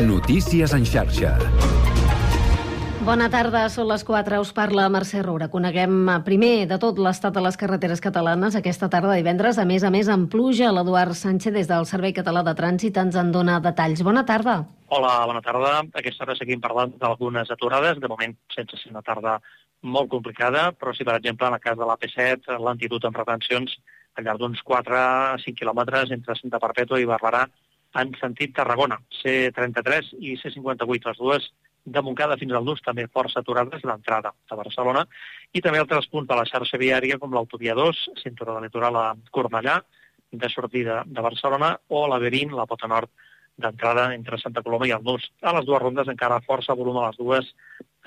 Notícies 0.00 0.72
en 0.72 0.86
xarxa. 0.88 1.34
Bona 3.04 3.26
tarda, 3.28 3.66
són 3.68 3.90
les 3.90 4.00
4, 4.08 4.38
us 4.40 4.52
parla 4.56 4.86
Mercè 4.88 5.20
Roura. 5.20 5.50
Coneguem 5.52 6.08
eh, 6.08 6.14
primer 6.24 6.64
de 6.70 6.78
tot 6.80 6.96
l'estat 6.96 7.34
de 7.36 7.42
les 7.44 7.58
carreteres 7.60 8.00
catalanes 8.00 8.56
aquesta 8.56 8.88
tarda 8.88 9.18
divendres. 9.18 9.58
A 9.60 9.66
més 9.68 9.84
a 9.84 9.90
més, 9.92 10.08
en 10.08 10.24
pluja, 10.32 10.70
l'Eduard 10.72 11.12
Sánchez 11.12 11.52
des 11.52 11.68
del 11.68 11.84
Servei 11.84 12.14
Català 12.16 12.40
de 12.46 12.56
Trànsit 12.56 12.96
ens 12.96 13.18
en 13.20 13.32
dona 13.34 13.58
detalls. 13.60 14.00
Bona 14.06 14.24
tarda. 14.24 14.62
Hola, 14.88 15.14
bona 15.28 15.44
tarda. 15.44 15.76
Aquesta 15.92 16.24
hora 16.24 16.36
seguim 16.38 16.64
parlant 16.64 16.96
d'algunes 16.96 17.52
aturades, 17.52 18.00
de 18.00 18.08
moment 18.08 18.36
sense 18.56 18.80
ser 18.80 18.94
una 18.94 19.04
tarda 19.04 19.36
molt 19.84 20.08
complicada, 20.12 20.70
però 20.72 20.96
si 20.96 21.04
per 21.04 21.18
exemple 21.20 21.48
en 21.48 21.56
el 21.56 21.64
cas 21.64 21.76
de 21.76 21.84
l'AP7 21.88 22.56
l'antitud 22.56 23.04
en 23.04 23.20
retencions 23.20 23.76
al 24.16 24.24
llarg 24.24 24.40
d'uns 24.40 24.64
4-5 24.64 25.60
quilòmetres 25.60 26.16
entre 26.16 26.40
Santa 26.40 26.60
Perpètua 26.60 27.00
i 27.00 27.08
Barberà 27.08 27.44
en 27.98 28.12
sentit 28.20 28.54
Tarragona, 28.54 29.00
C33 29.22 30.14
i 30.20 30.36
C58, 30.38 31.10
les 31.10 31.18
dues 31.18 31.48
de 31.84 32.02
Montcada 32.04 32.36
fins 32.38 32.52
al 32.54 32.66
Nus, 32.66 32.82
també 32.84 33.08
força 33.08 33.40
aturades 33.40 33.82
d'entrada 33.82 34.30
a 34.30 34.58
Barcelona, 34.58 35.06
i 35.52 35.62
també 35.64 35.80
altres 35.80 36.06
punts 36.12 36.28
de 36.28 36.36
la 36.36 36.46
xarxa 36.46 36.78
viària, 36.78 37.18
com 37.18 37.32
l'autovia 37.34 37.74
2, 37.74 38.04
cinturó 38.22 38.54
de 38.56 38.66
litoral 38.66 38.96
a 39.00 39.06
Cornellà, 39.32 39.80
de 40.30 40.48
sortida 40.52 41.02
de 41.06 41.24
Barcelona, 41.24 41.74
o 41.88 42.06
la 42.06 42.20
B20, 42.22 42.54
la 42.54 42.68
pota 42.70 42.86
nord, 42.90 43.10
d'entrada 43.60 44.10
entre 44.14 44.38
Santa 44.40 44.62
Coloma 44.62 44.86
i 44.88 44.94
el 44.94 45.04
Nus. 45.04 45.26
A 45.42 45.52
les 45.56 45.66
dues 45.68 45.82
rondes 45.82 46.08
encara 46.08 46.40
força 46.46 46.76
volum 46.78 47.00
a 47.00 47.08
les 47.08 47.18
dues, 47.20 47.50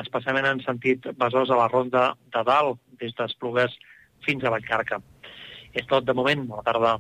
especialment 0.02 0.48
en 0.50 0.64
sentit 0.66 1.12
Besòs 1.20 1.52
a 1.52 1.60
la 1.60 1.70
ronda 1.70 2.14
de 2.34 2.44
dalt, 2.48 2.80
des 3.02 3.14
d'Esplugues 3.18 3.76
fins 4.26 4.44
a 4.44 4.54
Vallcarca. 4.54 5.02
És 5.74 5.86
tot 5.90 6.06
de 6.06 6.16
moment. 6.18 6.48
Bona 6.50 6.66
tarda. 6.66 6.98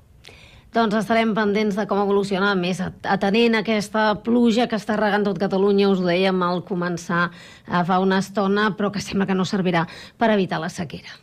Doncs 0.73 0.95
estarem 0.97 1.35
pendents 1.37 1.75
de 1.77 1.83
com 1.85 1.99
evoluciona 2.01 2.55
més 2.57 2.79
atenent 2.81 3.59
aquesta 3.59 4.07
pluja 4.25 4.65
que 4.65 4.79
està 4.81 4.95
regant 4.97 5.27
tot 5.27 5.37
Catalunya, 5.37 5.91
us 5.93 6.01
ho 6.01 6.07
dèiem 6.07 6.41
al 6.41 6.63
començar 6.65 7.27
eh, 7.29 7.83
fa 7.85 7.99
una 8.01 8.17
estona, 8.25 8.71
però 8.73 8.89
que 8.89 9.03
sembla 9.05 9.29
que 9.29 9.37
no 9.37 9.45
servirà 9.45 9.85
per 10.17 10.33
evitar 10.33 10.63
la 10.63 10.73
sequera. 10.73 11.13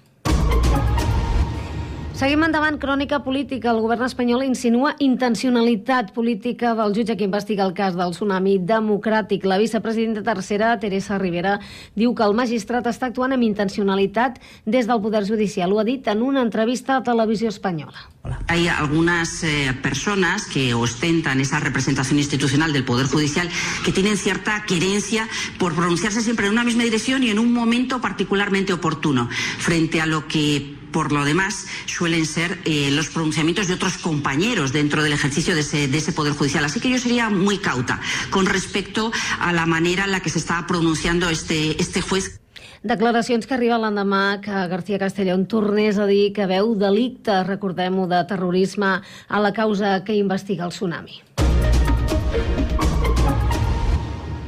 Seguim 2.21 2.43
endavant, 2.45 2.77
crònica 2.77 3.23
política. 3.25 3.71
El 3.71 3.79
govern 3.81 4.05
espanyol 4.05 4.43
insinua 4.45 4.91
intencionalitat 5.01 6.11
política 6.13 6.75
del 6.77 6.93
jutge 6.93 7.15
que 7.17 7.25
investiga 7.25 7.65
el 7.65 7.73
cas 7.73 7.95
del 7.97 8.11
tsunami 8.13 8.59
democràtic. 8.69 9.47
La 9.49 9.57
vicepresidenta 9.57 10.21
tercera, 10.27 10.75
Teresa 10.83 11.17
Rivera, 11.17 11.55
diu 11.97 12.13
que 12.13 12.27
el 12.27 12.37
magistrat 12.37 12.85
està 12.91 13.09
actuant 13.09 13.33
amb 13.33 13.47
intencionalitat 13.47 14.37
des 14.67 14.91
del 14.91 15.01
Poder 15.01 15.23
Judicial. 15.25 15.73
Ho 15.73 15.81
ha 15.81 15.87
dit 15.89 16.11
en 16.13 16.21
una 16.21 16.43
entrevista 16.45 16.99
a 16.99 17.03
Televisió 17.03 17.49
Espanyola. 17.49 18.05
Hay 18.49 18.69
algunas 18.69 19.43
eh, 19.43 19.73
personas 19.81 20.45
que 20.45 20.75
ostentan 20.75 21.41
esa 21.41 21.59
representación 21.59 22.19
institucional 22.19 22.75
del 22.75 22.85
Poder 22.85 23.07
Judicial 23.07 23.49
que 23.83 23.93
tienen 23.93 24.19
cierta 24.19 24.63
querencia 24.69 25.27
por 25.59 25.75
pronunciarse 25.75 26.21
siempre 26.21 26.49
en 26.49 26.53
una 26.53 26.65
misma 26.65 26.85
dirección 26.85 27.23
y 27.23 27.31
en 27.31 27.39
un 27.39 27.51
momento 27.51 28.03
particularmente 28.03 28.75
oportuno, 28.75 29.31
frente 29.57 30.03
a 30.03 30.07
lo 30.07 30.29
que 30.29 30.80
por 30.93 31.13
lo 31.13 31.25
demás, 31.25 31.67
suelen 31.87 32.27
ser 32.27 32.59
eh, 32.65 32.91
los 32.91 33.09
pronunciamientos 33.09 33.69
de 33.69 33.75
otros 33.75 33.99
compañeros 33.99 34.73
dentro 34.73 35.03
del 35.03 35.13
ejercicio 35.13 35.55
de 35.55 35.61
ese, 35.61 35.89
de 35.89 35.99
ese, 35.99 36.13
Poder 36.13 36.33
Judicial. 36.35 36.65
Así 36.65 36.81
que 36.81 36.91
yo 36.91 36.99
sería 36.99 37.31
muy 37.31 37.59
cauta 37.59 38.01
con 38.31 38.47
respecto 38.47 39.13
a 39.39 39.53
la 39.53 39.67
manera 39.67 40.05
en 40.05 40.13
la 40.13 40.21
que 40.21 40.31
se 40.31 40.39
está 40.39 40.67
pronunciando 40.67 41.31
este, 41.31 41.81
este 41.81 42.01
juez. 42.01 42.41
Declaracions 42.83 43.45
que 43.45 43.53
arriben 43.53 43.83
l'endemà 43.83 44.41
que 44.41 44.63
García 44.73 44.99
Castellón 44.99 45.45
tornés 45.45 45.99
a 46.01 46.07
dir 46.09 46.33
que 46.33 46.49
veu 46.49 46.73
delicte, 46.81 47.43
recordem-ho, 47.45 48.09
de 48.09 48.25
terrorisme 48.25 48.95
a 49.29 49.41
la 49.45 49.53
causa 49.53 50.01
que 50.03 50.17
investiga 50.17 50.65
el 50.65 50.73
tsunami. 50.73 51.21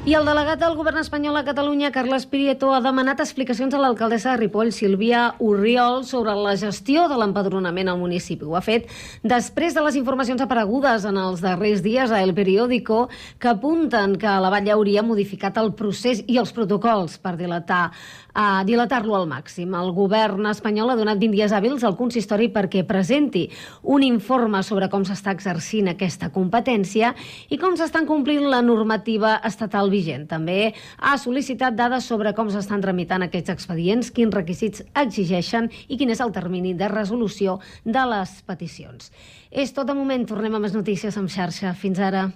I 0.03 0.17
el 0.19 0.25
delegat 0.27 0.59
del 0.59 0.73
govern 0.75 0.99
espanyol 0.99 1.37
a 1.39 1.45
Catalunya, 1.47 1.93
Carles 1.95 2.25
Prieto, 2.27 2.73
ha 2.75 2.81
demanat 2.83 3.21
explicacions 3.23 3.71
a 3.71 3.79
l'alcaldessa 3.79 4.33
de 4.33 4.41
Ripoll, 4.41 4.73
Sílvia 4.75 5.37
Urriol, 5.39 6.01
sobre 6.03 6.33
la 6.35 6.57
gestió 6.59 7.05
de 7.07 7.15
l'empadronament 7.21 7.87
al 7.87 8.01
municipi. 8.01 8.43
Ho 8.43 8.57
ha 8.59 8.65
fet 8.67 8.91
després 9.23 9.77
de 9.79 9.85
les 9.87 9.95
informacions 10.01 10.43
aparegudes 10.43 11.07
en 11.07 11.21
els 11.23 11.39
darrers 11.45 11.85
dies 11.87 12.11
a 12.11 12.19
El 12.19 12.35
Periódico 12.35 13.05
que 13.39 13.53
apunten 13.53 14.17
que 14.19 14.33
la 14.43 14.51
Vall 14.51 14.73
hauria 14.75 15.07
modificat 15.07 15.63
el 15.63 15.71
procés 15.79 16.25
i 16.27 16.41
els 16.43 16.51
protocols 16.51 17.21
per 17.23 17.37
dilatar 17.39 17.93
a 18.35 18.65
dilatar-lo 18.65 19.17
al 19.17 19.27
màxim. 19.29 19.75
El 19.77 19.93
govern 19.97 20.47
espanyol 20.51 20.93
ha 20.93 20.97
donat 20.99 21.21
20 21.21 21.37
dies 21.37 21.53
hàbils 21.53 21.85
al 21.85 21.97
consistori 21.99 22.49
perquè 22.53 22.85
presenti 22.89 23.49
un 23.83 24.05
informe 24.07 24.63
sobre 24.67 24.89
com 24.93 25.05
s'està 25.07 25.35
exercint 25.37 25.91
aquesta 25.93 26.31
competència 26.35 27.13
i 27.53 27.59
com 27.61 27.77
s'estan 27.77 28.07
complint 28.09 28.49
la 28.51 28.63
normativa 28.65 29.39
estatal 29.49 29.91
vigent. 29.93 30.29
També 30.31 30.73
ha 30.99 31.17
sol·licitat 31.19 31.77
dades 31.77 32.09
sobre 32.09 32.35
com 32.37 32.51
s'estan 32.51 32.85
tramitant 32.85 33.27
aquests 33.27 33.53
expedients, 33.53 34.11
quins 34.11 34.35
requisits 34.35 34.85
exigeixen 34.95 35.71
i 35.89 35.99
quin 36.01 36.13
és 36.13 36.21
el 36.21 36.33
termini 36.33 36.75
de 36.75 36.89
resolució 36.93 37.59
de 37.85 38.07
les 38.15 38.39
peticions. 38.47 39.13
És 39.51 39.75
tot 39.77 39.87
de 39.87 39.95
moment. 39.95 40.25
Tornem 40.27 40.55
a 40.55 40.63
més 40.63 40.73
notícies 40.77 41.17
amb 41.19 41.31
xarxa. 41.33 41.75
Fins 41.77 42.01
ara. 42.01 42.29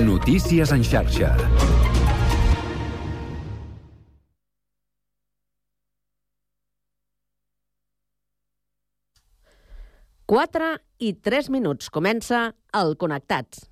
Notícies 0.00 0.70
en 0.72 0.80
xarxa. 0.80 1.34
Quatre 10.24 10.78
i 10.96 11.12
tres 11.12 11.50
minuts. 11.52 11.90
Comença 11.92 12.54
el 12.72 12.96
Connectats. 12.96 13.71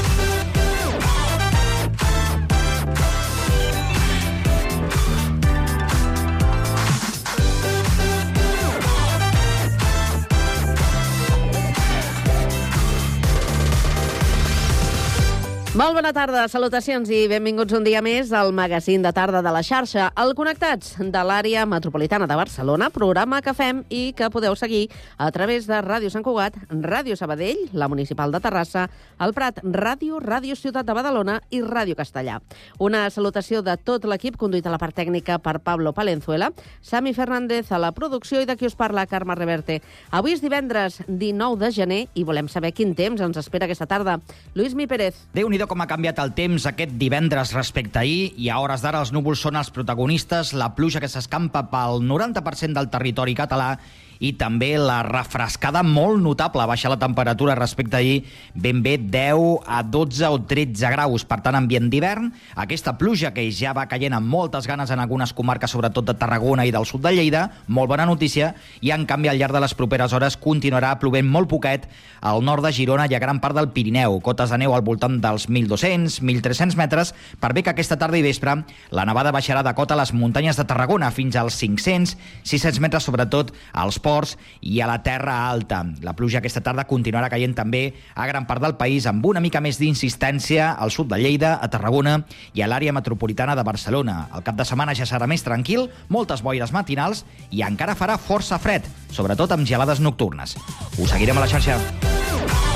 Molt 15.71 15.95
bona 15.95 16.09
tarda, 16.11 16.41
salutacions 16.51 17.07
i 17.15 17.29
benvinguts 17.31 17.71
un 17.77 17.85
dia 17.85 18.01
més 18.03 18.33
al 18.35 18.49
magazín 18.51 19.05
de 19.05 19.13
tarda 19.15 19.39
de 19.39 19.51
la 19.55 19.61
xarxa, 19.63 20.09
el 20.19 20.33
Connectats 20.35 20.97
de 20.99 21.19
l'àrea 21.23 21.61
metropolitana 21.63 22.25
de 22.27 22.35
Barcelona, 22.35 22.89
programa 22.91 23.37
que 23.39 23.53
fem 23.55 23.79
i 23.87 24.01
que 24.11 24.27
podeu 24.27 24.51
seguir 24.59 24.89
a 25.15 25.29
través 25.31 25.69
de 25.71 25.77
Ràdio 25.79 26.11
Sant 26.11 26.25
Cugat, 26.25 26.57
Ràdio 26.67 27.15
Sabadell, 27.15 27.69
la 27.71 27.87
Municipal 27.87 28.35
de 28.35 28.41
Terrassa, 28.43 28.89
el 29.23 29.31
Prat, 29.31 29.61
Ràdio, 29.63 30.19
Ràdio 30.19 30.57
Ciutat 30.59 30.89
de 30.89 30.97
Badalona 30.97 31.37
i 31.55 31.61
Ràdio 31.63 31.95
Castellà. 31.95 32.41
Una 32.83 33.05
salutació 33.07 33.63
de 33.63 33.77
tot 33.79 34.03
l'equip 34.03 34.35
conduït 34.35 34.67
a 34.67 34.75
la 34.75 34.81
part 34.83 34.99
tècnica 34.99 35.39
per 35.39 35.61
Pablo 35.63 35.95
Palenzuela, 35.95 36.51
Sami 36.81 37.15
Fernández 37.15 37.71
a 37.71 37.79
la 37.79 37.93
producció 37.95 38.43
i 38.43 38.49
de 38.51 38.57
qui 38.59 38.67
us 38.67 38.75
parla, 38.75 39.07
Carme 39.07 39.39
Reverte. 39.39 39.79
Avui 40.11 40.35
és 40.35 40.43
divendres 40.43 40.99
19 41.07 41.63
de 41.63 41.71
gener 41.79 42.03
i 42.11 42.27
volem 42.27 42.51
saber 42.51 42.75
quin 42.75 42.91
temps 42.91 43.23
ens 43.23 43.39
espera 43.39 43.71
aquesta 43.71 43.87
tarda. 43.87 44.19
Lluís 44.53 44.75
Mi 44.75 44.91
Pérez. 44.91 45.15
déu 45.31 45.47
nhi 45.47 45.60
com 45.69 45.81
ha 45.83 45.89
canviat 45.89 46.19
el 46.23 46.31
temps 46.37 46.65
aquest 46.69 46.93
divendres 46.99 47.51
respecte 47.55 47.99
a 47.99 48.03
ahir 48.05 48.33
i 48.37 48.49
a 48.49 48.59
hores 48.61 48.83
d'ara 48.83 49.01
els 49.03 49.11
núvols 49.15 49.41
són 49.43 49.59
els 49.59 49.71
protagonistes, 49.73 50.53
la 50.53 50.71
pluja 50.77 51.01
que 51.03 51.09
s'escampa 51.11 51.65
pel 51.71 52.01
90% 52.05 52.77
del 52.77 52.89
territori 52.93 53.35
català 53.37 53.75
i 54.21 54.31
també 54.37 54.75
la 54.77 55.01
refrescada 55.03 55.81
molt 55.83 56.21
notable, 56.21 56.67
baixa 56.69 56.91
la 56.93 56.99
temperatura 57.01 57.55
respecte 57.57 57.97
a 57.97 57.99
ahir, 57.99 58.21
ben 58.53 58.83
bé 58.85 58.97
10 59.01 59.65
a 59.65 59.81
12 59.81 60.29
o 60.29 60.37
13 60.45 60.91
graus, 60.93 61.25
per 61.25 61.39
tant 61.41 61.57
ambient 61.57 61.89
d'hivern, 61.89 62.29
aquesta 62.61 62.93
pluja 63.01 63.33
que 63.33 63.47
ja 63.49 63.73
va 63.73 63.87
caient 63.89 64.13
amb 64.13 64.29
moltes 64.29 64.69
ganes 64.69 64.93
en 64.93 65.01
algunes 65.01 65.33
comarques, 65.33 65.73
sobretot 65.73 66.05
de 66.05 66.15
Tarragona 66.21 66.67
i 66.69 66.73
del 66.73 66.85
sud 66.85 67.01
de 67.01 67.15
Lleida, 67.15 67.47
molt 67.67 67.89
bona 67.89 68.05
notícia, 68.05 68.53
i 68.79 68.93
en 68.93 69.07
canvi 69.09 69.31
al 69.31 69.41
llarg 69.41 69.57
de 69.57 69.63
les 69.65 69.73
properes 69.73 70.13
hores 70.13 70.37
continuarà 70.37 70.93
plovent 71.01 71.25
molt 71.25 71.49
poquet 71.49 71.89
al 72.21 72.45
nord 72.45 72.61
de 72.67 72.73
Girona 72.77 73.09
i 73.09 73.17
a 73.17 73.23
gran 73.23 73.41
part 73.41 73.57
del 73.57 73.71
Pirineu, 73.73 74.19
cotes 74.21 74.53
de 74.53 74.61
neu 74.61 74.77
al 74.77 74.85
voltant 74.85 75.17
dels 75.23 75.49
1.200, 75.49 76.21
1.300 76.21 76.77
metres, 76.77 77.15
per 77.41 77.55
bé 77.57 77.65
que 77.65 77.73
aquesta 77.73 77.97
tarda 77.97 78.21
i 78.21 78.25
vespre 78.25 78.59
la 78.93 79.05
nevada 79.09 79.33
baixarà 79.33 79.65
de 79.65 79.73
cota 79.73 79.97
a 79.97 80.01
les 80.03 80.13
muntanyes 80.13 80.61
de 80.61 80.67
Tarragona 80.69 81.09
fins 81.09 81.35
als 81.39 81.57
500, 81.57 82.13
600 82.45 82.81
metres, 82.85 83.09
sobretot 83.09 83.49
als 83.73 83.97
pobles 83.97 84.10
forts 84.11 84.35
i 84.61 84.81
a 84.81 84.89
la 84.89 84.99
Terra 85.05 85.47
Alta. 85.49 85.81
La 86.03 86.15
pluja 86.17 86.41
aquesta 86.41 86.63
tarda 86.65 86.87
continuarà 86.89 87.31
caient 87.31 87.55
també 87.57 87.83
a 88.15 88.27
gran 88.29 88.47
part 88.49 88.63
del 88.63 88.75
país 88.79 89.07
amb 89.09 89.25
una 89.25 89.43
mica 89.43 89.63
més 89.63 89.79
d'insistència 89.81 90.73
al 90.73 90.91
sud 90.91 91.11
de 91.11 91.21
Lleida, 91.21 91.55
a 91.61 91.69
Tarragona 91.71 92.19
i 92.53 92.63
a 92.63 92.69
l'àrea 92.69 92.95
metropolitana 92.95 93.55
de 93.55 93.65
Barcelona. 93.67 94.25
El 94.35 94.43
cap 94.47 94.59
de 94.59 94.67
setmana 94.67 94.95
ja 94.97 95.07
serà 95.07 95.29
més 95.31 95.45
tranquil, 95.47 95.87
moltes 96.09 96.43
boires 96.43 96.75
matinals 96.75 97.25
i 97.51 97.63
encara 97.67 97.97
farà 97.99 98.19
força 98.19 98.59
fred, 98.59 98.87
sobretot 99.11 99.55
amb 99.55 99.67
gelades 99.67 100.03
nocturnes. 100.03 100.57
Us 100.97 101.09
seguirem 101.09 101.39
a 101.39 101.47
la 101.47 101.51
xarxa. 101.51 102.70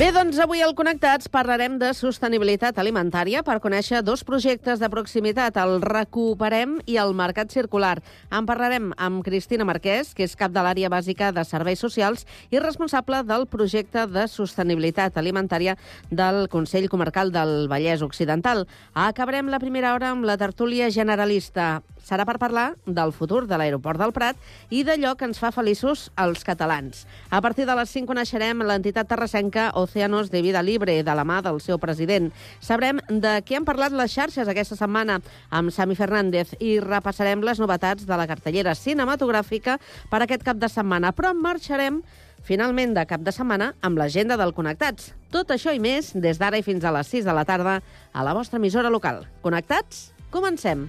Bé, 0.00 0.06
doncs 0.16 0.38
avui 0.40 0.62
al 0.64 0.70
Connectats 0.72 1.28
parlarem 1.28 1.74
de 1.76 1.90
sostenibilitat 1.92 2.78
alimentària 2.80 3.42
per 3.44 3.58
conèixer 3.60 3.98
dos 4.00 4.22
projectes 4.24 4.80
de 4.80 4.88
proximitat, 4.88 5.58
el 5.60 5.82
Recuperem 5.84 6.78
i 6.88 6.96
el 7.02 7.12
Mercat 7.12 7.52
Circular. 7.52 7.98
En 8.32 8.48
parlarem 8.48 8.94
amb 8.96 9.20
Cristina 9.26 9.66
Marquès, 9.68 10.14
que 10.16 10.24
és 10.24 10.38
cap 10.40 10.54
de 10.56 10.64
l'àrea 10.64 10.88
bàsica 10.88 11.28
de 11.36 11.44
serveis 11.44 11.84
socials 11.84 12.24
i 12.48 12.64
responsable 12.64 13.20
del 13.28 13.44
projecte 13.44 14.06
de 14.08 14.24
sostenibilitat 14.24 15.20
alimentària 15.20 15.76
del 16.08 16.46
Consell 16.48 16.88
Comarcal 16.88 17.28
del 17.36 17.68
Vallès 17.68 18.00
Occidental. 18.00 18.64
Acabarem 18.96 19.52
la 19.52 19.60
primera 19.60 19.92
hora 19.92 20.14
amb 20.14 20.24
la 20.24 20.40
tertúlia 20.40 20.88
generalista 20.88 21.82
serà 22.04 22.26
per 22.28 22.38
parlar 22.38 22.74
del 22.86 23.12
futur 23.12 23.46
de 23.48 23.58
l'aeroport 23.58 24.00
del 24.00 24.14
Prat 24.16 24.38
i 24.70 24.82
d'allò 24.86 25.14
que 25.16 25.26
ens 25.28 25.40
fa 25.40 25.52
feliços 25.54 26.08
als 26.16 26.44
catalans. 26.44 27.06
A 27.30 27.40
partir 27.40 27.66
de 27.68 27.76
les 27.76 27.90
5 27.90 28.08
coneixerem 28.10 28.64
l'entitat 28.66 29.10
terrassenca 29.10 29.70
Océanos 29.74 30.30
de 30.30 30.42
Vida 30.42 30.62
Libre, 30.62 31.02
de 31.02 31.14
la 31.14 31.24
mà 31.24 31.40
del 31.42 31.60
seu 31.60 31.78
president. 31.78 32.30
Sabrem 32.60 33.02
de 33.08 33.38
què 33.46 33.58
han 33.58 33.68
parlat 33.68 33.94
les 33.96 34.12
xarxes 34.12 34.48
aquesta 34.48 34.78
setmana 34.78 35.20
amb 35.50 35.74
Sami 35.74 35.98
Fernández 35.98 36.56
i 36.58 36.78
repassarem 36.80 37.44
les 37.46 37.60
novetats 37.60 38.06
de 38.06 38.16
la 38.16 38.28
cartellera 38.30 38.74
cinematogràfica 38.74 39.78
per 40.10 40.22
aquest 40.24 40.44
cap 40.46 40.58
de 40.60 40.68
setmana. 40.68 41.12
Però 41.16 41.34
marxarem 41.34 42.02
finalment 42.42 42.94
de 42.96 43.04
cap 43.06 43.24
de 43.24 43.32
setmana 43.34 43.74
amb 43.84 44.00
l'agenda 44.00 44.38
del 44.40 44.54
Connectats. 44.56 45.12
Tot 45.30 45.52
això 45.54 45.74
i 45.76 45.82
més 45.82 46.12
des 46.14 46.40
d'ara 46.40 46.58
i 46.58 46.66
fins 46.66 46.84
a 46.84 46.94
les 46.96 47.12
6 47.12 47.28
de 47.28 47.36
la 47.36 47.44
tarda 47.44 47.80
a 48.12 48.24
la 48.26 48.34
vostra 48.34 48.58
emissora 48.58 48.90
local. 48.90 49.26
Connectats? 49.44 50.10
Comencem. 50.30 50.88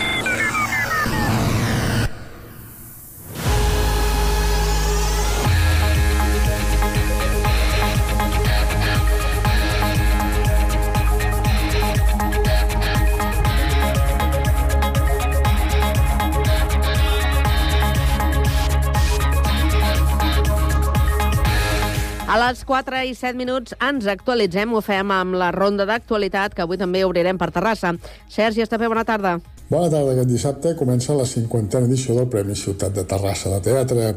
Les 22.51 22.65
4 22.67 22.99
i 23.07 23.13
7 23.15 23.37
minuts 23.39 23.71
ens 23.79 24.07
actualitzem, 24.11 24.73
ho 24.75 24.81
fem 24.83 25.11
amb 25.15 25.37
la 25.39 25.53
ronda 25.55 25.85
d'actualitat, 25.87 26.51
que 26.55 26.65
avui 26.65 26.79
també 26.79 27.05
obrirem 27.07 27.37
per 27.39 27.47
Terrassa. 27.55 27.93
Sergi 28.27 28.63
Estapé, 28.65 28.89
bona 28.91 29.05
tarda. 29.07 29.37
Bona 29.69 29.87
tarda. 29.87 30.11
Aquest 30.11 30.27
dissabte 30.27 30.73
comença 30.75 31.15
la 31.15 31.23
50a 31.23 31.85
edició 31.87 32.17
del 32.17 32.27
Premi 32.33 32.57
Ciutat 32.59 32.97
de 32.97 33.05
Terrassa 33.07 33.53
de 33.53 33.61
Teatre. 33.69 34.09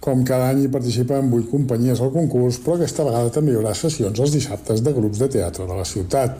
Com 0.00 0.22
cada 0.24 0.46
any 0.54 0.62
hi 0.62 0.70
participen 0.72 1.28
8 1.36 1.50
companyies 1.50 2.00
al 2.00 2.14
concurs, 2.14 2.62
però 2.64 2.78
aquesta 2.78 3.04
vegada 3.04 3.34
també 3.34 3.52
hi 3.52 3.58
haurà 3.60 3.74
sessions 3.76 4.22
els 4.24 4.32
dissabtes 4.38 4.80
de 4.80 4.94
grups 4.96 5.20
de 5.20 5.28
teatre 5.34 5.66
de 5.68 5.76
la 5.76 5.84
ciutat. 5.84 6.38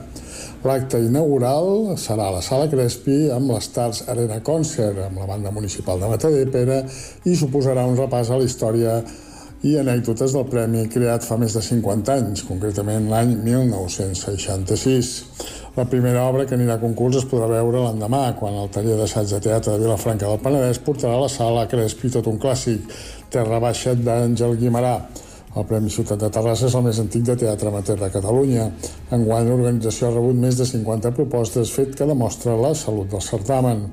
L'acte 0.65 0.97
inaugural 1.05 1.93
serà 2.01 2.31
a 2.31 2.37
la 2.39 2.41
Sala 2.41 2.65
Crespi 2.71 3.27
amb 3.35 3.53
l'Stars 3.53 4.07
Arena 4.09 4.39
Concert, 4.41 5.03
amb 5.05 5.21
la 5.21 5.29
banda 5.29 5.53
municipal 5.53 6.01
de 6.01 6.09
Matadepera, 6.09 6.81
i 7.29 7.37
suposarà 7.37 7.85
un 7.85 7.99
repàs 7.99 8.33
a 8.33 8.41
la 8.41 8.49
història 8.49 8.97
i 9.63 9.77
anècdotes 9.79 10.33
del 10.35 10.43
premi 10.51 10.81
creat 10.91 11.23
fa 11.23 11.37
més 11.39 11.53
de 11.55 11.61
50 11.63 12.11
anys, 12.17 12.43
concretament 12.43 13.07
l'any 13.07 13.37
1966. 13.45 15.11
La 15.77 15.85
primera 15.89 16.25
obra 16.27 16.43
que 16.45 16.57
anirà 16.57 16.75
a 16.75 16.81
concurs 16.81 17.21
es 17.21 17.27
podrà 17.31 17.47
veure 17.47 17.85
l'endemà, 17.85 18.25
quan 18.39 18.59
el 18.59 18.67
taller 18.75 18.97
d'assaig 18.99 19.31
de 19.31 19.39
teatre 19.47 19.73
de 19.73 19.85
Vilafranca 19.85 20.27
del 20.27 20.43
Penedès 20.43 20.83
portarà 20.83 21.15
a 21.15 21.23
la 21.23 21.31
sala 21.31 21.63
Crespi 21.71 22.11
tot 22.11 22.27
un 22.27 22.41
clàssic, 22.43 22.91
Terra 23.31 23.61
Baixa 23.63 23.95
d'Àngel 23.95 24.59
Guimarà. 24.59 24.97
El 25.53 25.65
Premi 25.69 25.91
Ciutat 25.93 26.17
de 26.17 26.31
Terrassa 26.33 26.65
és 26.65 26.75
el 26.77 26.81
més 26.87 26.97
antic 27.01 27.25
de 27.27 27.35
teatre 27.43 27.69
amateur 27.69 27.99
de 27.99 28.09
Catalunya. 28.09 28.65
Enguany, 29.13 29.49
l'organització 29.51 30.07
ha 30.07 30.13
rebut 30.15 30.39
més 30.41 30.57
de 30.57 30.65
50 30.65 31.11
propostes, 31.13 31.73
fet 31.75 31.93
que 31.99 32.07
demostra 32.09 32.55
la 32.57 32.71
salut 32.77 33.11
del 33.11 33.21
certamen. 33.21 33.83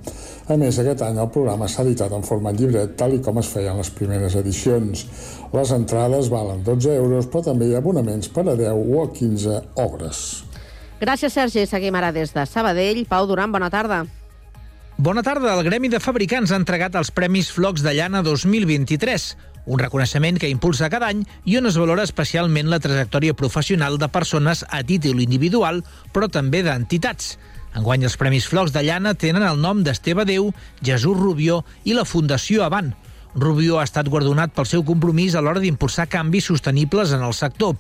A 0.49 0.57
més, 0.57 0.79
aquest 0.81 1.05
any 1.05 1.21
el 1.21 1.29
programa 1.35 1.69
s'ha 1.69 1.85
editat 1.85 2.15
en 2.17 2.25
format 2.25 2.57
llibret, 2.57 2.95
tal 2.97 3.13
i 3.19 3.21
com 3.25 3.43
es 3.43 3.51
feien 3.53 3.77
les 3.77 3.93
primeres 3.93 4.39
edicions. 4.41 5.05
Les 5.53 5.75
entrades 5.77 6.31
valen 6.33 6.65
12 6.65 6.95
euros, 6.97 7.29
però 7.29 7.45
també 7.51 7.69
hi 7.69 7.77
ha 7.77 7.83
abonaments 7.85 8.33
per 8.33 8.47
a 8.49 8.57
10 8.57 8.81
o 8.81 9.03
a 9.05 9.11
15 9.19 9.59
obres. 9.85 10.23
Gràcies, 11.01 11.37
Sergi. 11.37 11.67
Seguim 11.69 11.97
ara 11.97 12.09
des 12.13 12.33
de 12.33 12.47
Sabadell. 12.49 13.05
Pau 13.09 13.29
Duran, 13.29 13.53
bona 13.53 13.69
tarda. 13.73 14.07
Bona 15.01 15.23
tarda. 15.25 15.55
El 15.57 15.65
Gremi 15.65 15.89
de 15.89 15.97
Fabricants 15.97 16.51
ha 16.53 16.59
entregat 16.61 16.97
els 17.01 17.09
Premis 17.17 17.49
Flocs 17.55 17.81
de 17.81 17.95
Llana 17.97 18.21
2023, 18.21 19.31
un 19.67 19.79
reconeixement 19.79 20.39
que 20.41 20.49
impulsa 20.49 20.91
cada 20.91 21.11
any 21.13 21.25
i 21.45 21.57
on 21.59 21.69
es 21.69 21.79
valora 21.81 22.05
especialment 22.07 22.71
la 22.71 22.81
trajectòria 22.81 23.37
professional 23.37 23.99
de 23.99 24.09
persones 24.09 24.65
a 24.69 24.83
títol 24.85 25.21
individual, 25.21 25.85
però 26.13 26.29
també 26.29 26.63
d'entitats. 26.67 27.37
Enguany 27.77 28.05
els 28.09 28.17
Premis 28.19 28.49
Flocs 28.51 28.75
de 28.75 28.83
Llana 28.83 29.15
tenen 29.15 29.47
el 29.47 29.61
nom 29.63 29.85
d'Esteve 29.87 30.25
Déu, 30.27 30.51
Jesús 30.83 31.17
Rubió 31.17 31.63
i 31.85 31.95
la 31.95 32.05
Fundació 32.05 32.65
Avant. 32.67 32.91
Rubió 33.35 33.79
ha 33.79 33.87
estat 33.87 34.09
guardonat 34.11 34.55
pel 34.57 34.67
seu 34.67 34.83
compromís 34.83 35.37
a 35.37 35.43
l'hora 35.45 35.63
d'impulsar 35.63 36.09
canvis 36.11 36.51
sostenibles 36.51 37.15
en 37.15 37.23
el 37.23 37.35
sector. 37.35 37.77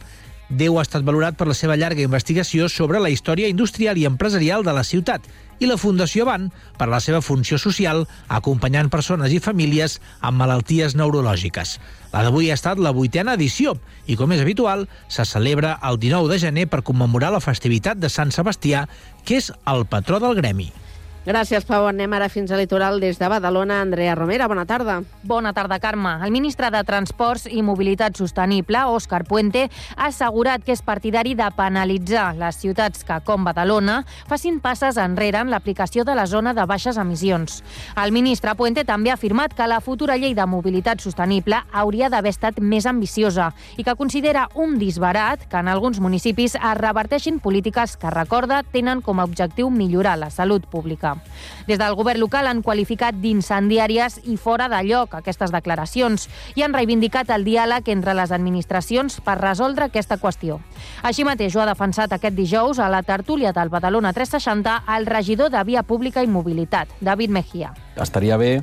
Déu 0.50 0.78
ha 0.78 0.85
estat 0.87 1.02
valorat 1.07 1.37
per 1.38 1.49
la 1.50 1.54
seva 1.59 1.76
llarga 1.78 2.07
investigació 2.07 2.69
sobre 2.69 3.02
la 3.02 3.11
història 3.11 3.50
industrial 3.50 3.99
i 3.99 4.07
empresarial 4.07 4.66
de 4.66 4.75
la 4.75 4.87
ciutat 4.87 5.26
i 5.61 5.69
la 5.69 5.76
Fundació 5.79 6.25
Van 6.26 6.49
per 6.81 6.88
la 6.90 6.99
seva 7.05 7.21
funció 7.23 7.59
social 7.61 8.07
acompanyant 8.29 8.90
persones 8.90 9.33
i 9.37 9.40
famílies 9.45 9.99
amb 10.25 10.40
malalties 10.40 10.97
neurològiques. 10.99 11.76
La 12.11 12.25
d'avui 12.26 12.50
ha 12.50 12.59
estat 12.59 12.81
la 12.83 12.95
vuitena 12.97 13.37
edició 13.38 13.76
i, 14.07 14.17
com 14.17 14.33
és 14.35 14.43
habitual, 14.43 14.88
se 15.09 15.25
celebra 15.29 15.76
el 15.87 16.00
19 16.02 16.33
de 16.33 16.40
gener 16.43 16.67
per 16.73 16.83
commemorar 16.83 17.31
la 17.37 17.45
festivitat 17.45 18.00
de 18.00 18.11
Sant 18.11 18.33
Sebastià, 18.35 18.87
que 19.25 19.38
és 19.38 19.52
el 19.71 19.87
patró 19.87 20.19
del 20.19 20.35
gremi. 20.40 20.73
Gràcies, 21.21 21.67
Pau. 21.69 21.85
Anem 21.85 22.15
ara 22.17 22.31
fins 22.33 22.49
a 22.49 22.57
litoral 22.57 22.97
des 22.97 23.19
de 23.21 23.29
Badalona. 23.29 23.83
Andrea 23.83 24.15
Romera, 24.15 24.47
bona 24.49 24.65
tarda. 24.65 25.03
Bona 25.23 25.53
tarda, 25.53 25.77
Carme. 25.79 26.15
El 26.25 26.31
ministre 26.33 26.71
de 26.73 26.81
Transports 26.83 27.45
i 27.45 27.61
Mobilitat 27.61 28.17
Sostenible, 28.17 28.87
Òscar 28.89 29.27
Puente, 29.29 29.67
ha 29.99 30.07
assegurat 30.09 30.65
que 30.65 30.73
és 30.73 30.81
partidari 30.81 31.35
de 31.37 31.45
penalitzar 31.53 32.31
les 32.41 32.57
ciutats 32.57 33.05
que, 33.05 33.19
com 33.27 33.45
Badalona, 33.45 33.99
facin 34.31 34.62
passes 34.65 34.97
enrere 34.97 35.43
en 35.45 35.53
l'aplicació 35.53 36.07
de 36.09 36.15
la 36.17 36.25
zona 36.25 36.55
de 36.57 36.65
baixes 36.65 36.97
emissions. 36.97 37.61
El 38.00 38.17
ministre 38.17 38.57
Puente 38.57 38.87
també 38.89 39.12
ha 39.12 39.19
afirmat 39.21 39.53
que 39.53 39.69
la 39.69 39.83
futura 39.85 40.17
llei 40.17 40.33
de 40.33 40.49
mobilitat 40.49 41.05
sostenible 41.05 41.61
hauria 41.71 42.09
d'haver 42.09 42.33
estat 42.33 42.65
més 42.65 42.89
ambiciosa 42.89 43.50
i 43.77 43.85
que 43.85 43.95
considera 43.95 44.49
un 44.55 44.79
disbarat 44.81 45.45
que 45.53 45.61
en 45.61 45.69
alguns 45.69 46.00
municipis 46.00 46.57
es 46.57 46.81
reverteixin 46.81 47.45
polítiques 47.45 47.99
que, 48.00 48.09
recorda, 48.09 48.65
tenen 48.73 49.05
com 49.05 49.21
a 49.21 49.29
objectiu 49.29 49.69
millorar 49.69 50.17
la 50.17 50.33
salut 50.33 50.65
pública. 50.65 51.10
Alternativa. 51.11 51.67
Des 51.67 51.79
del 51.79 51.95
govern 51.95 52.19
local 52.21 52.49
han 52.50 52.62
qualificat 52.62 53.14
d'incendiàries 53.14 54.21
i 54.26 54.37
fora 54.37 54.69
de 54.69 54.81
lloc 54.88 55.14
aquestes 55.14 55.52
declaracions 55.52 56.29
i 56.57 56.62
han 56.62 56.75
reivindicat 56.75 57.31
el 57.31 57.45
diàleg 57.45 57.88
entre 57.93 58.14
les 58.14 58.33
administracions 58.33 59.21
per 59.21 59.38
resoldre 59.38 59.87
aquesta 59.87 60.19
qüestió. 60.19 60.61
Així 61.02 61.25
mateix 61.25 61.55
ho 61.55 61.62
ha 61.62 61.69
defensat 61.69 62.12
aquest 62.12 62.35
dijous 62.35 62.79
a 62.79 62.88
la 62.90 63.02
tertúlia 63.02 63.52
del 63.52 63.71
Badalona 63.71 64.12
360 64.12 64.83
el 64.97 65.07
regidor 65.07 65.50
de 65.50 65.62
Via 65.64 65.83
Pública 65.83 66.23
i 66.23 66.26
Mobilitat, 66.26 66.88
David 67.00 67.31
Mejía. 67.31 67.75
Estaria 67.97 68.37
bé 68.37 68.62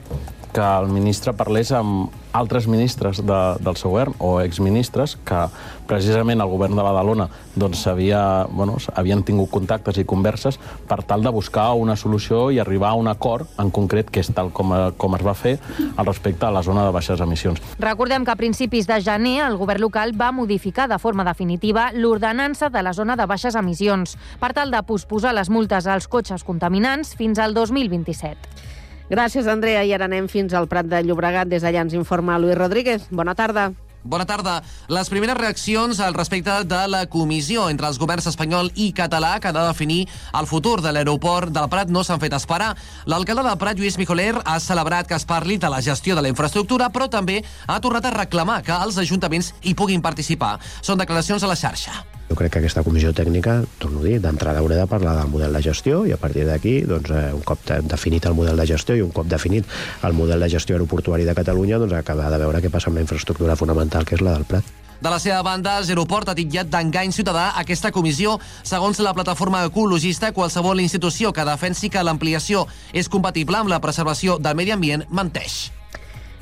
que 0.53 0.63
el 0.63 0.87
ministre 0.89 1.33
parlés 1.37 1.71
amb 1.71 2.09
altres 2.33 2.67
ministres 2.67 3.19
de, 3.21 3.41
del 3.61 3.75
seu 3.77 3.91
govern 3.93 4.15
o 4.19 4.39
exministres 4.41 5.17
que 5.27 5.45
precisament 5.87 6.41
el 6.43 6.49
govern 6.51 6.75
de 6.77 6.83
Badalona 6.85 7.27
doncs, 7.55 7.85
havia, 7.87 8.45
bueno, 8.51 8.77
havien 8.95 9.23
tingut 9.25 9.49
contactes 9.51 9.97
i 9.97 10.05
converses 10.05 10.59
per 10.87 11.01
tal 11.07 11.23
de 11.25 11.33
buscar 11.33 11.71
una 11.79 11.95
solució 11.95 12.47
i 12.51 12.59
arribar 12.59 12.91
a 12.91 12.99
un 12.99 13.07
acord 13.07 13.47
en 13.61 13.71
concret 13.71 14.11
que 14.11 14.21
és 14.21 14.31
tal 14.35 14.51
com, 14.53 14.73
com 14.97 15.17
es 15.17 15.25
va 15.25 15.33
fer 15.37 15.57
al 15.95 16.05
respecte 16.05 16.45
a 16.45 16.51
la 16.53 16.63
zona 16.63 16.85
de 16.85 16.93
baixes 16.95 17.21
emissions. 17.23 17.61
Recordem 17.79 18.25
que 18.25 18.35
a 18.35 18.39
principis 18.39 18.87
de 18.87 18.99
gener 19.01 19.39
el 19.47 19.57
govern 19.57 19.81
local 19.87 20.13
va 20.19 20.31
modificar 20.31 20.87
de 20.91 20.99
forma 20.99 21.25
definitiva 21.27 21.89
l'ordenança 21.93 22.69
de 22.69 22.83
la 22.83 22.93
zona 22.93 23.15
de 23.15 23.25
baixes 23.25 23.55
emissions 23.55 24.17
per 24.39 24.53
tal 24.53 24.71
de 24.71 24.83
posposar 24.83 25.33
les 25.33 25.49
multes 25.49 25.87
als 25.87 26.07
cotxes 26.07 26.43
contaminants 26.43 27.15
fins 27.15 27.39
al 27.39 27.53
2027. 27.57 28.75
Gràcies, 29.07 29.47
Andrea. 29.47 29.85
I 29.87 29.93
ara 29.95 30.09
anem 30.09 30.27
fins 30.27 30.53
al 30.53 30.67
Prat 30.67 30.87
de 30.91 30.99
Llobregat. 31.05 31.47
Des 31.47 31.63
d'allà 31.63 31.85
ens 31.87 31.95
informa 31.95 32.39
Luis 32.39 32.57
Rodríguez. 32.59 33.07
Bona 33.09 33.35
tarda. 33.39 33.71
Bona 34.07 34.23
tarda. 34.23 34.61
Les 34.87 35.09
primeres 35.11 35.35
reaccions 35.35 35.99
al 35.99 36.15
respecte 36.15 36.53
de 36.63 36.79
la 36.87 37.01
comissió 37.11 37.65
entre 37.67 37.89
els 37.91 37.99
governs 37.99 38.29
espanyol 38.31 38.71
i 38.79 38.93
català 38.95 39.33
que 39.43 39.51
ha 39.51 39.55
de 39.55 39.65
definir 39.67 40.05
el 40.39 40.47
futur 40.47 40.79
de 40.81 40.93
l'aeroport 40.95 41.51
del 41.51 41.67
Prat 41.67 41.91
no 41.91 42.05
s'han 42.07 42.23
fet 42.23 42.37
esperar. 42.37 42.71
L'alcalde 43.05 43.43
del 43.43 43.59
Prat, 43.59 43.75
Lluís 43.75 43.99
Mijoler, 43.99 44.37
ha 44.45 44.59
celebrat 44.63 45.11
que 45.11 45.19
es 45.19 45.27
parli 45.27 45.59
de 45.59 45.71
la 45.73 45.81
gestió 45.83 46.15
de 46.15 46.23
la 46.23 46.31
infraestructura, 46.31 46.87
però 46.87 47.09
també 47.11 47.41
ha 47.67 47.81
tornat 47.83 48.07
a 48.07 48.15
reclamar 48.15 48.61
que 48.63 48.79
els 48.87 48.97
ajuntaments 49.03 49.53
hi 49.61 49.75
puguin 49.75 50.01
participar. 50.01 50.55
Són 50.81 51.03
declaracions 51.03 51.43
a 51.43 51.51
la 51.51 51.59
xarxa. 51.59 52.16
Jo 52.27 52.35
crec 52.35 52.51
que 52.51 52.59
aquesta 52.59 52.83
comissió 52.83 53.13
tècnica, 53.15 53.61
torno 53.79 54.01
a 54.01 54.07
dir, 54.07 54.17
d'entrada 54.23 54.59
haurà 54.59 54.81
de 54.81 54.87
parlar 54.91 55.15
del 55.15 55.29
model 55.31 55.53
de 55.55 55.61
gestió 55.63 56.01
i 56.05 56.11
a 56.11 56.17
partir 56.19 56.43
d'aquí, 56.47 56.81
doncs, 56.87 57.11
eh, 57.11 57.29
un 57.33 57.45
cop 57.47 57.61
definit 57.87 58.27
el 58.27 58.35
model 58.35 58.59
de 58.59 58.65
gestió 58.67 58.97
i 58.97 59.05
un 59.05 59.13
cop 59.15 59.29
definit 59.31 59.63
el 60.03 60.13
model 60.13 60.43
de 60.43 60.49
gestió 60.51 60.75
aeroportuari 60.75 61.23
de 61.23 61.35
Catalunya, 61.37 61.79
doncs 61.79 61.95
acabar 61.95 62.29
de 62.33 62.41
veure 62.43 62.61
què 62.61 62.73
passa 62.73 62.91
amb 62.91 62.99
la 62.99 63.05
infraestructura 63.07 63.55
fonamental 63.55 64.05
que 64.05 64.19
és 64.19 64.21
la 64.21 64.35
del 64.35 64.43
Prat. 64.43 64.75
De 64.99 65.09
la 65.13 65.19
seva 65.21 65.43
banda, 65.45 65.77
Zeroport 65.85 66.31
ha 66.31 66.35
titllat 66.35 66.71
d'engany 66.73 67.13
ciutadà 67.13 67.51
aquesta 67.61 67.91
comissió. 67.93 68.39
Segons 68.65 68.97
la 69.05 69.13
plataforma 69.13 69.61
ecologista, 69.69 70.33
qualsevol 70.33 70.81
institució 70.81 71.31
que 71.31 71.45
defensi 71.45 71.93
que 71.93 72.03
l'ampliació 72.03 72.65
és 72.93 73.07
compatible 73.07 73.61
amb 73.61 73.69
la 73.69 73.81
preservació 73.83 74.41
del 74.41 74.57
medi 74.57 74.73
ambient 74.73 75.05
menteix. 75.13 75.76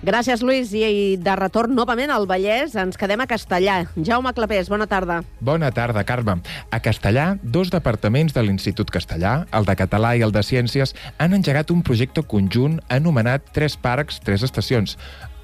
Gràcies, 0.06 0.44
Lluís. 0.46 0.70
I 0.78 1.18
de 1.18 1.34
retorn 1.34 1.74
novament 1.74 2.12
al 2.14 2.28
Vallès, 2.30 2.76
ens 2.78 2.98
quedem 3.02 3.24
a 3.24 3.26
Castellà. 3.26 3.80
Jaume 3.98 4.36
Clapés, 4.38 4.68
bona 4.70 4.86
tarda. 4.86 5.24
Bona 5.42 5.72
tarda, 5.74 6.04
Carme. 6.06 6.36
A 6.70 6.80
Castellà, 6.80 7.40
dos 7.42 7.72
departaments 7.74 8.36
de 8.36 8.44
l'Institut 8.46 8.94
Castellà, 8.94 9.48
el 9.50 9.66
de 9.66 9.74
Català 9.80 10.12
i 10.14 10.22
el 10.22 10.34
de 10.36 10.44
Ciències, 10.46 10.94
han 11.18 11.34
engegat 11.34 11.74
un 11.74 11.82
projecte 11.82 12.22
conjunt 12.22 12.78
anomenat 12.94 13.50
Tres 13.58 13.80
Parcs, 13.82 14.22
Tres 14.22 14.46
Estacions, 14.46 14.94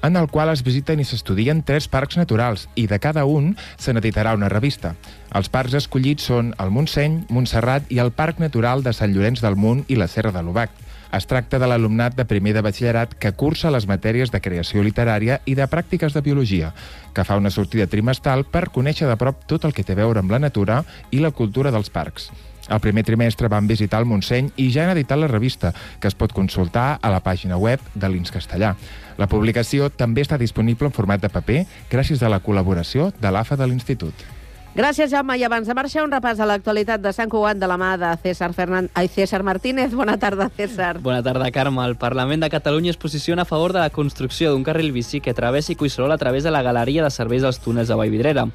en 0.06 0.14
el 0.14 0.30
qual 0.30 0.54
es 0.54 0.62
visiten 0.62 1.02
i 1.02 1.08
s'estudien 1.10 1.64
tres 1.66 1.88
parcs 1.90 2.16
naturals 2.20 2.68
i 2.78 2.86
de 2.86 3.00
cada 3.02 3.26
un 3.26 3.56
se 3.82 3.90
n'editarà 3.90 4.36
una 4.38 4.50
revista. 4.52 4.94
Els 5.34 5.50
parcs 5.50 5.74
escollits 5.74 6.30
són 6.30 6.54
el 6.62 6.70
Montseny, 6.70 7.24
Montserrat 7.34 7.90
i 7.90 7.98
el 7.98 8.14
Parc 8.14 8.38
Natural 8.38 8.86
de 8.86 8.94
Sant 8.94 9.10
Llorenç 9.10 9.42
del 9.42 9.58
Munt 9.58 9.82
i 9.88 9.98
la 9.98 10.06
Serra 10.06 10.30
de 10.30 10.46
l'Ubac. 10.46 10.70
Es 11.12 11.26
tracta 11.28 11.58
de 11.60 11.66
l'alumnat 11.68 12.14
de 12.16 12.24
primer 12.24 12.54
de 12.56 12.62
batxillerat 12.64 13.10
que 13.20 13.34
cursa 13.36 13.70
les 13.74 13.84
matèries 13.84 14.30
de 14.32 14.40
creació 14.40 14.80
literària 14.80 15.42
i 15.44 15.52
de 15.58 15.66
pràctiques 15.68 16.16
de 16.16 16.22
biologia, 16.24 16.70
que 17.12 17.24
fa 17.28 17.36
una 17.36 17.52
sortida 17.52 17.84
trimestral 17.86 18.46
per 18.48 18.70
conèixer 18.72 19.10
de 19.10 19.18
prop 19.20 19.44
tot 19.44 19.66
el 19.68 19.76
que 19.76 19.84
té 19.84 19.92
a 19.92 20.00
veure 20.00 20.24
amb 20.24 20.32
la 20.32 20.40
natura 20.40 20.80
i 21.12 21.20
la 21.20 21.34
cultura 21.36 21.70
dels 21.70 21.92
parcs. 21.92 22.30
El 22.72 22.80
primer 22.80 23.04
trimestre 23.04 23.50
van 23.52 23.68
visitar 23.68 24.00
el 24.00 24.08
Montseny 24.08 24.52
i 24.56 24.70
ja 24.72 24.86
han 24.86 24.96
editat 24.96 25.20
la 25.20 25.28
revista, 25.28 25.74
que 26.00 26.08
es 26.08 26.16
pot 26.16 26.32
consultar 26.32 26.96
a 27.02 27.10
la 27.12 27.20
pàgina 27.20 27.58
web 27.60 27.82
de 27.92 28.08
l'Ins 28.08 28.32
Castellà. 28.32 28.72
La 29.18 29.28
publicació 29.28 29.90
també 29.92 30.24
està 30.24 30.38
disponible 30.40 30.88
en 30.88 30.96
format 30.96 31.20
de 31.20 31.28
paper 31.28 31.66
gràcies 31.90 32.22
a 32.22 32.32
la 32.32 32.40
col·laboració 32.40 33.12
de 33.20 33.34
l'AFA 33.34 33.60
de 33.60 33.68
l'Institut. 33.68 34.30
Gràcies, 34.72 35.10
Jaume. 35.12 35.34
I 35.36 35.42
abans 35.44 35.68
de 35.68 35.74
marxar, 35.76 36.00
un 36.06 36.12
repàs 36.14 36.38
a 36.40 36.46
l'actualitat 36.48 37.02
de 37.04 37.10
Sant 37.12 37.28
Cugat 37.28 37.58
de 37.60 37.68
la 37.68 37.76
mà 37.76 37.90
de 38.00 38.08
César, 38.22 38.54
Fernan... 38.56 38.86
Ai, 38.96 39.10
César 39.12 39.42
Martínez. 39.44 39.92
Bona 39.92 40.14
tarda, 40.16 40.46
César. 40.56 40.96
Bona 41.04 41.20
tarda, 41.22 41.50
Carme. 41.52 41.84
El 41.84 41.98
Parlament 42.00 42.40
de 42.40 42.48
Catalunya 42.48 42.94
es 42.94 42.96
posiciona 42.96 43.42
a 43.42 43.44
favor 43.44 43.74
de 43.76 43.82
la 43.82 43.90
construcció 43.92 44.50
d'un 44.50 44.64
carril 44.64 44.88
bici 44.96 45.20
que 45.20 45.34
travessi 45.36 45.76
Cuixerol 45.76 46.12
a 46.12 46.16
través 46.16 46.42
de 46.42 46.50
la 46.50 46.62
galeria 46.64 47.04
de 47.04 47.12
serveis 47.12 47.44
dels 47.44 47.60
túnels 47.60 47.92
de 47.92 48.00
Vallvidrera. 48.00 48.46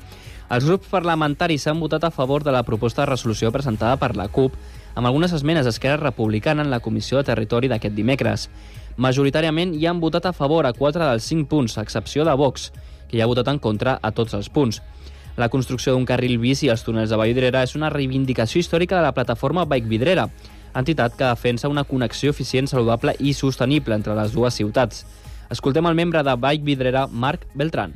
Els 0.50 0.66
grups 0.66 0.90
parlamentaris 0.90 1.68
han 1.70 1.80
votat 1.80 2.10
a 2.10 2.12
favor 2.12 2.42
de 2.42 2.56
la 2.56 2.66
proposta 2.66 3.04
de 3.04 3.12
resolució 3.12 3.54
presentada 3.54 4.02
per 4.02 4.16
la 4.18 4.28
CUP 4.28 4.58
amb 4.96 5.06
algunes 5.06 5.38
esmenes 5.38 5.70
d'Esquerra 5.70 6.02
Republicana 6.02 6.66
en 6.66 6.74
la 6.74 6.80
Comissió 6.82 7.22
de 7.22 7.30
Territori 7.30 7.70
d'aquest 7.70 7.94
dimecres. 7.94 8.50
Majoritàriament 8.98 9.78
hi 9.78 9.86
han 9.86 10.02
votat 10.02 10.26
a 10.26 10.34
favor 10.34 10.66
a 10.66 10.74
4 10.74 11.12
dels 11.12 11.30
5 11.30 11.46
punts, 11.46 11.78
a 11.78 11.86
excepció 11.86 12.26
de 12.26 12.34
Vox, 12.34 12.72
que 13.06 13.20
hi 13.20 13.22
ha 13.22 13.30
votat 13.30 13.54
en 13.54 13.60
contra 13.62 14.00
a 14.02 14.12
tots 14.12 14.34
els 14.34 14.50
punts. 14.50 14.82
La 15.38 15.50
construcció 15.54 15.94
d'un 15.94 16.06
carril 16.10 16.40
bici 16.42 16.66
als 16.74 16.82
túnels 16.82 17.12
de 17.14 17.18
Vallvidrera 17.20 17.60
és 17.62 17.76
una 17.78 17.92
reivindicació 17.94 18.58
històrica 18.58 18.96
de 18.98 19.04
la 19.06 19.14
plataforma 19.14 19.68
Bike 19.70 19.86
Vidrera, 19.86 20.24
entitat 20.74 21.14
que 21.14 21.28
defensa 21.30 21.70
una 21.70 21.84
connexió 21.86 22.32
eficient, 22.34 22.66
saludable 22.66 23.14
i 23.20 23.36
sostenible 23.38 23.94
entre 23.94 24.16
les 24.18 24.34
dues 24.34 24.58
ciutats. 24.58 25.04
Escoltem 25.54 25.86
el 25.86 25.98
membre 26.00 26.24
de 26.26 26.34
Bike 26.42 26.66
Vidrera, 26.66 27.06
Marc 27.06 27.46
Beltran. 27.54 27.94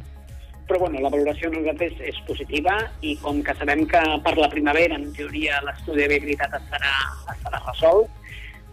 Però 0.70 0.84
bueno, 0.84 1.02
la 1.02 1.10
valoració 1.10 1.50
nosaltres 1.50 1.98
és 2.12 2.20
positiva 2.28 2.78
i 3.02 3.16
com 3.24 3.42
que 3.42 3.58
sabem 3.58 3.88
que 3.90 4.04
per 4.22 4.36
la 4.38 4.52
primavera, 4.54 5.02
en 5.02 5.10
teoria, 5.18 5.64
l'estudi 5.66 6.04
de 6.04 6.12
viabilitat 6.14 6.54
estarà, 6.62 6.94
estarà 7.34 7.64
resolt, 7.66 8.14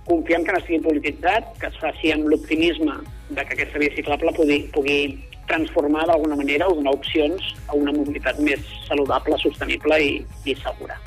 confiem 0.05 0.45
que 0.45 0.53
no 0.53 0.61
estigui 0.61 0.83
polititzat, 0.85 1.55
que 1.57 1.73
es 1.73 1.81
faci 1.81 2.13
amb 2.13 2.29
l'optimisme 2.29 3.01
de 3.33 3.49
que 3.49 3.57
aquesta 3.57 3.81
via 3.81 3.97
ciclable 3.97 4.37
pugui, 4.37 4.61
pugui 4.77 5.01
transformar 5.49 6.07
d'alguna 6.07 6.37
manera 6.39 6.69
o 6.69 6.77
donar 6.77 6.95
opcions 6.95 7.55
a 7.67 7.77
una 7.77 7.93
mobilitat 7.93 8.39
més 8.45 8.61
saludable, 8.87 9.39
sostenible 9.43 10.01
i, 10.05 10.13
i 10.45 10.57
segura. 10.63 10.99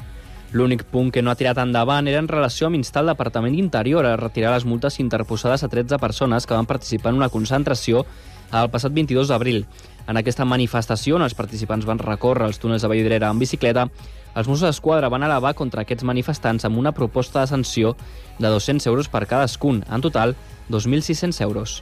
L'únic 0.51 0.83
punt 0.91 1.13
que 1.15 1.21
no 1.23 1.31
ha 1.31 1.37
tirat 1.39 1.61
endavant 1.63 2.09
era 2.11 2.19
en 2.19 2.27
relació 2.27 2.67
amb 2.67 2.75
instar 2.75 3.05
el 3.05 3.13
Departament 3.13 3.55
d'Interior 3.55 4.03
a 4.05 4.17
retirar 4.19 4.51
les 4.51 4.65
multes 4.67 4.99
interposades 4.99 5.63
a 5.63 5.69
13 5.71 5.95
persones 6.01 6.45
que 6.45 6.57
van 6.57 6.67
participar 6.67 7.13
en 7.13 7.21
una 7.21 7.31
concentració 7.31 8.03
el 8.51 8.69
passat 8.69 8.91
22 8.91 9.31
d'abril. 9.31 9.63
En 10.11 10.19
aquesta 10.19 10.43
manifestació, 10.43 11.15
on 11.15 11.23
els 11.23 11.37
participants 11.37 11.87
van 11.87 12.01
recórrer 12.01 12.49
els 12.49 12.59
túnels 12.59 12.83
de 12.83 12.89
Vallvidrera 12.91 13.29
en 13.31 13.39
bicicleta, 13.39 13.87
els 14.35 14.47
Mossos 14.47 14.67
d'Esquadra 14.67 15.11
van 15.11 15.23
elevar 15.23 15.53
contra 15.55 15.85
aquests 15.85 16.07
manifestants 16.07 16.65
amb 16.67 16.79
una 16.79 16.91
proposta 16.95 17.41
de 17.41 17.51
sanció 17.51 17.95
de 18.39 18.47
200 18.47 18.87
euros 18.91 19.07
per 19.11 19.25
cadascun, 19.27 19.83
en 19.87 20.03
total 20.03 20.35
2.600 20.69 21.41
euros. 21.47 21.81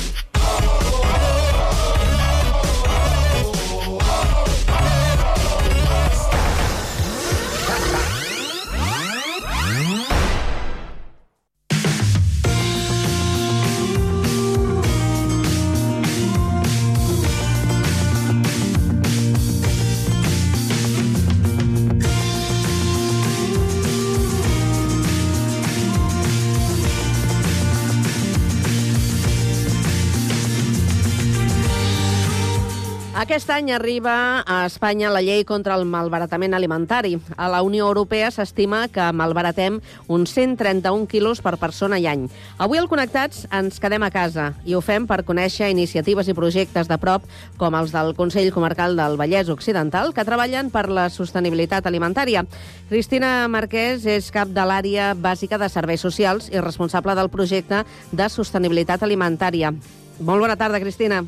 Aquest 33.31 33.47
any 33.55 33.69
arriba 33.71 34.43
a 34.43 34.65
Espanya 34.67 35.07
la 35.07 35.21
llei 35.23 35.45
contra 35.47 35.77
el 35.79 35.85
malbaratament 35.87 36.51
alimentari. 36.51 37.13
A 37.39 37.45
la 37.47 37.61
Unió 37.63 37.85
Europea 37.87 38.27
s'estima 38.27 38.81
que 38.91 39.05
malbaratem 39.15 39.77
uns 40.11 40.33
131 40.35 41.05
quilos 41.07 41.39
per 41.39 41.53
persona 41.55 41.95
i 41.95 42.09
any. 42.11 42.25
Avui 42.59 42.81
al 42.81 42.89
Connectats 42.91 43.45
ens 43.55 43.79
quedem 43.79 44.03
a 44.03 44.09
casa 44.11 44.49
i 44.67 44.75
ho 44.75 44.81
fem 44.83 45.05
per 45.07 45.21
conèixer 45.23 45.69
iniciatives 45.71 46.27
i 46.27 46.35
projectes 46.35 46.91
de 46.91 46.97
prop 46.99 47.23
com 47.55 47.77
els 47.79 47.93
del 47.95 48.11
Consell 48.17 48.51
Comarcal 48.51 48.99
del 48.99 49.15
Vallès 49.15 49.47
Occidental 49.53 50.11
que 50.11 50.25
treballen 50.27 50.67
per 50.73 50.89
la 50.91 51.05
sostenibilitat 51.07 51.87
alimentària. 51.87 52.43
Cristina 52.89 53.47
Marquès 53.47 54.03
és 54.11 54.27
cap 54.35 54.51
de 54.51 54.65
l'àrea 54.67 55.13
bàsica 55.15 55.55
de 55.55 55.69
serveis 55.71 56.03
socials 56.03 56.51
i 56.51 56.59
responsable 56.59 57.15
del 57.15 57.31
projecte 57.31 57.85
de 58.11 58.27
sostenibilitat 58.27 59.07
alimentària. 59.07 59.71
Molt 60.19 60.43
bona 60.43 60.59
tarda, 60.59 60.83
Cristina. 60.83 61.23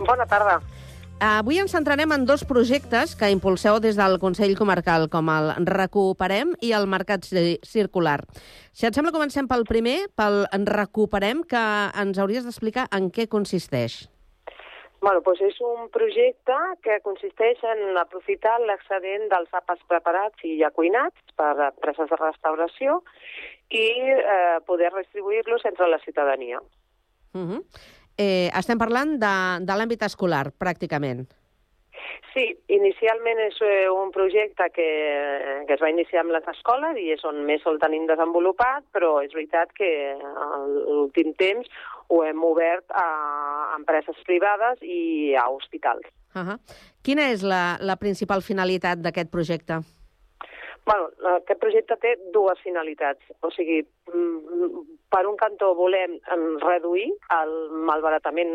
Bona 0.00 0.24
tarda. 0.24 0.75
Avui 1.16 1.56
ens 1.56 1.72
centrarem 1.72 2.10
en 2.12 2.26
dos 2.28 2.42
projectes 2.44 3.14
que 3.16 3.30
impulseu 3.32 3.78
des 3.80 3.96
del 3.96 4.18
Consell 4.20 4.52
Comarcal, 4.52 5.06
com 5.08 5.30
el 5.32 5.48
Recuperem 5.64 6.52
i 6.60 6.74
el 6.76 6.84
Mercat 6.92 7.24
Circular. 7.64 8.18
Si 8.76 8.84
et 8.84 8.92
sembla, 8.92 9.14
comencem 9.16 9.48
pel 9.48 9.64
primer, 9.64 10.10
pel 10.12 10.44
Recuperem, 10.68 11.40
que 11.48 11.64
ens 12.02 12.20
hauries 12.20 12.44
d'explicar 12.44 12.84
en 12.92 13.08
què 13.08 13.30
consisteix. 13.32 14.10
Bueno, 15.00 15.24
doncs 15.24 15.40
és 15.40 15.56
un 15.64 15.88
projecte 15.88 16.60
que 16.84 17.00
consisteix 17.00 17.64
en 17.64 17.96
aprofitar 17.96 18.58
l'excedent 18.60 19.30
dels 19.32 19.56
àpats 19.56 19.88
preparats 19.88 20.44
i 20.44 20.58
ja 20.60 20.68
cuinats 20.68 21.16
per 21.40 21.54
empreses 21.72 22.12
de 22.12 22.20
restauració 22.20 23.00
i 23.72 23.86
eh, 24.20 24.58
poder 24.68 24.92
distribuir-los 25.00 25.64
entre 25.64 25.88
la 25.88 26.02
ciutadania. 26.04 26.60
Uh 27.32 27.48
-huh 27.48 27.62
eh, 28.18 28.50
estem 28.54 28.78
parlant 28.78 29.16
de, 29.20 29.34
de 29.66 29.76
l'àmbit 29.76 30.02
escolar, 30.08 30.48
pràcticament. 30.58 31.26
Sí, 32.36 32.50
inicialment 32.68 33.38
és 33.46 33.56
eh, 33.64 33.86
un 33.88 34.10
projecte 34.12 34.66
que, 34.74 34.88
que 35.64 35.72
es 35.72 35.80
va 35.80 35.88
iniciar 35.88 36.20
amb 36.20 36.34
les 36.34 36.44
escoles 36.52 36.98
i 37.00 37.08
és 37.14 37.24
on 37.24 37.40
més 37.48 37.64
el 37.64 37.80
tenim 37.80 38.04
desenvolupat, 38.10 38.84
però 38.92 39.22
és 39.24 39.32
veritat 39.32 39.72
que 39.76 39.88
l'últim 40.68 41.32
temps 41.40 41.70
ho 42.12 42.20
hem 42.28 42.44
obert 42.44 42.92
a 42.92 43.06
empreses 43.78 44.20
privades 44.28 44.84
i 44.84 45.32
a 45.32 45.48
hospitals. 45.48 46.04
Uh 46.36 46.44
-huh. 46.44 46.58
Quina 47.02 47.30
és 47.32 47.42
la, 47.42 47.78
la 47.80 47.96
principal 47.96 48.42
finalitat 48.42 49.00
d'aquest 49.00 49.30
projecte? 49.30 49.80
Bueno, 50.86 51.08
aquest 51.32 51.58
projecte 51.58 51.96
té 51.98 52.12
dues 52.34 52.60
finalitats. 52.62 53.32
O 53.42 53.50
sigui, 53.50 53.80
mm, 54.12 54.84
per 55.10 55.24
un 55.26 55.36
cantó 55.36 55.72
volem 55.74 56.14
reduir 56.62 57.08
el 57.40 57.54
malbaratament 57.90 58.54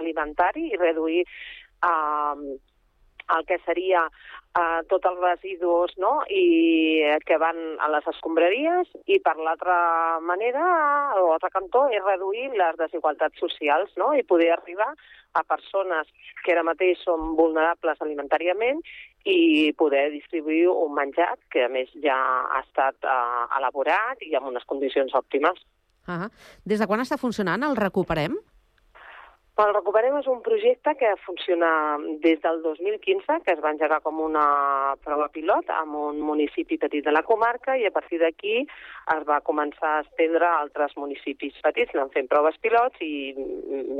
alimentari 0.00 0.72
i 0.72 0.80
reduir 0.80 1.22
eh, 1.22 2.58
el 3.36 3.46
que 3.46 3.58
seria 3.64 4.02
eh, 4.58 4.80
tots 4.90 5.06
els 5.10 5.20
residus 5.22 5.94
no? 6.02 6.12
I 6.28 7.16
que 7.26 7.38
van 7.38 7.60
a 7.78 7.88
les 7.94 8.10
escombraries 8.10 8.90
i 9.06 9.20
per 9.24 9.36
l'altra 9.38 10.18
manera, 10.20 10.64
l'altre 11.16 11.52
cantó, 11.54 11.86
és 11.94 12.02
reduir 12.04 12.50
les 12.58 12.78
desigualtats 12.80 13.38
socials 13.38 13.94
no? 13.96 14.12
i 14.18 14.26
poder 14.26 14.50
arribar 14.56 14.90
a 15.32 15.44
persones 15.48 16.10
que 16.44 16.52
ara 16.52 16.66
mateix 16.66 17.00
són 17.06 17.32
vulnerables 17.38 18.02
alimentàriament 18.04 18.82
i 19.24 19.72
poder 19.78 20.10
distribuir 20.10 20.68
un 20.68 20.94
menjar 20.94 21.34
que, 21.50 21.64
a 21.64 21.68
més, 21.72 21.90
ja 22.04 22.16
ha 22.52 22.62
estat 22.62 22.96
uh, 23.04 23.46
elaborat 23.58 24.22
i 24.26 24.34
amb 24.34 24.50
unes 24.50 24.64
condicions 24.66 25.14
òptimes. 25.14 25.58
Uh 26.08 26.14
-huh. 26.14 26.30
Des 26.64 26.78
de 26.80 26.86
quan 26.86 27.00
està 27.00 27.18
funcionant 27.18 27.62
el 27.62 27.76
Recuperem? 27.76 28.34
El 29.60 29.74
Recuperem 29.74 30.14
és 30.16 30.26
un 30.32 30.40
projecte 30.40 30.94
que 30.96 31.10
funciona 31.26 31.98
des 32.22 32.40
del 32.40 32.62
2015, 32.62 33.42
que 33.44 33.52
es 33.52 33.60
va 33.60 33.72
engegar 33.74 34.00
com 34.00 34.20
una 34.24 34.96
prova 35.04 35.28
pilot 35.28 35.68
amb 35.68 35.94
un 35.94 36.22
municipi 36.24 36.78
petit 36.78 37.04
de 37.04 37.12
la 37.12 37.22
comarca 37.22 37.76
i 37.76 37.84
a 37.84 37.90
partir 37.90 38.18
d'aquí 38.22 38.54
es 38.62 39.26
va 39.28 39.42
començar 39.44 39.90
a 39.98 40.00
estendre 40.06 40.46
a 40.46 40.60
altres 40.62 40.96
municipis 40.96 41.60
petits, 41.60 41.92
anant 41.94 42.14
fent 42.16 42.30
proves 42.32 42.56
pilots 42.64 43.04
i 43.04 43.34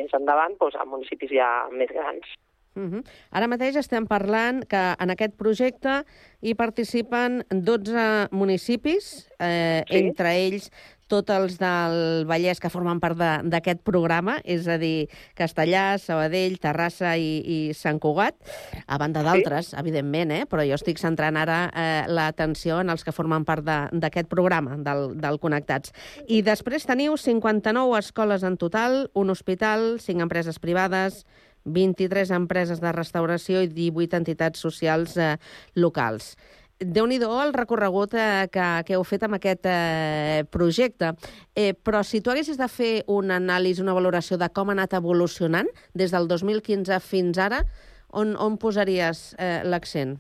més 0.01 0.17
endavant 0.17 0.57
doncs, 0.59 0.75
a 0.81 0.89
municipis 0.89 1.37
ja 1.37 1.69
més 1.71 1.93
grans. 1.93 2.33
Uh 2.75 2.83
-huh. 2.83 3.05
Ara 3.31 3.49
mateix 3.49 3.77
estem 3.77 4.07
parlant 4.07 4.65
que 4.65 4.95
en 4.99 5.11
aquest 5.11 5.35
projecte 5.37 6.05
hi 6.41 6.55
participen 6.55 7.45
12 7.51 8.29
municipis, 8.31 9.29
eh, 9.39 9.85
sí. 9.89 9.97
entre 9.97 10.37
ells 10.37 10.71
tots 11.13 11.33
els 11.35 11.59
del 11.61 12.25
Vallès 12.29 12.61
que 12.63 12.71
formen 12.73 13.01
part 13.03 13.19
d'aquest 13.45 13.83
programa, 13.85 14.39
és 14.49 14.67
a 14.71 14.79
dir, 14.81 15.11
Castellà, 15.39 15.99
Sabadell, 16.01 16.57
Terrassa 16.63 17.17
i, 17.21 17.43
i 17.45 17.59
Sant 17.77 18.01
Cugat, 18.01 18.39
a 18.87 18.99
banda 19.01 19.25
d'altres, 19.27 19.73
sí. 19.73 19.77
evidentment, 19.83 20.33
eh? 20.33 20.47
però 20.49 20.65
jo 20.65 20.79
estic 20.79 21.01
centrant 21.03 21.37
ara 21.37 21.67
eh, 21.69 22.09
l'atenció 22.09 22.81
en 22.81 22.95
els 22.95 23.05
que 23.05 23.13
formen 23.13 23.45
part 23.45 23.67
d'aquest 23.67 24.31
programa, 24.33 24.79
del, 24.81 25.13
del 25.21 25.39
Connectats. 25.43 25.93
I 26.29 26.41
després 26.47 26.89
teniu 26.89 27.19
59 27.21 27.99
escoles 28.01 28.43
en 28.49 28.57
total, 28.57 29.11
un 29.13 29.31
hospital, 29.31 29.99
5 30.01 30.25
empreses 30.25 30.59
privades, 30.63 31.27
23 31.65 32.33
empreses 32.37 32.81
de 32.81 32.93
restauració 32.93 33.63
i 33.63 33.71
18 33.71 34.19
entitats 34.23 34.61
socials 34.61 35.17
eh, 35.17 35.37
locals. 35.75 36.37
déu 36.83 37.07
nhi 37.07 37.19
el 37.23 37.53
recorregut 37.55 38.15
eh, 38.15 38.49
que, 38.51 38.83
que 38.87 38.95
heu 38.97 39.05
fet 39.05 39.23
amb 39.23 39.37
aquest 39.37 39.67
eh, 39.67 40.43
projecte. 40.51 41.13
Eh, 41.55 41.75
però 41.75 42.03
si 42.03 42.21
tu 42.21 42.31
haguessis 42.31 42.59
de 42.59 42.69
fer 42.69 43.05
una 43.07 43.37
anàlisi, 43.37 43.83
una 43.83 43.95
valoració 43.95 44.37
de 44.37 44.49
com 44.49 44.71
ha 44.71 44.73
anat 44.73 44.95
evolucionant 44.95 45.69
des 45.95 46.11
del 46.11 46.29
2015 46.29 46.99
fins 47.01 47.39
ara, 47.39 47.63
on, 48.11 48.37
on 48.37 48.59
posaries 48.59 49.35
eh, 49.39 49.63
l'accent? 49.65 50.19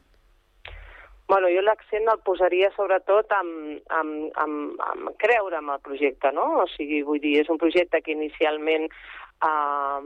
Bueno, 1.28 1.48
jo 1.48 1.62
l'accent 1.64 2.09
el 2.12 2.20
posaria 2.26 2.68
sobretot 2.76 3.31
en, 3.33 3.81
en, 3.98 4.09
en, 4.42 4.57
en 4.76 5.12
creure 5.18 5.59
en 5.59 5.70
el 5.72 5.81
projecte, 5.81 6.33
no? 6.33 6.62
O 6.62 6.66
sigui, 6.74 7.02
vull 7.07 7.22
dir, 7.22 7.38
és 7.40 7.48
un 7.48 7.61
projecte 7.62 8.02
que 8.05 8.12
inicialment 8.12 8.88
eh, 8.90 10.00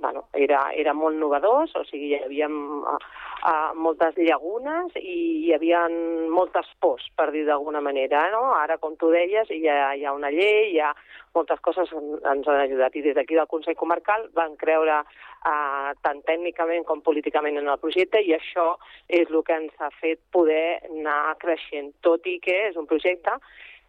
bueno, 0.00 0.28
era, 0.32 0.72
era 0.74 0.94
molt 0.94 1.18
novedós, 1.18 1.74
o 1.76 1.84
sigui, 1.88 2.12
hi 2.12 2.20
havia 2.22 2.48
uh, 2.48 2.94
uh, 2.94 3.70
moltes 3.78 4.16
llagunes 4.16 4.94
i 5.00 5.18
hi 5.44 5.54
havia 5.54 5.84
moltes 6.32 6.68
pors, 6.80 7.06
per 7.18 7.30
dir 7.34 7.44
d'alguna 7.48 7.82
manera. 7.84 8.26
No? 8.34 8.44
Ara, 8.56 8.78
com 8.82 8.96
tu 8.96 9.10
deies, 9.14 9.50
hi 9.50 9.66
ha, 9.68 9.94
hi 9.94 10.04
ha 10.06 10.14
una 10.16 10.30
llei, 10.34 10.72
hi 10.72 10.80
ha 10.80 10.92
moltes 11.34 11.60
coses 11.60 11.90
que 11.90 12.02
ens 12.32 12.48
han 12.48 12.60
ajudat. 12.64 12.96
I 12.96 13.04
des 13.08 13.16
d'aquí 13.18 13.38
del 13.38 13.50
Consell 13.50 13.78
Comarcal 13.78 14.28
van 14.38 14.56
creure 14.60 15.00
uh, 15.02 15.90
tant 16.02 16.22
tècnicament 16.26 16.86
com 16.88 17.02
políticament 17.04 17.58
en 17.60 17.68
el 17.68 17.80
projecte 17.82 18.22
i 18.24 18.34
això 18.36 18.70
és 19.06 19.30
el 19.30 19.42
que 19.46 19.58
ens 19.62 19.82
ha 19.82 19.90
fet 20.00 20.22
poder 20.34 20.80
anar 20.90 21.36
creixent, 21.42 21.92
tot 22.06 22.26
i 22.26 22.38
que 22.44 22.68
és 22.70 22.78
un 22.80 22.88
projecte 22.90 23.38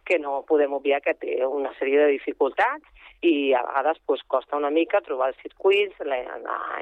que 0.06 0.18
no 0.18 0.42
podem 0.48 0.72
obviar 0.72 1.00
que 1.04 1.14
té 1.14 1.38
una 1.46 1.72
sèrie 1.78 2.00
de 2.02 2.16
dificultats 2.16 3.00
i 3.22 3.52
a 3.52 3.60
vegades 3.66 3.98
pues, 4.06 4.22
costa 4.26 4.56
una 4.56 4.70
mica 4.72 5.02
trobar 5.04 5.28
els 5.30 5.40
circuits, 5.42 5.98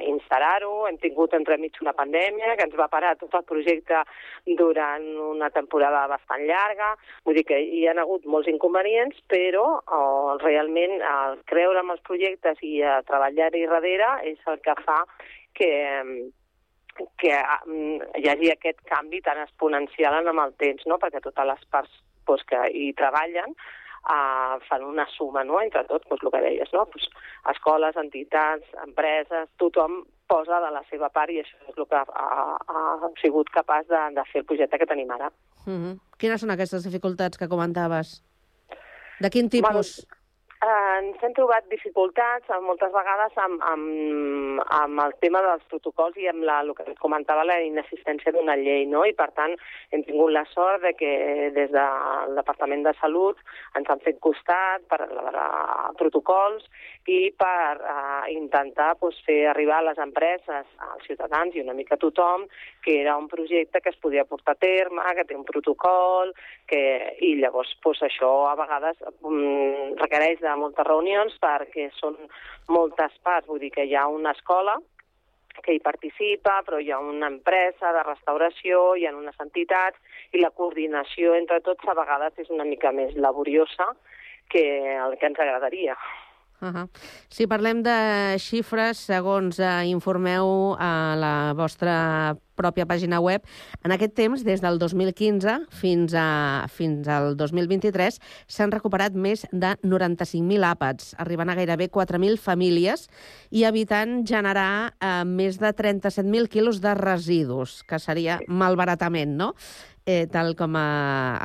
instal·lar-ho. 0.06 0.86
Hem 0.86 0.98
tingut 1.02 1.34
entremig 1.34 1.80
una 1.82 1.94
pandèmia 1.98 2.54
que 2.56 2.68
ens 2.68 2.76
va 2.78 2.86
parar 2.92 3.16
tot 3.18 3.34
el 3.34 3.44
projecte 3.48 4.04
durant 4.60 5.08
una 5.32 5.50
temporada 5.50 6.06
bastant 6.10 6.46
llarga. 6.46 6.92
Vull 7.26 7.40
dir 7.40 7.46
que 7.48 7.58
hi 7.58 7.84
ha 7.88 7.96
hagut 7.98 8.26
molts 8.26 8.50
inconvenients, 8.50 9.18
però 9.26 9.66
oh, 9.82 10.38
realment 10.44 11.00
el 11.02 11.42
creure 11.50 11.82
en 11.82 11.94
els 11.96 12.04
projectes 12.06 12.62
i 12.62 12.78
treballar-hi 13.10 13.66
darrere 13.66 14.14
és 14.30 14.38
el 14.46 14.62
que 14.62 14.78
fa 14.84 15.02
que, 15.58 15.72
que 17.18 17.34
mm, 17.66 18.12
hi 18.22 18.28
hagi 18.30 18.52
aquest 18.54 18.84
canvi 18.86 19.20
tan 19.26 19.42
exponencial 19.42 20.22
en 20.22 20.44
el 20.46 20.54
temps, 20.62 20.86
no? 20.86 21.02
perquè 21.02 21.22
totes 21.24 21.50
les 21.50 21.66
parts 21.72 22.04
pues, 22.28 22.44
que 22.48 22.60
hi 22.74 22.92
treballen 22.98 23.56
uh, 23.56 24.58
fan 24.68 24.84
una 24.84 25.06
suma 25.16 25.44
no? 25.48 25.60
entre 25.64 25.84
tot, 25.88 26.04
doncs, 26.08 26.22
el 26.22 26.34
que 26.34 26.44
deies, 26.44 26.72
no? 26.76 26.84
pues, 26.92 27.08
escoles, 27.54 27.96
entitats, 27.96 28.68
empreses, 28.84 29.50
tothom 29.56 30.02
posa 30.28 30.60
de 30.60 30.70
la 30.74 30.84
seva 30.90 31.08
part 31.08 31.32
i 31.32 31.40
això 31.40 31.56
és 31.64 31.76
el 31.76 31.88
que 31.88 31.96
ha, 31.96 32.36
ha, 32.68 33.10
sigut 33.22 33.48
capaç 33.54 33.88
de, 33.88 34.02
de 34.18 34.26
fer 34.28 34.42
el 34.42 34.48
projecte 34.50 34.78
que 34.78 34.90
tenim 34.90 35.10
ara. 35.16 35.32
Uh 35.64 35.72
-huh. 35.72 35.94
Quines 36.20 36.40
són 36.40 36.50
aquestes 36.52 36.84
dificultats 36.84 37.38
que 37.38 37.48
comentaves? 37.48 38.22
De 39.20 39.30
quin 39.30 39.48
tipus? 39.48 40.04
Bueno, 40.04 40.17
Eh, 40.17 40.17
ens 40.58 41.20
hem 41.22 41.34
trobat 41.36 41.68
dificultats 41.70 42.48
eh, 42.50 42.58
moltes 42.66 42.90
vegades 42.90 43.36
amb, 43.38 43.62
amb, 43.62 44.62
amb 44.74 45.02
el 45.04 45.14
tema 45.22 45.42
dels 45.44 45.62
protocols 45.70 46.18
i 46.18 46.26
amb 46.26 46.42
la, 46.42 46.58
el 46.64 46.72
que 46.74 46.96
comentava 46.98 47.44
la 47.46 47.60
inexistència 47.62 48.32
d'una 48.34 48.56
llei, 48.58 48.84
no? 48.90 49.04
I 49.06 49.14
per 49.14 49.30
tant 49.38 49.54
hem 49.94 50.02
tingut 50.02 50.34
la 50.34 50.42
sort 50.50 50.82
de 50.82 50.94
que 50.98 51.12
des 51.54 51.70
del 51.70 52.34
Departament 52.40 52.82
de 52.88 52.94
Salut 52.98 53.38
ens 53.78 53.86
han 53.88 54.02
fet 54.02 54.18
costat 54.18 54.82
per 54.90 55.04
elaborar 55.06 55.94
protocols 55.98 56.66
i 57.08 57.30
per 57.38 57.78
uh, 57.78 58.26
intentar 58.28 58.96
pues, 59.00 59.16
fer 59.24 59.46
arribar 59.48 59.78
a 59.78 59.86
les 59.86 60.00
empreses, 60.02 60.66
als 60.90 61.06
ciutadans 61.06 61.54
i 61.54 61.62
una 61.62 61.76
mica 61.76 61.96
a 61.96 62.02
tothom 62.02 62.44
que 62.84 62.98
era 63.00 63.16
un 63.16 63.28
projecte 63.28 63.80
que 63.80 63.94
es 63.94 63.96
podia 64.02 64.26
portar 64.28 64.56
a 64.56 64.60
terme, 64.60 65.06
que 65.14 65.24
té 65.24 65.38
un 65.38 65.46
protocol, 65.46 66.34
que... 66.68 66.82
i 67.24 67.34
llavors 67.38 67.70
pues, 67.82 68.02
això 68.04 68.30
a 68.50 68.54
vegades 68.58 69.00
um, 69.22 69.94
requereix 70.00 70.42
de 70.48 70.60
moltes 70.60 70.86
reunions 70.88 71.34
perquè 71.42 71.88
són 71.96 72.16
moltes 72.68 73.14
parts, 73.22 73.48
vull 73.48 73.60
dir 73.62 73.72
que 73.74 73.84
hi 73.84 73.94
ha 73.96 74.06
una 74.08 74.34
escola 74.36 74.78
que 75.62 75.74
hi 75.74 75.80
participa, 75.82 76.60
però 76.66 76.78
hi 76.78 76.92
ha 76.92 77.00
una 77.02 77.26
empresa 77.32 77.90
de 77.92 78.04
restauració, 78.06 78.94
hi 78.94 79.08
ha 79.08 79.14
unes 79.16 79.38
entitats, 79.42 79.98
i 80.32 80.42
la 80.42 80.52
coordinació 80.54 81.34
entre 81.34 81.60
tots 81.66 81.88
a 81.88 81.96
vegades 81.98 82.38
és 82.38 82.50
una 82.54 82.66
mica 82.68 82.92
més 82.92 83.16
laboriosa 83.16 83.90
que 84.52 84.64
el 84.94 85.18
que 85.18 85.26
ens 85.28 85.40
agradaria. 85.42 85.96
Uh 86.60 86.68
-huh. 86.68 86.88
Si 87.30 87.46
parlem 87.46 87.82
de 87.82 88.36
xifres, 88.38 88.98
segons 88.98 89.58
eh, 89.60 89.86
informeu 89.86 90.74
a 90.78 91.14
la 91.16 91.54
vostra 91.54 92.36
pròpia 92.58 92.86
pàgina 92.86 93.20
web, 93.20 93.44
en 93.84 93.92
aquest 93.92 94.14
temps, 94.14 94.42
des 94.44 94.60
del 94.60 94.78
2015 94.78 95.68
fins, 95.70 96.14
a, 96.14 96.66
fins 96.68 97.06
al 97.06 97.36
2023, 97.36 98.18
s'han 98.48 98.72
recuperat 98.74 99.14
més 99.14 99.46
de 99.52 99.76
95.000 99.84 100.66
àpats, 100.66 101.14
arribant 101.18 101.48
a 101.48 101.54
gairebé 101.54 101.88
4.000 101.88 102.36
famílies 102.36 103.08
i 103.50 103.62
evitant 103.62 104.26
generar 104.26 104.94
eh, 105.00 105.24
més 105.24 105.58
de 105.58 105.72
37.000 105.72 106.48
quilos 106.48 106.80
de 106.80 106.94
residus, 106.94 107.84
que 107.84 107.98
seria 107.98 108.40
malbaratament, 108.48 109.36
no? 109.36 109.54
Eh, 110.08 110.24
tal 110.32 110.54
com 110.56 110.76
a, 110.80 110.86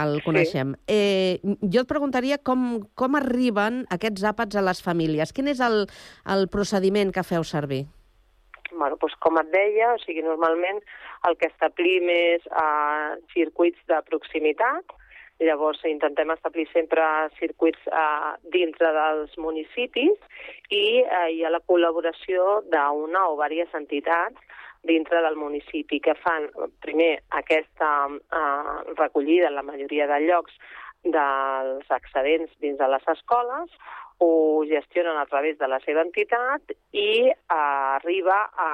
el 0.06 0.22
coneixem. 0.24 0.74
Sí. 0.88 0.96
Eh, 0.96 1.56
jo 1.74 1.84
et 1.84 1.90
preguntaria 1.90 2.40
com, 2.40 2.88
com 2.96 3.20
arriben 3.20 3.84
aquests 3.92 4.24
àpats 4.32 4.56
a 4.56 4.64
les 4.64 4.80
famílies. 4.86 5.36
Quin 5.36 5.52
és 5.52 5.60
el, 5.64 5.84
el 6.36 6.48
procediment 6.54 7.12
que 7.12 7.28
feu 7.28 7.44
servir? 7.44 7.84
Bueno, 8.72 8.96
doncs 8.98 9.20
com 9.22 9.38
et 9.38 9.52
deia, 9.54 9.94
o 9.94 10.02
sigui, 10.02 10.24
normalment 10.26 10.80
el 11.28 11.38
que 11.38 11.52
establim 11.52 12.10
és 12.10 12.46
uh, 12.50 13.20
circuits 13.36 13.80
de 13.92 14.00
proximitat, 14.08 14.96
Llavors 15.42 15.82
intentem 15.90 16.30
establir 16.32 16.68
sempre 16.70 17.04
circuits 17.40 17.88
eh, 17.90 18.34
dintre 18.54 18.92
dels 18.96 19.34
municipis 19.42 20.14
i 20.70 21.02
eh, 21.02 21.30
hi 21.34 21.42
ha 21.44 21.52
la 21.52 21.60
col·laboració 21.68 22.62
d'una 22.70 23.26
o 23.32 23.34
diverses 23.34 23.74
entitats 23.80 24.53
dintre 24.84 25.22
del 25.24 25.36
municipi 25.40 26.00
que 26.04 26.16
fan 26.20 26.50
primer 26.84 27.24
aquesta 27.32 27.92
eh, 28.12 28.94
recollida 28.98 29.48
en 29.48 29.56
la 29.56 29.66
majoria 29.66 30.08
de 30.08 30.20
llocs 30.28 30.56
dels 31.04 31.90
excedents 31.92 32.52
dins 32.64 32.78
de 32.80 32.88
les 32.88 33.08
escoles, 33.12 33.72
ho 34.24 34.64
gestionen 34.70 35.18
a 35.18 35.26
través 35.26 35.58
de 35.58 35.68
la 35.68 35.80
seva 35.84 36.04
entitat 36.06 36.72
i 36.96 37.28
eh, 37.28 37.36
arriba 37.50 38.38
a, 38.56 38.70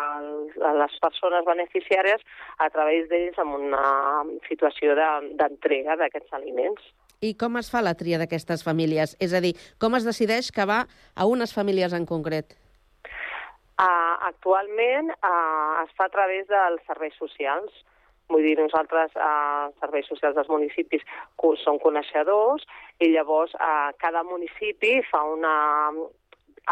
a 0.70 0.74
les 0.78 0.98
persones 1.02 1.46
beneficiàries 1.48 2.22
a 2.60 2.70
través 2.70 3.10
d'ells 3.10 3.38
en 3.42 3.54
una 3.58 4.24
situació 4.50 4.96
d'entrega 4.98 5.96
de, 5.96 6.04
d'aquests 6.04 6.38
aliments. 6.38 6.82
I 7.22 7.34
com 7.36 7.58
es 7.60 7.68
fa 7.72 7.82
la 7.84 7.98
tria 8.00 8.20
d'aquestes 8.22 8.64
famílies? 8.64 9.18
És 9.20 9.34
a 9.34 9.42
dir, 9.44 9.56
com 9.82 9.98
es 9.98 10.06
decideix 10.08 10.54
que 10.56 10.68
va 10.70 10.86
a 11.16 11.28
unes 11.28 11.54
famílies 11.56 11.96
en 11.98 12.06
concret? 12.08 12.56
Uh, 13.80 14.16
actualment 14.28 15.14
uh, 15.24 15.84
es 15.86 15.92
fa 15.96 16.10
a 16.10 16.12
través 16.12 16.50
dels 16.50 16.84
serveis 16.90 17.16
socials. 17.16 17.72
Vull 18.30 18.44
dir, 18.44 18.58
nosaltres, 18.60 19.14
uh, 19.16 19.72
serveis 19.80 20.10
socials 20.12 20.36
dels 20.36 20.52
municipis, 20.52 21.06
són 21.64 21.80
coneixedors 21.82 22.66
i 23.00 23.10
llavors 23.14 23.56
uh, 23.56 23.90
cada 24.04 24.26
municipi 24.28 25.00
fa 25.08 25.24
una, 25.32 25.54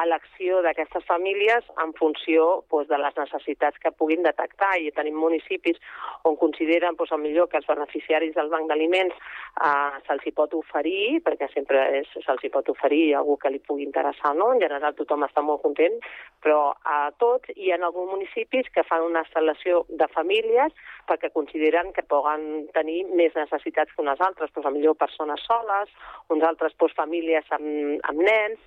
elecció 0.03 0.61
d'aquestes 0.65 1.05
famílies 1.07 1.65
en 1.83 1.93
funció 1.97 2.63
doncs, 2.71 2.89
de 2.91 2.99
les 3.01 3.17
necessitats 3.17 3.79
que 3.83 3.91
puguin 3.91 4.23
detectar. 4.25 4.75
I 4.79 4.91
tenim 4.95 5.17
municipis 5.19 5.79
on 6.27 6.37
consideren 6.39 6.97
doncs, 6.97 7.13
el 7.15 7.23
millor 7.23 7.49
que 7.51 7.59
els 7.61 7.69
beneficiaris 7.69 8.35
del 8.35 8.51
banc 8.53 8.69
d'aliments 8.69 9.15
eh, 9.15 9.97
se'ls 10.07 10.25
hi 10.25 10.33
pot 10.37 10.53
oferir, 10.57 11.21
perquè 11.25 11.49
sempre 11.53 12.03
se'ls 12.13 12.43
hi 12.43 12.53
pot 12.53 12.69
oferir 12.73 13.15
algú 13.15 13.37
que 13.41 13.51
li 13.53 13.61
pugui 13.63 13.85
interessar, 13.87 14.35
no? 14.35 14.51
En 14.53 14.61
general 14.63 14.95
tothom 14.97 15.25
està 15.27 15.43
molt 15.45 15.63
content, 15.65 15.97
però 16.43 16.73
a 16.83 17.11
tots 17.21 17.51
hi 17.55 17.71
ha 17.71 17.79
alguns 17.81 18.13
municipis 18.13 18.69
que 18.73 18.85
fan 18.87 19.05
una 19.05 19.23
instal·lació 19.25 19.85
de 19.89 20.07
famílies 20.13 20.73
perquè 21.07 21.31
consideren 21.33 21.93
que 21.95 22.03
poden 22.03 22.67
tenir 22.75 23.03
més 23.15 23.35
necessitats 23.35 23.93
que 23.93 24.03
unes 24.03 24.21
altres, 24.21 24.51
doncs, 24.53 24.71
millor 24.73 24.97
persones 24.99 25.43
soles, 25.47 25.93
uns 26.33 26.43
altres 26.43 26.75
doncs, 26.77 26.95
famílies 26.97 27.47
amb, 27.55 28.01
amb 28.11 28.25
nens, 28.27 28.59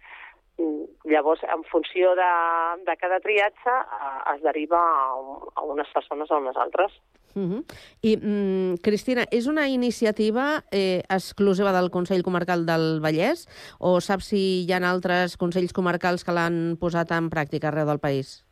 Llavors, 1.05 1.43
en 1.45 1.65
funció 1.65 2.15
de, 2.15 2.33
de 2.87 2.97
cada 3.01 3.21
triatge, 3.21 3.77
es 4.35 4.43
deriva 4.43 4.81
a, 4.81 5.15
a 5.57 5.65
unes 5.65 5.89
persones 5.95 6.31
o 6.31 6.37
a 6.37 6.43
unes 6.45 6.57
altres. 6.57 6.93
Uh 7.35 7.43
-huh. 7.43 7.65
I, 8.03 8.17
mm, 8.17 8.75
Cristina, 8.83 9.25
és 9.31 9.47
una 9.47 9.69
iniciativa 9.69 10.65
eh, 10.71 11.03
exclusiva 11.09 11.73
del 11.73 11.91
Consell 11.91 12.23
Comarcal 12.23 12.67
del 12.67 13.01
Vallès 13.01 13.47
o 13.79 14.01
saps 14.01 14.27
si 14.27 14.65
hi 14.65 14.73
ha 14.73 14.91
altres 14.91 15.37
consells 15.37 15.73
comarcals 15.73 16.25
que 16.25 16.33
l'han 16.33 16.77
posat 16.81 17.11
en 17.13 17.31
pràctica 17.31 17.69
arreu 17.69 17.87
del 17.87 18.01
país? 18.01 18.50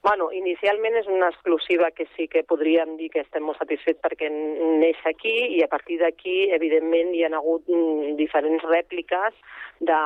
Bueno, 0.00 0.28
inicialment 0.30 0.94
és 1.00 1.08
una 1.10 1.26
exclusiva 1.32 1.88
que 1.90 2.04
sí 2.14 2.28
que 2.30 2.44
podríem 2.46 2.94
dir 3.00 3.08
que 3.10 3.24
estem 3.24 3.42
molt 3.42 3.58
satisfets 3.58 3.98
perquè 4.04 4.28
neix 4.30 5.00
aquí 5.10 5.34
i 5.56 5.62
a 5.64 5.68
partir 5.72 5.98
d'aquí, 5.98 6.36
evidentment, 6.54 7.10
hi 7.14 7.24
ha 7.26 7.32
hagut 7.34 7.66
mm, 7.66 8.14
diferents 8.20 8.62
rèpliques 8.70 9.34
de, 9.80 9.98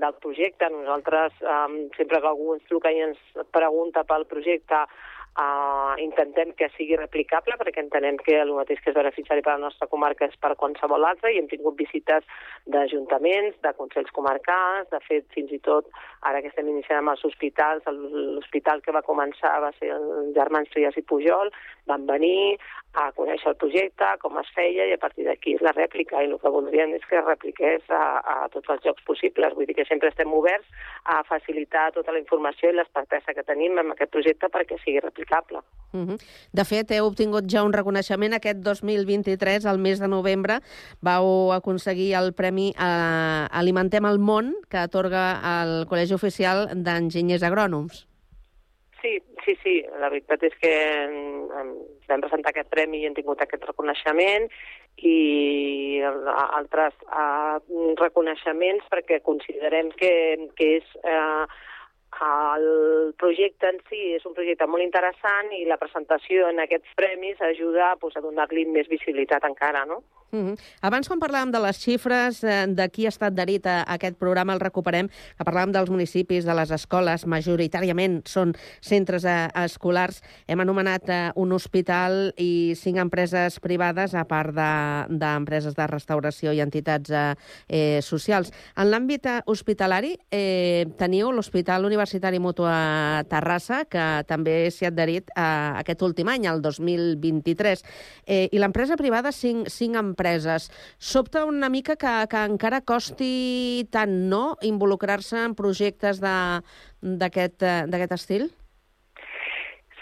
del 0.00 0.16
projecte. 0.24 0.70
Nosaltres, 0.72 1.36
um, 1.44 1.76
sempre 1.98 2.22
que 2.22 2.30
algú 2.32 2.54
ens 2.56 2.64
truca 2.72 2.92
i 2.94 3.04
ens 3.04 3.20
pregunta 3.52 4.06
pel 4.08 4.24
projecte, 4.32 4.86
Uh, 5.34 5.98
intentem 5.98 6.52
que 6.54 6.68
sigui 6.76 6.94
replicable 6.94 7.56
perquè 7.58 7.82
entenem 7.82 8.20
que 8.22 8.36
el 8.38 8.52
mateix 8.54 8.78
que 8.78 8.92
és 8.92 8.94
beneficiari 8.94 9.42
per 9.42 9.50
a 9.50 9.56
la 9.56 9.64
nostra 9.64 9.88
comarca 9.90 10.28
és 10.30 10.36
per 10.38 10.52
a 10.52 10.56
qualsevol 10.60 11.02
altre 11.08 11.32
i 11.34 11.40
hem 11.40 11.48
tingut 11.50 11.74
visites 11.74 12.22
d'ajuntaments, 12.70 13.56
de 13.66 13.72
consells 13.74 14.14
comarcals, 14.14 14.86
de 14.94 15.00
fet 15.08 15.26
fins 15.34 15.50
i 15.50 15.58
tot 15.66 15.90
ara 16.22 16.38
que 16.38 16.52
estem 16.52 16.70
iniciant 16.70 17.02
amb 17.02 17.16
els 17.16 17.26
hospitals, 17.26 17.82
l'hospital 17.90 18.78
que 18.84 18.94
va 18.94 19.02
començar 19.02 19.56
va 19.64 19.72
ser 19.80 19.90
el 19.96 20.30
Germans 20.38 20.70
Trias 20.70 21.02
i 21.02 21.02
Pujol, 21.02 21.50
van 21.86 22.06
venir 22.06 22.58
a 22.94 23.08
conèixer 23.16 23.50
el 23.50 23.56
projecte, 23.58 24.06
com 24.22 24.38
es 24.38 24.50
feia, 24.54 24.86
i 24.86 24.94
a 24.94 25.00
partir 25.02 25.26
d'aquí 25.26 25.56
és 25.56 25.62
la 25.66 25.72
rèplica, 25.74 26.20
i 26.22 26.28
el 26.30 26.38
que 26.38 26.52
voldrien 26.56 26.94
és 26.94 27.02
que 27.10 27.18
es 27.18 27.26
repliqués 27.26 27.82
a, 27.90 28.04
a 28.22 28.36
tots 28.54 28.70
els 28.70 28.84
llocs 28.86 29.02
possibles. 29.08 29.56
Vull 29.56 29.66
dir 29.66 29.74
que 29.74 29.86
sempre 29.88 30.12
estem 30.12 30.30
oberts 30.32 30.68
a 31.10 31.22
facilitar 31.26 31.88
tota 31.96 32.14
la 32.14 32.22
informació 32.22 32.70
i 32.70 32.76
l'expertesa 32.78 33.34
que 33.34 33.46
tenim 33.46 33.80
en 33.82 33.90
aquest 33.92 34.14
projecte 34.14 34.50
perquè 34.52 34.78
sigui 34.84 35.02
replicable. 35.02 35.64
Uh 35.92 36.06
-huh. 36.06 36.18
De 36.52 36.64
fet, 36.64 36.90
heu 36.90 37.06
obtingut 37.06 37.50
ja 37.50 37.64
un 37.64 37.72
reconeixement 37.72 38.34
aquest 38.34 38.58
2023, 38.62 39.66
al 39.66 39.78
mes 39.78 39.98
de 39.98 40.08
novembre, 40.08 40.60
vau 41.00 41.52
aconseguir 41.52 42.14
el 42.14 42.32
Premi 42.32 42.72
a 42.78 43.48
Alimentem 43.50 44.04
el 44.04 44.18
món, 44.18 44.54
que 44.70 44.78
atorga 44.78 45.40
el 45.62 45.86
Col·legi 45.86 46.14
Oficial 46.14 46.68
d'Enginyers 46.74 47.42
Agrònoms. 47.42 48.13
Sí, 49.04 49.18
sí, 49.44 49.52
sí. 49.62 49.74
La 50.00 50.08
veritat 50.08 50.46
és 50.48 50.54
que 50.62 50.70
vam 52.08 52.22
presentar 52.24 52.54
aquest 52.54 52.70
premi 52.72 53.02
i 53.02 53.04
hem 53.04 53.12
tingut 53.12 53.42
aquest 53.44 53.66
reconeixement 53.68 54.46
i 55.04 56.00
altres 56.00 56.96
uh, 57.10 57.60
reconeixements 58.00 58.88
perquè 58.88 59.18
considerem 59.26 59.90
que, 60.00 60.14
que 60.56 60.70
és 60.78 60.96
uh, 61.02 61.44
el 62.22 63.14
projecte 63.18 63.70
en 63.70 63.80
si 63.88 64.00
és 64.16 64.26
un 64.26 64.34
projecte 64.36 64.66
molt 64.70 64.84
interessant 64.84 65.52
i 65.56 65.64
la 65.68 65.78
presentació 65.80 66.48
en 66.50 66.60
aquests 66.64 66.94
premis 66.98 67.40
ajuda 67.42 67.94
pues, 68.00 68.16
a 68.16 68.24
donar-li 68.24 68.66
més 68.66 68.90
visibilitat 68.90 69.44
encara, 69.48 69.84
no? 69.88 70.02
Uh 70.34 70.40
-huh. 70.40 70.58
Abans, 70.82 71.06
quan 71.06 71.20
parlàvem 71.20 71.50
de 71.52 71.60
les 71.60 71.78
xifres 71.78 72.42
eh, 72.42 72.66
de 72.66 72.88
qui 72.88 73.06
ha 73.06 73.08
estat 73.08 73.32
adherit 73.32 73.66
a 73.66 73.84
aquest 73.86 74.16
programa, 74.18 74.52
el 74.52 74.60
recuperem, 74.60 75.08
que 75.08 75.44
parlàvem 75.44 75.70
dels 75.70 75.90
municipis, 75.90 76.44
de 76.44 76.54
les 76.54 76.70
escoles, 76.70 77.26
majoritàriament 77.26 78.26
són 78.26 78.52
centres 78.80 79.24
eh, 79.24 79.48
escolars. 79.54 80.22
Hem 80.48 80.60
anomenat 80.60 81.08
eh, 81.08 81.30
un 81.36 81.52
hospital 81.52 82.34
i 82.36 82.74
cinc 82.74 82.98
empreses 82.98 83.60
privades, 83.60 84.14
a 84.14 84.24
part 84.24 84.50
d'empreses 84.54 85.74
de, 85.74 85.82
de 85.82 85.86
restauració 85.86 86.52
i 86.52 86.60
entitats 86.60 87.10
eh, 87.68 88.00
socials. 88.02 88.50
En 88.76 88.90
l'àmbit 88.90 89.26
hospitalari, 89.46 90.18
eh, 90.30 90.86
teniu 90.98 91.30
l'Hospital 91.30 91.84
Universitari 91.84 92.03
Mutua 92.42 93.24
Terrassa, 93.30 93.84
que 93.88 94.24
també 94.28 94.70
s'hi 94.70 94.88
ha 94.88 94.92
adherit 94.92 95.30
eh, 95.34 95.44
aquest 95.84 96.02
últim 96.02 96.28
any, 96.32 96.48
el 96.50 96.62
2023. 96.64 97.84
Eh, 98.26 98.48
I 98.52 98.62
l'empresa 98.62 98.98
privada, 99.00 99.32
cinc, 99.32 99.68
cinc 99.72 99.96
empreses 99.96 100.14
empreses. 100.24 100.70
Sobta 100.98 101.44
una 101.44 101.68
mica 101.68 101.96
que, 101.96 102.26
que 102.30 102.44
encara 102.44 102.82
costi 102.84 103.86
tant, 103.90 104.28
no?, 104.30 104.56
involucrar-se 104.62 105.44
en 105.44 105.54
projectes 105.54 106.20
eh, 106.22 106.60
d'aquest 107.02 108.14
estil? 108.18 108.50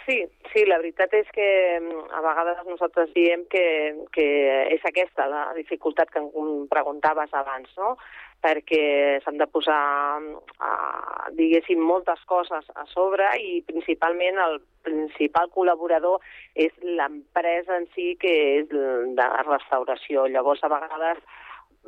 Sí, 0.07 0.19
sí, 0.51 0.65
la 0.67 0.81
veritat 0.81 1.13
és 1.15 1.29
que 1.35 1.47
mm, 1.79 2.09
a 2.17 2.23
vegades 2.25 2.65
nosaltres 2.67 3.13
diem 3.15 3.45
que, 3.53 3.65
que 4.15 4.27
és 4.75 4.83
aquesta 4.89 5.29
la 5.31 5.45
dificultat 5.55 6.11
que 6.11 6.19
em 6.23 6.67
preguntaves 6.73 7.31
abans, 7.39 7.71
no? 7.79 7.95
perquè 8.43 9.21
s'han 9.23 9.39
de 9.39 9.47
posar, 9.47 9.79
uh, 10.19 11.29
diguéssim, 11.39 11.79
moltes 11.79 12.19
coses 12.27 12.67
a 12.75 12.87
sobre 12.91 13.29
i 13.39 13.61
principalment 13.69 14.41
el 14.43 14.59
principal 14.83 15.47
col·laborador 15.55 16.19
és 16.59 16.75
l'empresa 16.83 17.79
en 17.79 17.87
si 17.95 18.17
que 18.19 18.33
és 18.59 18.67
de 18.73 19.29
restauració. 19.47 20.27
Llavors, 20.27 20.65
a 20.67 20.73
vegades 20.73 21.23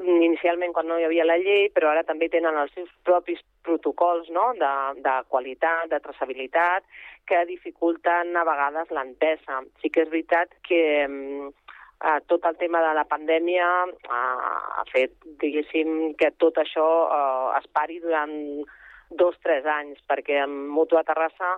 inicialment 0.03 0.73
quan 0.75 0.89
no 0.89 0.99
hi 0.99 1.05
havia 1.07 1.27
la 1.27 1.37
llei, 1.39 1.69
però 1.75 1.91
ara 1.93 2.03
també 2.07 2.29
tenen 2.29 2.57
els 2.59 2.73
seus 2.75 2.91
propis 3.07 3.41
protocols 3.63 4.31
no? 4.35 4.51
de, 4.59 4.73
de 5.05 5.15
qualitat, 5.31 5.89
de 5.91 6.01
traçabilitat, 6.03 6.85
que 7.27 7.45
dificulten 7.49 8.35
a 8.37 8.45
vegades 8.45 8.91
l'entesa. 8.91 9.63
Sí 9.81 9.91
que 9.91 10.05
és 10.05 10.11
veritat 10.11 10.53
que 10.67 10.83
mm, 11.07 11.53
eh, 12.05 12.19
tot 12.27 12.45
el 12.51 12.59
tema 12.61 12.83
de 12.85 12.95
la 12.99 13.07
pandèmia 13.09 13.69
eh, 13.87 14.09
ha 14.11 14.85
fet, 14.91 15.15
diguéssim, 15.43 16.15
que 16.19 16.35
tot 16.43 16.59
això 16.61 16.89
eh, 17.07 17.61
es 17.61 17.71
pari 17.73 18.01
durant 18.03 18.35
dos, 19.15 19.39
tres 19.45 19.67
anys, 19.69 20.01
perquè 20.11 20.43
en 20.43 20.55
Mutua 20.75 21.05
Terrassa 21.07 21.55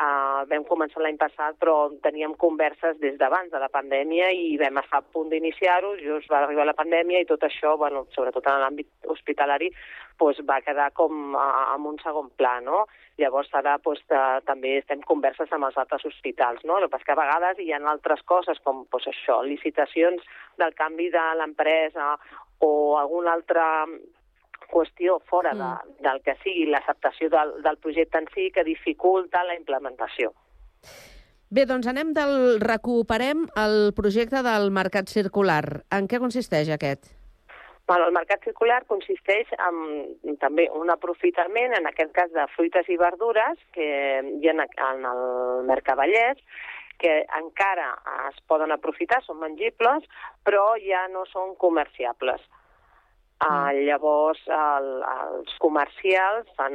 Uh, 0.00 0.46
vam 0.48 0.62
començar 0.64 1.02
l'any 1.04 1.18
passat, 1.20 1.58
però 1.60 1.90
teníem 2.00 2.32
converses 2.40 2.96
des 3.02 3.18
d'abans 3.20 3.50
de 3.52 3.58
la 3.60 3.68
pandèmia 3.68 4.30
i 4.32 4.54
vam 4.56 4.78
estar 4.80 5.02
a 5.02 5.04
punt 5.04 5.28
d'iniciar-ho, 5.28 5.90
just 6.00 6.30
va 6.32 6.38
arribar 6.46 6.64
la 6.64 6.76
pandèmia 6.78 7.20
i 7.20 7.26
tot 7.28 7.42
això, 7.44 7.74
bueno, 7.76 8.06
sobretot 8.14 8.48
en 8.48 8.62
l'àmbit 8.62 9.10
hospitalari, 9.12 9.68
pues, 10.16 10.40
va 10.48 10.62
quedar 10.64 10.86
com 10.96 11.34
uh, 11.36 11.74
en 11.74 11.84
un 11.90 12.00
segon 12.00 12.30
pla, 12.40 12.54
no? 12.64 12.86
Llavors 13.20 13.52
ara 13.60 13.76
pues, 13.84 14.00
de, 14.08 14.22
també 14.48 14.78
estem 14.78 15.04
converses 15.04 15.52
amb 15.52 15.68
els 15.68 15.76
altres 15.76 16.08
hospitals, 16.08 16.64
no? 16.64 16.78
El 16.80 16.88
que 16.88 17.12
a 17.12 17.20
vegades 17.20 17.60
hi 17.60 17.68
ha 17.76 17.82
altres 17.92 18.24
coses 18.24 18.62
com 18.64 18.86
pues, 18.88 19.04
això, 19.12 19.42
licitacions 19.44 20.24
del 20.56 20.72
canvi 20.80 21.10
de 21.12 21.26
l'empresa 21.42 22.14
o 22.64 22.72
alguna 22.96 23.36
altra 23.36 23.66
qüestió 24.72 25.18
fora 25.30 25.52
de, 25.56 25.70
del 26.04 26.22
que 26.24 26.36
sigui 26.44 26.66
l'acceptació 26.70 27.30
del, 27.32 27.56
del 27.64 27.78
projecte 27.82 28.22
en 28.22 28.28
si 28.34 28.50
que 28.54 28.64
dificulta 28.64 29.44
la 29.44 29.56
implementació. 29.58 30.32
Bé, 31.50 31.64
doncs 31.66 31.88
anem 31.90 32.12
del 32.14 32.60
recuperem 32.62 33.48
el 33.58 33.90
projecte 33.96 34.44
del 34.46 34.70
mercat 34.70 35.10
circular. 35.10 35.82
En 35.90 36.06
què 36.06 36.20
consisteix 36.22 36.70
aquest? 36.70 37.10
Bueno, 37.90 38.06
el 38.06 38.14
mercat 38.14 38.44
circular 38.46 38.84
consisteix 38.86 39.48
en 39.66 40.36
també 40.38 40.68
un 40.78 40.92
aprofitament, 40.94 41.74
en 41.74 41.88
aquest 41.90 42.12
cas 42.14 42.30
de 42.30 42.44
fruites 42.54 42.86
i 42.86 42.98
verdures, 43.00 43.58
que 43.74 43.88
hi 44.22 44.52
ha 44.52 44.54
en 44.92 45.08
el 45.10 45.24
Mercavallès, 45.66 46.38
que 47.02 47.24
encara 47.34 47.88
es 48.28 48.38
poden 48.46 48.70
aprofitar, 48.70 49.18
són 49.24 49.40
mengibles, 49.42 50.06
però 50.46 50.76
ja 50.84 51.06
no 51.10 51.24
són 51.32 51.56
comerciables. 51.58 52.46
Uh, 53.40 53.72
llavors, 53.86 54.40
el, 54.52 54.88
els 55.00 55.52
comercials 55.64 56.48
fan 56.58 56.74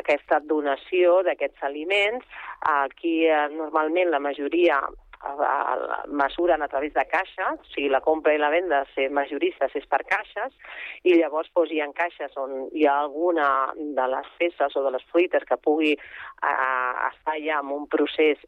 aquesta 0.00 0.40
donació 0.42 1.20
d'aquests 1.22 1.62
aliments. 1.68 2.26
Aquí, 2.72 3.20
uh, 3.30 3.46
normalment, 3.54 4.10
la 4.10 4.18
majoria 4.18 4.80
uh, 4.82 6.02
mesuren 6.10 6.66
a 6.66 6.68
través 6.72 6.90
de 6.96 7.04
caixes, 7.12 7.62
o 7.62 7.70
sigui, 7.70 7.86
la 7.92 8.02
compra 8.02 8.34
i 8.34 8.42
la 8.42 8.50
venda, 8.50 8.82
ser 8.96 9.12
majoristes 9.14 9.78
és 9.78 9.86
per 9.86 10.02
caixes, 10.10 10.58
i 11.06 11.14
llavors 11.20 11.52
doncs, 11.54 11.70
hi 11.70 11.78
ha 11.84 11.90
caixes 11.94 12.34
on 12.34 12.66
hi 12.74 12.88
ha 12.90 12.98
alguna 13.04 13.48
de 13.78 14.08
les 14.16 14.34
peces 14.42 14.74
o 14.74 14.82
de 14.88 14.96
les 14.96 15.06
fruites 15.12 15.46
que 15.46 15.60
pugui 15.68 15.94
uh, 15.94 16.94
estar 17.12 17.38
ja 17.46 17.62
en 17.62 17.70
un 17.78 17.86
procés 17.86 18.42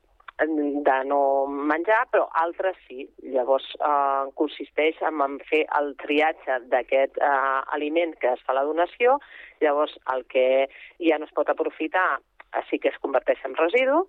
de 0.49 0.97
no 1.09 1.47
menjar, 1.47 2.03
però 2.13 2.27
altres 2.43 2.77
sí. 2.89 3.07
Llavors, 3.35 3.67
eh, 3.79 4.33
consisteix 4.39 4.99
en, 5.03 5.21
en 5.25 5.39
fer 5.49 5.65
el 5.79 5.95
triatge 6.03 6.59
d'aquest 6.73 7.19
eh, 7.19 7.31
aliment 7.77 8.15
que 8.21 8.35
es 8.35 8.45
fa 8.47 8.57
la 8.57 8.67
donació, 8.69 9.19
llavors 9.63 9.95
el 10.15 10.27
que 10.33 10.69
ja 11.01 11.19
no 11.19 11.29
es 11.29 11.35
pot 11.37 11.51
aprofitar 11.53 12.21
sí 12.69 12.79
que 12.79 12.91
es 12.91 12.99
converteix 13.01 13.41
en 13.47 13.55
residu 13.57 14.03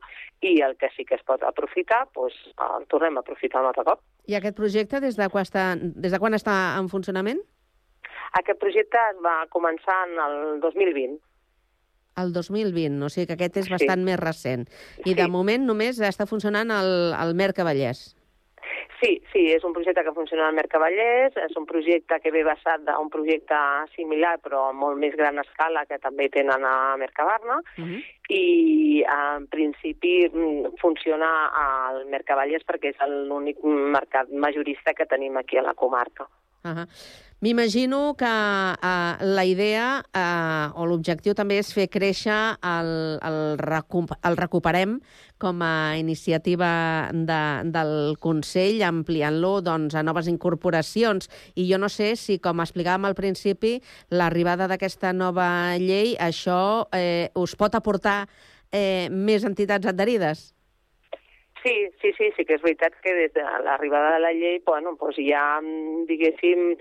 i 0.44 0.58
el 0.66 0.76
que 0.78 0.90
sí 0.98 1.06
que 1.08 1.16
es 1.16 1.24
pot 1.24 1.44
aprofitar, 1.48 2.04
doncs, 2.16 2.36
el 2.76 2.88
tornem 2.92 3.18
a 3.18 3.24
aprofitar 3.24 3.62
un 3.62 3.70
altre 3.70 3.86
cop. 3.88 4.02
I 4.28 4.36
aquest 4.36 4.58
projecte 4.58 5.00
des 5.04 5.16
de, 5.20 5.30
quan 5.32 5.48
està, 5.48 5.74
des 5.80 6.12
de 6.12 6.20
quan 6.20 6.36
està 6.36 6.56
en 6.80 6.90
funcionament? 6.92 7.40
Aquest 8.40 8.60
projecte 8.60 9.00
va 9.24 9.44
començar 9.54 9.96
en 10.10 10.20
el 10.26 10.36
2020 10.64 11.20
el 12.18 12.34
2020, 12.34 13.04
o 13.06 13.10
sigui 13.10 13.28
que 13.30 13.38
aquest 13.38 13.64
és 13.64 13.70
bastant 13.70 14.02
sí. 14.02 14.10
més 14.10 14.20
recent. 14.20 14.68
I 15.06 15.12
sí. 15.12 15.16
de 15.20 15.30
moment 15.32 15.66
només 15.66 16.02
està 16.02 16.28
funcionant 16.30 16.72
el, 16.72 16.92
el 17.18 17.34
Mercavallès. 17.38 18.12
Sí, 19.04 19.18
sí, 19.34 19.42
és 19.52 19.64
un 19.68 19.74
projecte 19.76 20.00
que 20.06 20.14
funciona 20.16 20.46
al 20.48 20.56
Mercavallès, 20.56 21.36
és 21.36 21.58
un 21.60 21.66
projecte 21.68 22.22
que 22.24 22.32
ve 22.32 22.46
basat 22.48 22.86
d'un 22.88 23.10
projecte 23.12 23.58
similar 23.98 24.38
però 24.40 24.70
a 24.70 24.76
molt 24.78 24.96
més 25.02 25.18
gran 25.20 25.42
escala 25.42 25.84
que 25.90 25.98
també 26.00 26.30
tenen 26.32 26.64
a 26.64 26.96
Mercabarna 27.02 27.58
uh 27.60 27.84
-huh. 27.84 28.00
i 28.30 29.04
en 29.04 29.48
principi 29.48 30.30
mm, 30.30 30.80
funciona 30.80 31.52
al 31.52 32.06
Mercavallès 32.06 32.64
perquè 32.64 32.94
és 32.96 32.98
l'únic 33.28 33.58
mercat 33.64 34.30
majorista 34.32 34.94
que 34.94 35.06
tenim 35.06 35.36
aquí 35.38 35.58
a 35.58 35.64
la 35.64 35.74
comarca. 35.74 36.24
Uh 36.64 36.72
-huh. 36.72 36.88
M'imagino 37.44 38.16
que 38.16 38.24
uh, 38.24 39.18
la 39.20 39.44
idea 39.44 40.00
uh, 40.16 40.80
o 40.80 40.86
l'objectiu 40.88 41.34
també 41.36 41.58
és 41.60 41.74
fer 41.76 41.90
créixer 41.92 42.38
el, 42.64 42.92
el, 43.20 43.40
recu 43.60 44.06
el 44.24 44.38
Recuperem 44.40 44.94
com 45.44 45.60
a 45.60 45.98
iniciativa 46.00 46.70
de, 47.12 47.42
del 47.68 48.16
Consell, 48.24 48.80
ampliant-lo 48.88 49.58
doncs, 49.60 49.98
a 50.00 50.06
noves 50.08 50.32
incorporacions. 50.32 51.28
I 51.60 51.68
jo 51.68 51.82
no 51.84 51.92
sé 51.92 52.14
si, 52.16 52.40
com 52.40 52.64
explicàvem 52.64 53.10
al 53.12 53.20
principi, 53.20 53.74
l'arribada 54.16 54.70
d'aquesta 54.72 55.12
nova 55.12 55.76
llei, 55.84 56.16
això 56.16 56.88
eh, 56.96 57.28
us 57.36 57.60
pot 57.60 57.76
aportar 57.76 58.22
eh, 58.72 59.12
més 59.12 59.44
entitats 59.44 59.92
adherides? 59.92 60.54
Sí, 61.60 61.76
sí, 62.00 62.16
sí, 62.16 62.32
sí 62.38 62.48
que 62.48 62.56
és 62.56 62.64
veritat 62.64 62.96
que 63.04 63.20
des 63.20 63.36
de 63.36 63.44
l'arribada 63.68 64.16
de 64.16 64.24
la 64.24 64.32
llei, 64.32 64.62
bueno, 64.64 64.96
doncs 64.96 65.20
ja, 65.20 65.60
diguéssim, 66.08 66.78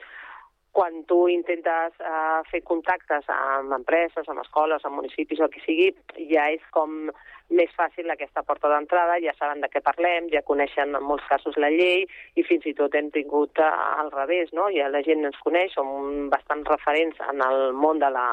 quan 0.73 1.03
tu 1.09 1.27
intentes 1.29 1.97
uh, 2.01 2.41
fer 2.49 2.63
contactes 2.65 3.29
amb 3.33 3.75
empreses, 3.77 4.29
amb 4.29 4.41
escoles, 4.41 4.85
amb 4.85 4.99
municipis 5.01 5.43
el 5.45 5.53
que 5.53 5.61
sigui, 5.67 5.91
ja 6.33 6.49
és 6.55 6.65
com 6.73 7.13
més 7.53 7.73
fàcil 7.77 8.11
aquesta 8.11 8.43
porta 8.47 8.71
d'entrada, 8.73 9.19
ja 9.23 9.35
saben 9.37 9.62
de 9.62 9.69
què 9.73 9.83
parlem, 9.85 10.29
ja 10.33 10.45
coneixen 10.47 10.97
en 10.97 11.05
molts 11.05 11.27
casos 11.31 11.59
la 11.61 11.71
llei 11.73 12.07
i 12.38 12.45
fins 12.47 12.67
i 12.69 12.75
tot 12.79 12.95
hem 12.99 13.11
tingut 13.15 13.61
uh, 13.61 13.69
al 14.03 14.11
revés, 14.15 14.53
no? 14.57 14.69
Ja 14.75 14.88
la 14.93 15.03
gent 15.07 15.25
ens 15.29 15.38
coneix, 15.45 15.75
som 15.77 16.31
bastant 16.33 16.65
referents 16.69 17.21
en 17.29 17.43
el 17.45 17.77
món 17.77 18.01
de 18.03 18.11
la 18.12 18.27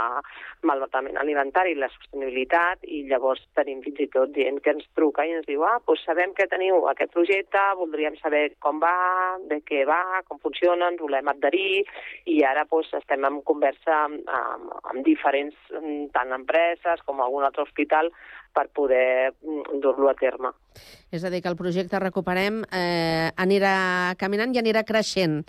malbatament 0.67 1.19
alimentari 1.19 1.75
i 1.75 1.79
la 1.79 1.91
sostenibilitat 1.93 2.83
i 2.87 3.03
llavors 3.09 3.43
tenim 3.57 3.83
fins 3.85 4.01
i 4.03 4.09
tot 4.13 4.33
gent 4.35 4.59
que 4.63 4.73
ens 4.75 4.87
truca 4.97 5.25
i 5.27 5.35
ens 5.37 5.47
diu 5.47 5.63
ah, 5.67 5.77
doncs 5.85 6.03
sabem 6.07 6.33
que 6.35 6.47
teniu 6.51 6.87
aquest 6.91 7.13
projecte, 7.15 7.61
voldríem 7.79 8.17
saber 8.23 8.45
com 8.63 8.81
va, 8.83 8.95
de 9.51 9.61
què 9.67 9.85
va, 9.87 10.23
com 10.27 10.41
funciona, 10.43 10.91
ens 10.91 11.03
volem 11.03 11.31
adherir 11.31 11.83
i 12.31 12.41
ara 12.47 12.65
doncs, 12.69 12.91
estem 12.99 13.25
en 13.27 13.41
conversa 13.47 14.03
amb, 14.05 14.27
amb, 14.39 14.75
amb 14.93 15.05
diferents 15.05 15.55
tant 16.15 16.35
empreses 16.35 17.03
com 17.05 17.21
algun 17.23 17.47
altre 17.47 17.65
hospital 17.65 18.11
per 18.53 18.67
poder 18.75 19.31
mm, 19.31 19.79
dur-lo 19.83 20.09
a 20.09 20.15
terme. 20.17 20.51
És 21.11 21.23
a 21.25 21.31
dir, 21.33 21.41
que 21.41 21.49
el 21.49 21.57
projecte 21.59 21.99
Recuperem 21.99 22.61
eh, 22.75 23.29
anirà 23.41 24.15
caminant 24.19 24.53
i 24.53 24.61
anirà 24.61 24.83
creixent 24.87 25.39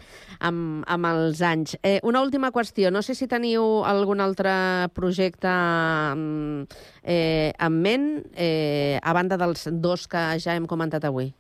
amb, 0.41 0.85
amb 0.89 1.11
els 1.11 1.43
anys. 1.45 1.77
Eh, 1.83 1.99
una 2.09 2.23
última 2.25 2.53
qüestió. 2.55 2.91
No 2.91 3.03
sé 3.05 3.15
si 3.15 3.29
teniu 3.31 3.83
algun 3.89 4.25
altre 4.25 4.53
projecte 4.97 5.51
mm, 5.51 6.81
eh, 7.05 7.53
en 7.59 7.83
ment, 7.85 8.09
eh, 8.35 8.99
a 9.03 9.15
banda 9.17 9.41
dels 9.41 9.69
dos 9.71 10.09
que 10.09 10.25
ja 10.41 10.57
hem 10.57 10.67
comentat 10.71 11.05
avui. 11.05 11.35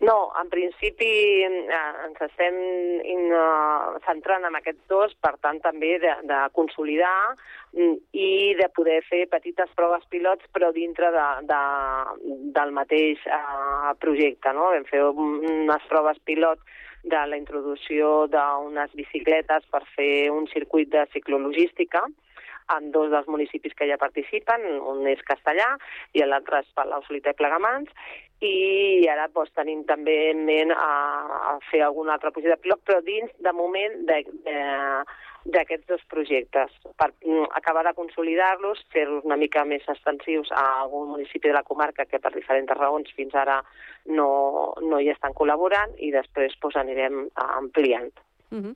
No, 0.00 0.30
en 0.40 0.46
principi 0.46 1.08
eh, 1.42 1.48
ens 2.06 2.20
estem 2.22 2.54
in, 3.02 3.24
uh, 3.34 3.96
centrant 4.04 4.44
en 4.46 4.54
aquests 4.54 4.84
dos, 4.86 5.14
per 5.18 5.32
tant 5.42 5.58
també 5.64 5.96
de, 5.98 6.12
de 6.30 6.38
consolidar 6.54 7.34
mm, 7.74 7.96
i 8.14 8.28
de 8.60 8.68
poder 8.76 9.00
fer 9.08 9.24
petites 9.32 9.72
proves 9.74 10.06
pilots 10.12 10.46
però 10.54 10.70
dintre 10.76 11.10
de, 11.16 11.26
de, 11.50 11.62
del 12.54 12.70
mateix 12.78 13.26
uh, 13.26 13.90
projecte. 13.98 14.54
No? 14.54 14.70
Vam 14.76 14.86
fer 14.86 15.02
unes 15.10 15.90
proves 15.90 16.22
pilot 16.30 16.62
de 17.02 17.26
la 17.32 17.42
introducció 17.42 18.28
d'unes 18.30 18.94
bicicletes 18.94 19.66
per 19.72 19.82
fer 19.96 20.30
un 20.30 20.46
circuit 20.54 20.94
de 20.94 21.08
ciclologística, 21.10 22.06
en 22.76 22.90
dos 22.92 23.10
dels 23.10 23.28
municipis 23.28 23.74
que 23.74 23.88
ja 23.88 24.00
participen, 24.00 24.64
un 24.92 25.06
és 25.08 25.22
Castellà 25.26 25.74
i 26.12 26.24
l'altre 26.24 26.62
és 26.64 26.72
Palau 26.76 27.02
Soliter 27.06 27.34
Plegamans, 27.38 27.92
i 28.44 29.06
ara 29.10 29.26
doncs, 29.34 29.50
tenim 29.56 29.82
també 29.86 30.30
en 30.30 30.44
ment 30.46 30.70
a, 30.70 30.92
a 31.50 31.54
fer 31.70 31.82
algun 31.82 32.10
altre 32.12 32.30
projecte 32.30 32.62
pilot, 32.62 32.84
però 32.86 33.00
dins, 33.02 33.32
de 33.42 33.52
moment, 33.52 33.96
d'aquests 34.06 35.88
dos 35.90 36.04
projectes, 36.12 36.70
per 37.00 37.10
mm, 37.24 37.48
acabar 37.58 37.82
de 37.88 37.96
consolidar-los, 37.98 38.84
fer-los 38.94 39.26
una 39.26 39.40
mica 39.40 39.64
més 39.66 39.82
extensius 39.90 40.52
a 40.54 40.64
algun 40.84 41.10
municipi 41.16 41.50
de 41.50 41.56
la 41.58 41.66
comarca 41.66 42.06
que 42.06 42.22
per 42.22 42.34
diferents 42.36 42.78
raons 42.78 43.10
fins 43.16 43.34
ara 43.34 43.58
no, 44.06 44.30
no 44.86 45.00
hi 45.02 45.10
estan 45.10 45.34
col·laborant 45.34 45.96
i 45.98 46.12
després 46.14 46.54
doncs, 46.62 46.78
anirem 46.78 47.26
ampliant. 47.48 48.14
Uh 48.52 48.62
-huh. 48.62 48.74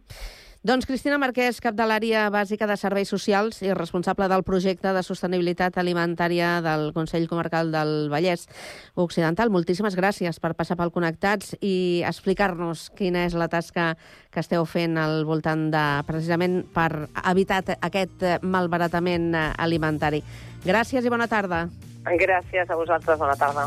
Doncs 0.62 0.87
Cristina 0.87 1.16
Marquès, 1.18 1.57
cap 1.59 1.75
de 1.75 1.83
l'àrea 1.90 2.29
bàsica 2.31 2.68
de 2.70 2.77
serveis 2.79 3.11
socials 3.11 3.57
i 3.66 3.72
responsable 3.75 4.29
del 4.31 4.44
projecte 4.46 4.92
de 4.94 5.01
sostenibilitat 5.03 5.75
alimentària 5.83 6.61
del 6.62 6.92
Consell 6.94 7.27
Comarcal 7.27 7.72
del 7.75 8.07
Vallès 8.12 8.46
Occidental. 8.94 9.51
Moltíssimes 9.51 9.98
gràcies 9.98 10.38
per 10.38 10.53
passar 10.55 10.79
pel 10.79 10.94
Connectats 10.94 11.57
i 11.59 12.05
explicar-nos 12.07 12.92
quina 12.94 13.27
és 13.27 13.35
la 13.35 13.51
tasca 13.51 13.96
que 14.31 14.38
esteu 14.38 14.62
fent 14.62 14.94
al 15.03 15.27
voltant 15.27 15.66
de, 15.75 15.85
precisament 16.07 16.61
per 16.70 17.09
evitar 17.27 17.64
aquest 17.81 18.22
malbaratament 18.46 19.33
alimentari. 19.35 20.22
Gràcies 20.62 21.03
i 21.03 21.11
bona 21.11 21.27
tarda. 21.27 21.66
Gràcies 22.07 22.70
a 22.70 22.79
vosaltres, 22.79 23.18
bona 23.18 23.35
tarda. 23.35 23.66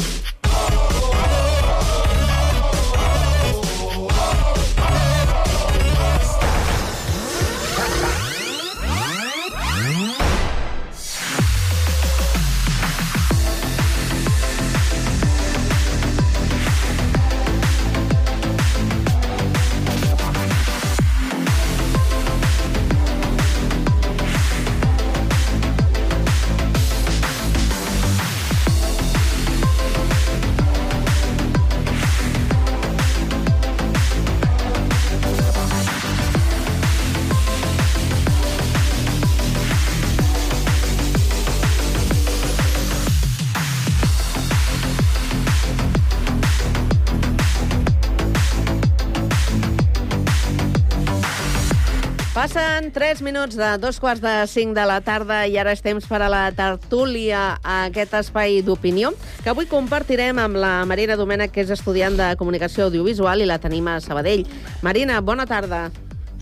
Passen 52.91 53.17
3 53.17 53.21
minuts 53.21 53.55
de 53.55 53.77
dos 53.79 53.99
quarts 53.99 54.21
de 54.21 54.45
5 54.47 54.73
de 54.73 54.85
la 54.85 54.99
tarda 55.01 55.45
i 55.47 55.55
ara 55.57 55.71
és 55.71 55.79
temps 55.81 56.03
per 56.09 56.19
a 56.21 56.27
la 56.29 56.51
tertúlia, 56.51 57.57
a 57.63 57.85
aquest 57.87 58.13
espai 58.19 58.59
d'opinió, 58.65 59.13
que 59.43 59.49
avui 59.49 59.65
compartirem 59.65 60.37
amb 60.43 60.59
la 60.59 60.83
Marina 60.85 61.15
Domènech, 61.15 61.53
que 61.55 61.63
és 61.63 61.71
estudiant 61.71 62.17
de 62.19 62.33
Comunicació 62.35 62.89
Audiovisual 62.89 63.39
i 63.41 63.47
la 63.47 63.59
tenim 63.63 63.87
a 63.87 63.99
Sabadell. 64.03 64.43
Marina, 64.83 65.21
bona 65.21 65.45
tarda. 65.47 65.85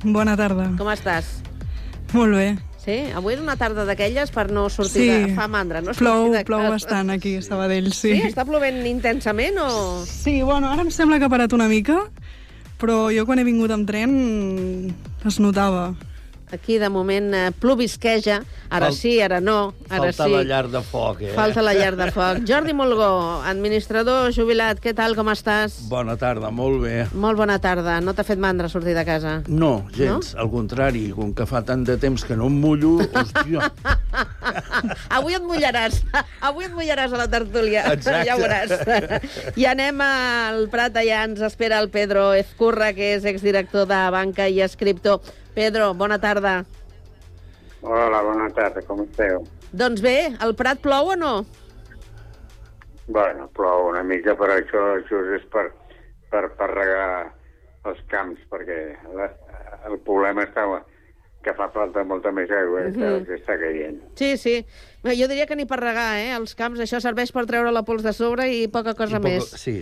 Bona 0.03 0.35
tarda. 0.39 0.71
Com 0.79 0.89
estàs? 0.89 1.29
Molt 2.17 2.33
bé. 2.33 2.47
Sí? 2.81 2.97
Avui 3.13 3.35
és 3.35 3.43
una 3.45 3.57
tarda 3.59 3.85
d'aquelles 3.85 4.31
per 4.33 4.49
no 4.49 4.65
sortir 4.73 5.05
Sí. 5.05 5.07
de... 5.29 5.35
Fa 5.37 5.47
mandra, 5.47 5.81
no? 5.85 5.93
Plou, 5.93 6.31
de 6.33 6.43
plou 6.45 6.65
bastant 6.71 7.11
aquí 7.13 7.37
a 7.37 7.45
Sabadell, 7.45 7.93
sí. 7.93 8.15
Sí? 8.17 8.25
Està 8.33 8.45
plovent 8.45 8.81
intensament 8.87 9.59
o...? 9.61 10.01
Sí, 10.07 10.41
bueno, 10.41 10.71
ara 10.73 10.81
em 10.81 10.89
sembla 10.89 11.19
que 11.19 11.25
ha 11.25 11.29
parat 11.29 11.53
una 11.53 11.67
mica, 11.69 12.07
però 12.81 13.13
jo 13.13 13.27
quan 13.29 13.37
he 13.37 13.43
vingut 13.45 13.69
amb 13.69 13.85
tren 13.85 14.95
es 15.27 15.37
notava. 15.39 15.93
Aquí, 16.51 16.79
de 16.79 16.89
moment, 16.89 17.33
eh, 17.33 17.51
plovisqueja. 17.59 18.43
Ara 18.69 18.87
Fal- 18.87 18.95
sí, 18.95 19.21
ara 19.21 19.39
no. 19.39 19.73
Ara 19.89 20.11
Falta 20.11 20.25
sí. 20.25 20.31
la 20.31 20.43
llar 20.43 20.67
de 20.69 20.81
foc, 20.81 21.21
eh? 21.21 21.33
Falta 21.35 21.61
la 21.61 21.73
llar 21.73 21.95
de 21.95 22.11
foc. 22.11 22.41
Jordi 22.49 22.73
Molgó, 22.73 23.41
administrador 23.45 24.33
jubilat, 24.33 24.81
què 24.81 24.93
tal, 24.97 25.15
com 25.17 25.29
estàs? 25.29 25.77
Bona 25.89 26.17
tarda, 26.17 26.49
molt 26.49 26.81
bé. 26.81 27.05
Molt 27.13 27.37
bona 27.37 27.59
tarda. 27.61 27.99
No 28.01 28.13
t'ha 28.17 28.25
fet 28.25 28.41
mandra 28.41 28.69
sortir 28.69 28.95
de 28.97 29.05
casa? 29.05 29.39
No, 29.47 29.85
gens, 29.93 30.33
no? 30.33 30.41
al 30.41 30.49
contrari, 30.49 31.09
com 31.13 31.33
que 31.37 31.45
fa 31.49 31.61
tant 31.65 31.85
de 31.85 31.97
temps 32.01 32.25
que 32.25 32.37
no 32.37 32.49
em 32.49 32.59
mullo, 32.61 32.97
hòstia, 33.13 33.69
Avui 35.09 35.35
et 35.35 35.43
mullaràs. 35.43 35.99
Avui 36.45 36.65
et 36.67 36.73
mullaràs 36.75 37.13
a 37.13 37.19
la 37.19 37.27
tertúlia. 37.31 37.85
Exacte. 37.93 38.25
Ja 38.27 38.35
ho 38.35 38.41
veuràs. 38.41 39.53
I 39.59 39.67
anem 39.69 40.01
al 40.05 40.65
Prat, 40.71 40.97
allà 40.99 41.23
ens 41.27 41.41
espera 41.45 41.79
el 41.83 41.89
Pedro 41.93 42.31
Ezcurra, 42.37 42.91
que 42.97 43.13
és 43.17 43.27
exdirector 43.29 43.87
de 43.89 44.01
Banca 44.15 44.47
i 44.49 44.61
escriptor. 44.65 45.21
Pedro, 45.59 45.93
bona 45.93 46.17
tarda. 46.21 46.63
Hola, 47.81 48.21
bona 48.23 48.45
tarda, 48.55 48.79
com 48.87 49.01
esteu? 49.03 49.41
Doncs 49.75 49.99
bé, 49.99 50.13
al 50.39 50.53
Prat 50.55 50.79
plou 50.79 51.09
o 51.11 51.15
no? 51.19 51.31
Bueno, 53.11 53.49
plou 53.57 53.89
una 53.89 53.99
mica, 54.07 54.37
però 54.39 54.55
això, 54.55 54.83
això 55.01 55.19
és 55.35 55.43
per, 55.51 55.65
per, 56.31 56.45
per 56.55 56.69
regar 56.71 57.09
els 57.91 57.99
camps, 58.07 58.39
perquè 58.47 58.77
la, 59.17 59.27
el 59.89 59.97
problema 60.07 60.45
està 60.47 60.63
que 61.43 61.51
fa 61.59 61.67
falta 61.75 62.05
molta 62.07 62.31
més 62.35 62.47
aigua, 62.51 62.85
uh 62.85 62.93
Mhm. 62.93 63.03
-huh. 63.03 63.25
que 63.27 63.35
està 63.41 63.57
caient. 63.59 63.99
Sí, 64.15 64.37
sí. 64.37 64.65
Bé, 65.03 65.17
Jo 65.19 65.27
diria 65.27 65.45
que 65.45 65.57
ni 65.57 65.65
per 65.65 65.79
regar, 65.81 66.15
eh? 66.19 66.31
Els 66.39 66.55
camps, 66.55 66.79
això 66.79 67.01
serveix 67.01 67.33
per 67.33 67.45
treure 67.45 67.71
la 67.71 67.83
pols 67.83 68.03
de 68.03 68.13
sobre 68.13 68.47
i 68.47 68.69
poca 68.69 68.93
cosa 68.93 69.19
més. 69.19 69.43
sí. 69.59 69.75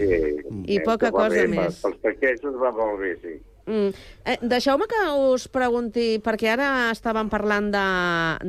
I 0.66 0.80
poca 0.80 1.12
cosa 1.12 1.30
bé, 1.30 1.48
més. 1.48 1.82
Pels 1.84 1.98
paquesos 2.02 2.56
va 2.56 2.72
molt 2.72 3.00
bé, 3.00 3.16
sí. 3.22 3.42
Mm. 3.68 3.92
Eh, 4.24 4.38
Deixeu-me 4.42 4.88
que 4.88 5.02
us 5.28 5.48
pregunti, 5.52 6.22
perquè 6.24 6.54
ara 6.54 6.70
estàvem 6.94 7.28
parlant 7.30 7.68
de, 7.74 7.84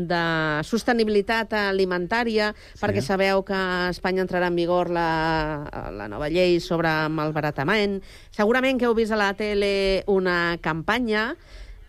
de 0.08 0.22
sostenibilitat 0.66 1.56
alimentària, 1.58 2.52
sí. 2.54 2.78
perquè 2.84 3.02
sabeu 3.02 3.42
que 3.46 3.56
a 3.56 3.90
Espanya 3.90 4.22
entrarà 4.22 4.48
en 4.48 4.58
vigor 4.58 4.92
la, 4.94 5.66
la 5.90 6.06
nova 6.10 6.30
llei 6.30 6.60
sobre 6.62 6.90
malbaratament. 7.10 7.98
Segurament 8.34 8.78
que 8.78 8.86
heu 8.86 8.94
vist 8.94 9.14
a 9.14 9.18
la 9.18 9.32
tele 9.34 10.04
una 10.06 10.56
campanya 10.62 11.32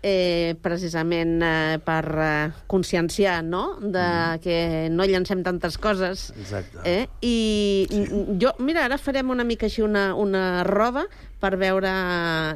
eh, 0.02 0.56
precisament 0.62 1.41
eh, 1.43 1.80
per 1.84 2.04
eh, 2.18 2.52
conscienciar 2.68 3.43
no? 3.43 3.78
de 3.82 4.04
mm. 4.04 4.39
que 4.43 4.88
no 4.91 5.06
llancem 5.06 5.43
tantes 5.43 5.78
coses. 5.78 6.30
Exacte. 6.39 6.80
Eh? 6.86 7.08
I 7.22 7.88
sí. 7.89 8.06
jo, 8.41 8.54
mira, 8.60 8.86
ara 8.88 9.00
farem 9.02 9.30
una 9.30 9.43
mica 9.47 9.68
així 9.68 9.84
una, 9.86 10.14
una 10.16 10.64
roda 10.68 11.06
per 11.39 11.56
veure 11.60 11.91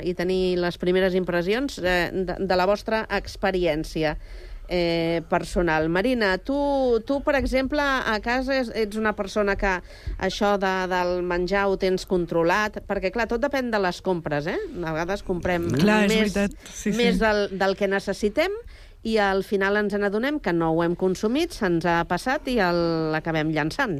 i 0.04 0.14
tenir 0.16 0.58
les 0.60 0.80
primeres 0.80 1.16
impressions 1.16 1.80
eh, 1.80 2.10
de, 2.14 2.40
de 2.40 2.60
la 2.60 2.68
vostra 2.70 3.06
experiència 3.12 4.18
eh, 4.68 5.22
personal. 5.30 5.90
Marina, 5.90 6.38
tu, 6.38 7.02
tu, 7.08 7.22
per 7.26 7.36
exemple, 7.40 7.82
a 7.82 8.18
casa 8.24 8.62
ets 8.64 9.00
una 9.00 9.16
persona 9.18 9.56
que 9.60 9.76
això 10.24 10.56
de, 10.62 10.74
del 10.92 11.22
menjar 11.28 11.68
ho 11.70 11.78
tens 11.82 12.08
controlat, 12.10 12.82
perquè, 12.88 13.12
clar, 13.14 13.28
tot 13.32 13.44
depèn 13.44 13.72
de 13.74 13.82
les 13.84 14.02
compres, 14.06 14.48
eh? 14.48 14.60
A 14.84 14.96
vegades 14.96 15.26
comprem 15.26 15.68
Clar, 15.76 16.04
és 16.08 16.16
més. 16.16 16.56
Sí, 16.70 16.92
sí. 16.92 16.98
més 16.98 17.20
del, 17.22 17.48
del 17.60 17.78
que 17.80 17.90
necessitem 17.92 18.56
i 19.04 19.18
al 19.20 19.44
final 19.44 19.78
ens 19.82 19.96
n'adonem 20.00 20.40
que 20.40 20.54
no 20.56 20.72
ho 20.72 20.84
hem 20.84 20.96
consumit, 20.96 21.52
se'ns 21.56 21.86
ha 21.86 22.02
passat 22.08 22.48
i 22.48 22.56
l'acabem 22.64 23.52
llançant. 23.52 24.00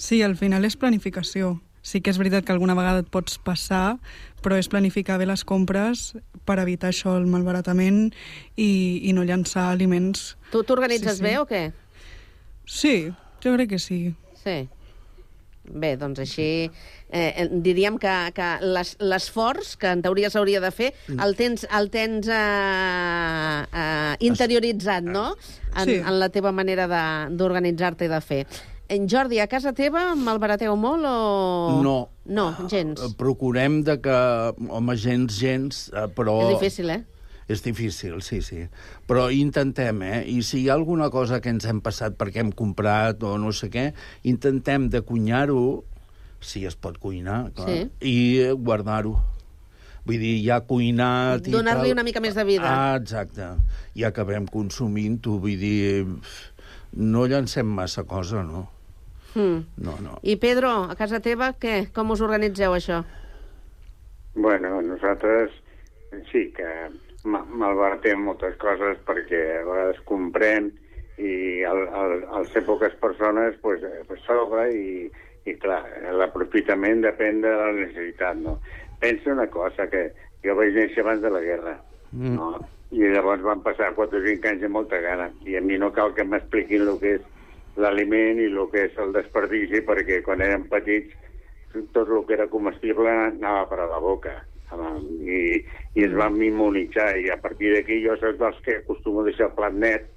Sí, 0.00 0.22
al 0.24 0.36
final 0.40 0.64
és 0.64 0.76
planificació. 0.76 1.58
Sí 1.86 2.00
que 2.02 2.10
és 2.10 2.18
veritat 2.18 2.42
que 2.42 2.50
alguna 2.50 2.74
vegada 2.74 3.04
et 3.04 3.10
pots 3.12 3.36
passar, 3.38 3.98
però 4.46 4.54
és 4.62 4.68
planificar 4.70 5.16
bé 5.18 5.26
les 5.26 5.42
compres 5.42 6.12
per 6.46 6.60
evitar 6.62 6.92
això, 6.92 7.16
el 7.18 7.26
malbaratament, 7.26 8.12
i, 8.54 8.70
i 9.10 9.12
no 9.16 9.24
llançar 9.26 9.72
aliments. 9.72 10.36
Tu 10.52 10.62
t'organitzes 10.62 11.16
Sí, 11.18 11.18
sí. 11.18 11.26
bé 11.26 11.34
o 11.42 11.46
què? 11.50 11.64
Sí, 12.66 12.94
jo 13.42 13.54
crec 13.56 13.72
que 13.74 13.80
sí. 13.82 14.00
Sí. 14.44 14.68
Bé, 15.66 15.96
doncs 15.98 16.20
així 16.22 16.44
eh, 17.10 17.32
eh, 17.42 17.48
diríem 17.50 17.96
que, 17.98 18.12
que 18.36 18.50
l'es- 18.62 18.94
l'esforç 19.02 19.72
que 19.82 19.90
en 19.90 20.02
teoria 20.04 20.30
s'hauria 20.30 20.60
de 20.62 20.70
fer 20.70 20.92
Mm. 21.08 21.18
el 21.26 21.34
tens, 21.34 21.66
el 21.74 21.90
tens 21.90 22.28
eh, 22.30 23.64
eh, 23.74 24.14
interioritzat, 24.30 25.02
no? 25.02 25.34
En, 25.74 25.84
Sí. 25.90 25.96
en 25.96 26.20
la 26.20 26.28
teva 26.30 26.52
manera 26.52 26.86
de- 26.86 27.34
d'organitzar-te 27.36 28.04
i 28.06 28.08
de 28.14 28.20
fer. 28.20 28.46
En 28.88 29.08
Jordi, 29.10 29.40
a 29.42 29.48
casa 29.50 29.72
teva 29.74 30.14
malbarateu 30.14 30.76
molt 30.78 31.06
o...? 31.08 31.80
No. 31.82 31.96
No, 32.26 32.46
gens. 32.70 33.00
Eh, 33.02 33.10
Procurem 33.18 33.80
de 33.86 33.98
que... 34.02 34.16
Home, 34.70 34.94
gens, 34.96 35.34
gens, 35.40 35.86
eh, 35.90 36.06
però... 36.14 36.36
És 36.46 36.52
difícil, 36.54 36.90
eh? 36.94 37.02
És 37.50 37.62
difícil, 37.62 38.20
sí, 38.26 38.40
sí. 38.42 38.64
Però 39.06 39.28
intentem, 39.30 40.00
eh? 40.02 40.20
I 40.30 40.40
si 40.42 40.64
hi 40.64 40.68
ha 40.68 40.74
alguna 40.74 41.10
cosa 41.14 41.40
que 41.42 41.50
ens 41.54 41.66
hem 41.70 41.78
passat 41.82 42.16
perquè 42.18 42.42
hem 42.42 42.50
comprat 42.54 43.22
o 43.26 43.36
no 43.38 43.52
sé 43.54 43.70
què, 43.70 43.88
intentem 44.26 44.88
de 44.90 45.02
cuinar-ho, 45.06 45.82
si 46.42 46.64
es 46.66 46.74
pot 46.78 46.98
cuinar, 47.02 47.52
clar, 47.54 47.70
Sí. 47.70 47.88
i 48.06 48.16
guardar-ho. 48.54 49.16
Vull 50.06 50.20
dir, 50.22 50.36
ja 50.46 50.60
cuinat 50.62 51.48
Donar-li 51.50 51.90
una 51.90 52.04
mica 52.06 52.20
més 52.22 52.34
de 52.38 52.44
vida. 52.46 52.66
Ah, 52.70 52.94
exacte. 53.00 53.48
I 53.98 54.06
acabem 54.06 54.46
consumint-ho, 54.46 55.40
vull 55.42 55.58
dir... 55.58 56.06
No 56.96 57.26
llancem 57.28 57.66
massa 57.66 58.04
cosa, 58.08 58.42
no? 58.46 58.68
Mm. 59.36 59.58
No, 59.84 59.94
no. 60.00 60.16
I 60.24 60.38
Pedro, 60.40 60.70
a 60.88 60.96
casa 60.96 61.20
teva, 61.20 61.50
què? 61.60 61.90
Com 61.92 62.10
us 62.14 62.22
organitzeu, 62.24 62.72
això? 62.72 63.02
Bueno, 64.34 64.80
nosaltres 64.82 65.50
sí 66.30 66.50
que 66.56 66.66
ma- 67.24 67.44
malbaratem 67.44 68.20
moltes 68.24 68.56
coses 68.60 68.98
perquè 69.06 69.40
a 69.58 69.64
vegades 69.66 70.00
comprem 70.08 70.70
i 71.18 71.62
al, 71.64 71.82
al, 71.96 72.14
al 72.36 72.46
ser 72.52 72.62
poques 72.66 72.92
persones 73.00 73.56
pues, 73.62 73.80
pues 74.08 74.20
sobra 74.28 74.66
i, 74.72 75.06
i 75.48 75.54
clar, 75.60 75.82
l'aprofitament 76.16 77.00
depèn 77.04 77.40
de 77.44 77.52
la 77.56 77.70
necessitat, 77.76 78.36
no? 78.40 78.58
Pensa 79.00 79.32
una 79.32 79.46
cosa, 79.52 79.86
que 79.92 80.10
jo 80.44 80.56
vaig 80.56 80.74
néixer 80.76 81.04
abans 81.04 81.22
de 81.24 81.30
la 81.36 81.40
guerra, 81.44 81.76
Mm. 82.16 82.36
no? 82.38 82.52
I 82.94 83.00
llavors 83.10 83.42
van 83.42 83.60
passar 83.64 83.88
4 83.96 84.20
o 84.20 84.22
5 84.22 84.46
anys 84.48 84.60
de 84.62 84.68
molta 84.70 85.00
gana. 85.02 85.24
I 85.44 85.56
a 85.58 85.60
mi 85.60 85.74
no 85.76 85.88
cal 85.92 86.12
que 86.14 86.22
m'expliquin 86.24 86.84
el 86.86 87.00
que 87.02 87.16
és 87.16 87.24
l'aliment 87.76 88.40
i 88.40 88.48
el 88.50 88.66
que 88.72 88.86
és 88.88 88.98
el 89.02 89.12
desperdici, 89.16 89.82
perquè 89.86 90.22
quan 90.24 90.44
érem 90.44 90.66
petits 90.72 91.14
tot 91.92 92.08
el 92.08 92.24
que 92.26 92.36
era 92.38 92.48
comestible 92.48 93.10
anava 93.10 93.66
per 93.70 93.80
a 93.84 93.88
la 93.90 93.98
boca. 94.00 94.36
I, 94.76 95.40
i 95.94 96.04
ens 96.04 96.16
vam 96.18 96.40
immunitzar, 96.42 97.12
i 97.22 97.30
a 97.30 97.38
partir 97.40 97.74
d'aquí 97.74 98.00
jo 98.02 98.16
soc 98.20 98.38
dels 98.40 98.58
que 98.64 98.80
acostumo 98.80 99.22
a 99.22 99.28
deixar 99.28 99.50
el 99.50 99.56
plat 99.58 99.76
net, 99.76 100.08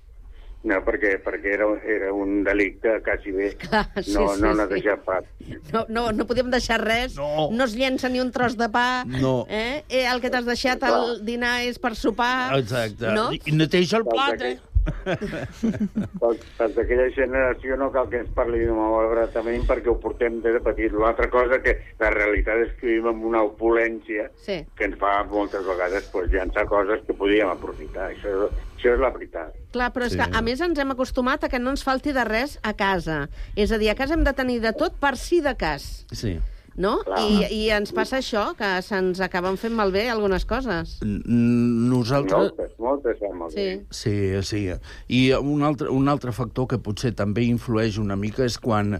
no, 0.59 0.75
perquè, 0.83 1.13
perquè 1.23 1.53
era, 1.55 1.67
era 1.87 2.09
un 2.11 2.41
delicte 2.43 2.97
quasi 3.05 3.31
bé 3.31 3.53
Clar, 3.61 3.85
sí, 4.03 4.11
no, 4.11 4.25
sí, 4.33 4.41
no 4.43 4.51
sí. 4.51 4.57
netejar 4.59 4.97
plat. 5.05 5.29
No, 5.71 5.85
no, 5.87 6.09
no 6.11 6.25
podíem 6.27 6.49
deixar 6.51 6.81
res, 6.83 7.15
no, 7.15 7.47
no 7.55 7.67
es 7.67 7.77
llença 7.79 8.11
ni 8.11 8.19
un 8.19 8.33
tros 8.35 8.57
de 8.59 8.67
pa, 8.73 9.05
No. 9.07 9.45
eh? 9.47 9.85
eh 9.87 10.03
el 10.11 10.19
que 10.19 10.31
t'has 10.33 10.47
deixat 10.49 10.83
al 10.83 11.21
dinar 11.27 11.61
és 11.69 11.79
per 11.79 11.93
sopar, 11.95 12.57
Exacte. 12.59 13.13
no? 13.15 13.29
I 13.31 13.55
neteja 13.55 14.01
el 14.01 14.07
plat, 14.09 14.43
eh? 14.43 14.57
Els, 15.05 16.41
els 16.59 16.75
d'aquella 16.75 17.07
generació 17.15 17.77
no 17.79 17.89
cal 17.93 18.09
que 18.11 18.19
ens 18.23 18.31
parli 18.35 18.61
de 18.65 18.73
malbaratament 18.75 19.65
perquè 19.69 19.91
ho 19.91 19.97
portem 20.01 20.39
des 20.43 20.55
de 20.57 20.61
petit. 20.65 20.93
L'altra 20.93 21.29
cosa 21.31 21.59
que 21.63 21.75
la 21.99 22.11
realitat 22.13 22.63
és 22.65 22.73
que 22.79 22.87
vivim 22.87 23.09
en 23.13 23.23
una 23.31 23.43
opulència 23.47 24.29
Sí. 24.43 24.59
que 24.75 24.85
ens 24.89 24.97
fa 25.01 25.23
moltes 25.29 25.65
vegades 25.65 26.09
pues, 26.13 26.29
llançar 26.31 26.65
coses 26.69 27.01
que 27.07 27.13
podíem 27.13 27.49
aprofitar. 27.49 28.11
Això, 28.13 28.49
això 28.77 28.93
és 28.95 28.99
la 28.99 29.11
veritat. 29.15 29.55
Clar, 29.71 29.91
però 29.93 30.05
és 30.07 30.13
Sí. 30.13 30.17
que 30.19 30.29
a 30.37 30.41
més 30.41 30.61
ens 30.61 30.79
hem 30.79 30.91
acostumat 30.91 31.43
a 31.43 31.49
que 31.49 31.59
no 31.59 31.69
ens 31.71 31.83
falti 31.83 32.11
de 32.13 32.23
res 32.25 32.59
a 32.63 32.73
casa. 32.73 33.27
És 33.55 33.71
a 33.71 33.77
dir, 33.77 33.89
a 33.89 33.95
casa 33.95 34.13
hem 34.15 34.23
de 34.23 34.33
tenir 34.33 34.59
de 34.61 34.73
tot 34.73 34.93
per 34.99 35.15
si 35.17 35.41
de 35.41 35.55
cas, 35.55 36.05
Sí. 36.11 36.39
No? 36.79 36.95
Clar. 37.05 37.19
I, 37.21 37.45
I 37.53 37.61
ens 37.75 37.93
passa 37.95 38.19
això, 38.23 38.49
que 38.57 38.71
se'ns 38.85 39.21
acaben 39.25 39.59
fent 39.59 39.75
malbé 39.77 40.07
algunes 40.09 40.47
coses. 40.49 40.97
Nosaltres... 41.03 42.53
Moltes, 42.55 42.75
moltes 42.79 43.19
fan 43.21 43.35
malbé. 43.37 43.69
Sí. 43.91 44.03
Sí, 44.03 44.43
sí. 44.47 44.63
I 45.11 45.23
un 45.39 45.65
altre, 45.67 45.91
un 45.93 46.07
altre 46.11 46.33
factor 46.35 46.69
que 46.71 46.81
potser 46.81 47.13
també 47.19 47.45
influeix 47.49 47.99
una 48.01 48.17
mica 48.19 48.47
és 48.47 48.57
quan 48.61 48.97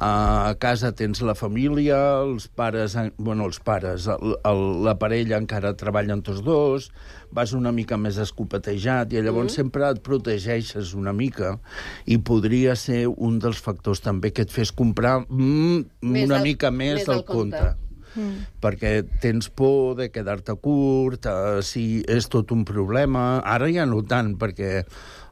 a 0.00 0.54
casa 0.58 0.92
tens 0.96 1.20
la 1.20 1.34
família, 1.36 1.98
els 2.22 2.46
pares, 2.48 2.94
en- 2.96 3.12
bueno, 3.18 3.44
els 3.44 3.58
pares, 3.60 4.06
el, 4.08 4.36
el, 4.48 4.62
la 4.86 4.94
parella 4.98 5.36
encara 5.36 5.74
treballen 5.76 6.22
tots 6.24 6.40
dos, 6.46 6.86
vas 7.30 7.52
una 7.52 7.70
mica 7.70 7.98
més 8.00 8.16
escopetejat 8.18 9.12
i 9.12 9.20
llavors 9.20 9.52
Mm. 9.52 9.56
sempre 9.60 9.90
et 9.90 10.00
protegeixes 10.02 10.94
una 10.94 11.12
mica 11.12 11.58
i 12.06 12.16
podria 12.18 12.74
ser 12.76 13.06
un 13.12 13.38
dels 13.38 13.60
factors 13.60 14.00
també 14.00 14.32
que 14.32 14.42
et 14.42 14.50
fes 14.50 14.72
comprar 14.72 15.26
mm, 15.28 15.84
Més 16.00 16.24
una 16.24 16.36
del- 16.40 16.42
mica 16.48 16.70
més, 16.70 16.94
més 17.02 17.06
del 17.06 17.24
compte. 17.24 17.58
compte 17.58 17.76
Mm. 18.16 18.46
perquè 18.60 19.04
tens 19.20 19.46
por 19.54 19.94
de 19.94 20.08
quedar-te 20.10 20.56
curt, 20.58 21.26
eh, 21.26 21.60
si 21.62 22.02
és 22.08 22.26
tot 22.28 22.50
un 22.50 22.64
problema. 22.64 23.38
Ara 23.38 23.68
ja 23.70 23.84
no 23.86 24.02
tant, 24.02 24.32
perquè 24.36 24.84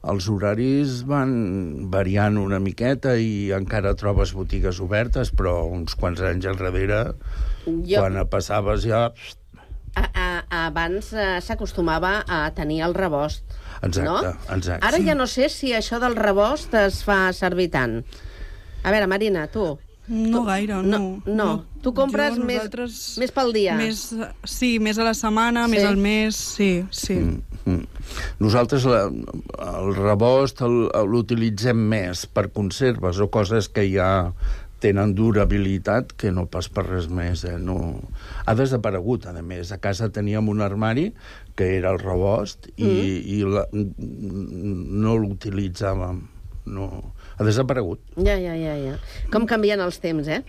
els 0.06 0.28
horaris 0.30 1.00
van 1.08 1.88
variant 1.90 2.36
una 2.38 2.60
miqueta 2.62 3.16
i 3.18 3.50
encara 3.56 3.96
trobes 3.98 4.32
botigues 4.36 4.78
obertes, 4.80 5.32
però 5.34 5.64
uns 5.66 5.96
quants 5.98 6.20
anys 6.22 6.46
enrere, 6.46 7.14
Jo- 7.66 7.98
quan 8.00 8.20
passaves 8.30 8.86
ja... 8.86 9.08
A, 9.98 10.04
a, 10.14 10.28
abans 10.68 11.08
eh, 11.16 11.40
s'acostumava 11.42 12.20
a 12.30 12.44
tenir 12.54 12.82
el 12.86 12.94
rebost, 12.94 13.42
Exacte, 13.82 14.04
no? 14.30 14.54
exacte. 14.54 14.86
Ara 14.86 15.00
ja 15.02 15.14
no 15.18 15.26
sé 15.26 15.48
si 15.50 15.72
això 15.74 15.98
del 15.98 16.14
rebost 16.14 16.74
es 16.78 17.00
fa 17.02 17.32
servir 17.34 17.70
tant. 17.74 18.04
A 18.84 18.92
veure, 18.94 19.08
Marina, 19.10 19.48
tu... 19.50 19.72
No 20.08 20.44
gaire, 20.44 20.82
no. 20.82 21.20
No, 21.26 21.64
tu 21.82 21.92
compres 21.94 22.36
Jo, 22.38 22.44
més, 22.44 22.56
nosaltres- 22.62 23.18
més 23.20 23.32
pel 23.36 23.52
dia. 23.52 23.74
Més, 23.76 24.14
sí, 24.44 24.78
més 24.80 24.98
a 24.98 25.04
la 25.04 25.12
setmana, 25.14 25.66
Sí? 25.66 25.70
més 25.72 25.84
al 25.84 25.96
mes, 25.96 26.36
sí, 26.36 26.84
sí. 26.90 27.14
Mm, 27.14 27.42
mm. 27.66 27.86
Nosaltres 28.40 28.84
la, 28.88 29.02
el 29.08 29.94
rebost 29.94 30.62
el- 30.62 30.88
l'utilitzem 31.06 31.76
més 31.76 32.26
per 32.26 32.48
conserves 32.52 33.20
o 33.20 33.28
coses 33.30 33.68
que 33.68 33.84
ja 33.92 34.32
tenen 34.80 35.12
durabilitat 35.14 36.12
que 36.16 36.30
no 36.32 36.46
pas 36.46 36.68
per 36.70 36.86
res 36.86 37.08
més. 37.10 37.42
Eh? 37.44 37.58
No... 37.58 38.00
Ha 38.46 38.54
desaparegut, 38.54 39.26
a 39.26 39.32
més. 39.42 39.72
A 39.72 39.78
casa 39.82 40.08
teníem 40.08 40.48
un 40.48 40.60
armari 40.62 41.12
que 41.58 41.76
era 41.76 41.90
el 41.90 41.98
rebost 41.98 42.68
i, 42.76 42.84
Mm. 42.86 43.22
i 43.26 43.42
la, 43.44 43.66
no 43.72 45.16
l'utilitzàvem. 45.18 46.20
No. 46.66 47.12
Ha 47.38 47.46
desaparegut. 47.46 48.02
Ja, 48.18 48.34
ja, 48.34 48.54
ja, 48.58 48.74
ja. 48.82 48.94
Com 49.32 49.46
canvien 49.46 49.80
els 49.80 50.00
temps, 50.02 50.26
eh? 50.26 50.42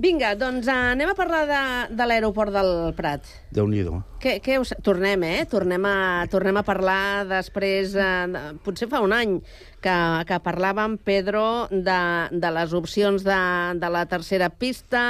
Vinga, 0.00 0.30
doncs 0.34 0.64
eh, 0.64 0.74
anem 0.94 1.10
a 1.12 1.14
parlar 1.14 1.42
de, 1.44 1.60
de 1.92 2.04
l'aeroport 2.08 2.54
del 2.54 2.70
Prat. 2.96 3.26
Déu-n'hi-do. 3.52 3.98
Què, 4.22 4.38
què 4.40 4.56
us... 4.58 4.72
Tornem, 4.82 5.26
eh? 5.28 5.42
Tornem 5.50 5.84
a, 5.84 5.96
tornem 6.32 6.56
a 6.56 6.64
parlar 6.64 7.26
després, 7.28 7.92
eh, 8.00 8.54
potser 8.64 8.88
fa 8.88 9.02
un 9.04 9.12
any, 9.12 9.36
que, 9.84 9.98
que 10.24 10.40
parlàvem, 10.40 10.96
Pedro, 11.04 11.44
de, 11.70 12.00
de 12.32 12.52
les 12.56 12.72
opcions 12.74 13.26
de, 13.28 13.38
de 13.76 13.92
la 13.92 14.06
tercera 14.08 14.48
pista, 14.48 15.04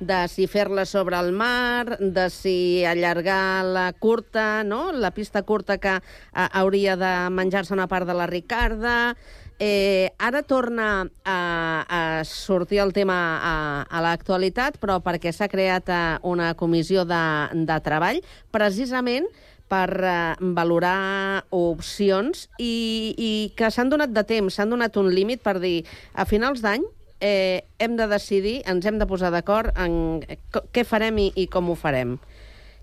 de 0.00 0.24
si 0.32 0.48
fer-la 0.50 0.86
sobre 0.88 1.20
el 1.20 1.30
mar, 1.36 2.00
de 2.00 2.26
si 2.32 2.56
allargar 2.88 3.62
la 3.68 3.92
curta, 3.92 4.64
no? 4.64 4.90
la 4.96 5.12
pista 5.12 5.44
curta 5.44 5.76
que 5.76 5.98
eh, 6.00 6.48
hauria 6.50 6.96
de 6.96 7.12
menjar-se 7.30 7.76
una 7.76 7.86
part 7.86 8.08
de 8.08 8.16
la 8.16 8.32
Ricarda... 8.32 9.14
Eh, 9.62 10.10
ara 10.18 10.42
torna 10.42 11.06
a, 11.22 11.86
a 11.86 12.24
sortir 12.26 12.80
el 12.82 12.90
tema 12.92 13.38
a, 13.38 13.52
a 13.86 14.00
l'actualitat, 14.02 14.80
però 14.82 14.96
perquè 15.04 15.30
s'ha 15.30 15.46
creat 15.46 15.86
eh, 15.86 16.00
una 16.26 16.48
comissió 16.58 17.04
de, 17.06 17.22
de 17.54 17.76
treball, 17.86 18.18
precisament 18.50 19.28
per 19.70 19.86
eh, 20.02 20.16
valorar 20.58 21.44
opcions 21.54 22.48
i, 22.58 23.14
i 23.14 23.30
que 23.54 23.70
s'han 23.70 23.94
donat 23.94 24.10
de 24.10 24.26
temps, 24.26 24.58
s'han 24.58 24.74
donat 24.74 24.98
un 24.98 25.12
límit 25.14 25.46
per 25.46 25.60
dir 25.62 25.84
a 26.18 26.26
finals 26.26 26.58
d'any 26.66 26.82
eh, 27.22 27.62
hem 27.78 27.94
de 27.94 28.10
decidir, 28.10 28.58
ens 28.66 28.82
hem 28.82 28.98
de 28.98 29.06
posar 29.06 29.30
d'acord 29.30 29.70
en 29.78 30.26
què 30.74 30.82
farem 30.82 31.22
i, 31.22 31.30
i 31.38 31.46
com 31.46 31.70
ho 31.70 31.78
farem. 31.78 32.18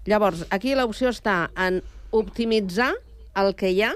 Llavors, 0.08 0.48
aquí 0.48 0.80
l'opció 0.80 1.12
està 1.12 1.50
en 1.60 1.84
optimitzar 2.16 2.94
el 3.36 3.52
que 3.60 3.76
hi 3.76 3.84
ha 3.84 3.96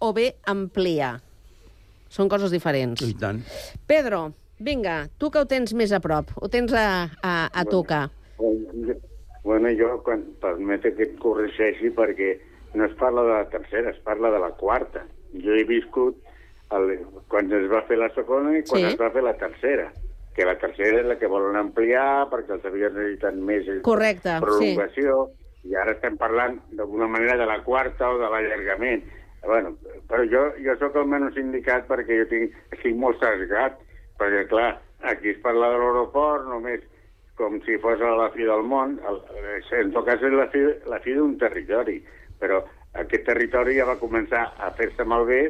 o 0.00 0.14
bé 0.16 0.32
ampliar. 0.48 1.18
Són 2.08 2.28
coses 2.28 2.52
diferents. 2.54 3.02
I 3.04 3.14
tant. 3.18 3.42
Pedro, 3.86 4.32
vinga, 4.58 5.08
tu 5.18 5.30
que 5.30 5.42
ho 5.42 5.46
tens 5.48 5.74
més 5.76 5.92
a 5.92 6.00
prop, 6.00 6.32
ho 6.40 6.48
tens 6.48 6.72
a, 6.72 7.08
a, 7.22 7.34
a 7.52 7.64
tocar. 7.68 8.08
Bueno, 9.44 9.70
jo, 9.78 10.02
quan 10.04 10.24
permete 10.42 10.92
que 10.96 11.06
et 11.08 11.14
corregeixi, 11.22 11.92
perquè 11.96 12.34
no 12.74 12.84
es 12.84 12.96
parla 13.00 13.22
de 13.24 13.32
la 13.36 13.46
tercera, 13.48 13.90
es 13.90 14.00
parla 14.04 14.30
de 14.34 14.40
la 14.42 14.50
quarta. 14.58 15.04
Jo 15.32 15.54
he 15.56 15.64
viscut 15.68 16.18
el, 16.76 16.98
quan 17.32 17.48
es 17.52 17.64
va 17.70 17.80
fer 17.88 17.96
la 18.00 18.10
segona 18.16 18.58
i 18.58 18.62
quan 18.64 18.82
Sí. 18.82 18.90
es 18.92 19.00
va 19.00 19.10
fer 19.14 19.22
la 19.24 19.36
tercera 19.40 19.88
que 20.38 20.44
la 20.46 20.54
tercera 20.54 21.00
és 21.00 21.06
la 21.08 21.16
que 21.18 21.26
volen 21.26 21.56
ampliar 21.58 22.28
perquè 22.30 22.54
els 22.54 22.66
avions 22.68 22.94
necessiten 22.94 23.40
més 23.42 23.66
Correcte, 23.82 24.36
prolongació, 24.38 25.32
i 25.66 25.74
ara 25.74 25.96
estem 25.96 26.14
parlant 26.20 26.60
d'alguna 26.70 27.08
manera 27.10 27.34
de 27.40 27.48
la 27.50 27.56
quarta 27.66 28.12
o 28.12 28.20
de 28.20 28.28
l'allargament. 28.30 29.02
Bueno, 29.44 29.74
però 30.10 30.24
jo, 30.28 30.42
jo 30.64 30.74
sóc 30.80 30.96
el 30.98 31.06
menys 31.08 31.36
indicat 31.40 31.86
perquè 31.88 32.22
jo 32.22 32.28
tinc, 32.30 32.56
estic 32.74 32.96
molt 32.98 33.20
sesgat, 33.22 33.78
perquè, 34.20 34.44
clar, 34.50 34.72
aquí 35.08 35.32
es 35.32 35.38
parla 35.44 35.70
de 35.72 35.78
l'aeroport 35.80 36.48
només 36.50 36.82
com 37.38 37.60
si 37.62 37.78
fos 37.78 38.02
a 38.02 38.16
la 38.18 38.32
fi 38.34 38.48
del 38.48 38.66
món. 38.66 38.98
El, 39.08 39.22
en 39.78 39.94
tot 39.94 40.08
cas, 40.08 40.22
és 40.26 40.34
la 40.34 40.48
fi, 40.52 40.64
la 40.90 40.98
fi 41.04 41.14
d'un 41.14 41.38
territori, 41.38 42.00
però 42.42 42.64
aquest 42.98 43.24
territori 43.28 43.78
ja 43.78 43.86
va 43.86 44.00
començar 44.00 44.44
a 44.58 44.72
fer-se 44.74 45.06
malbé 45.06 45.42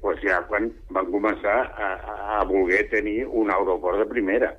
pues 0.00 0.20
ja 0.24 0.40
quan 0.48 0.70
van 0.96 1.10
començar 1.12 1.56
a, 1.76 1.88
a, 1.92 2.14
a 2.38 2.44
voler 2.48 2.86
tenir 2.88 3.26
un 3.26 3.50
aeroport 3.52 4.00
de 4.00 4.06
primera. 4.08 4.54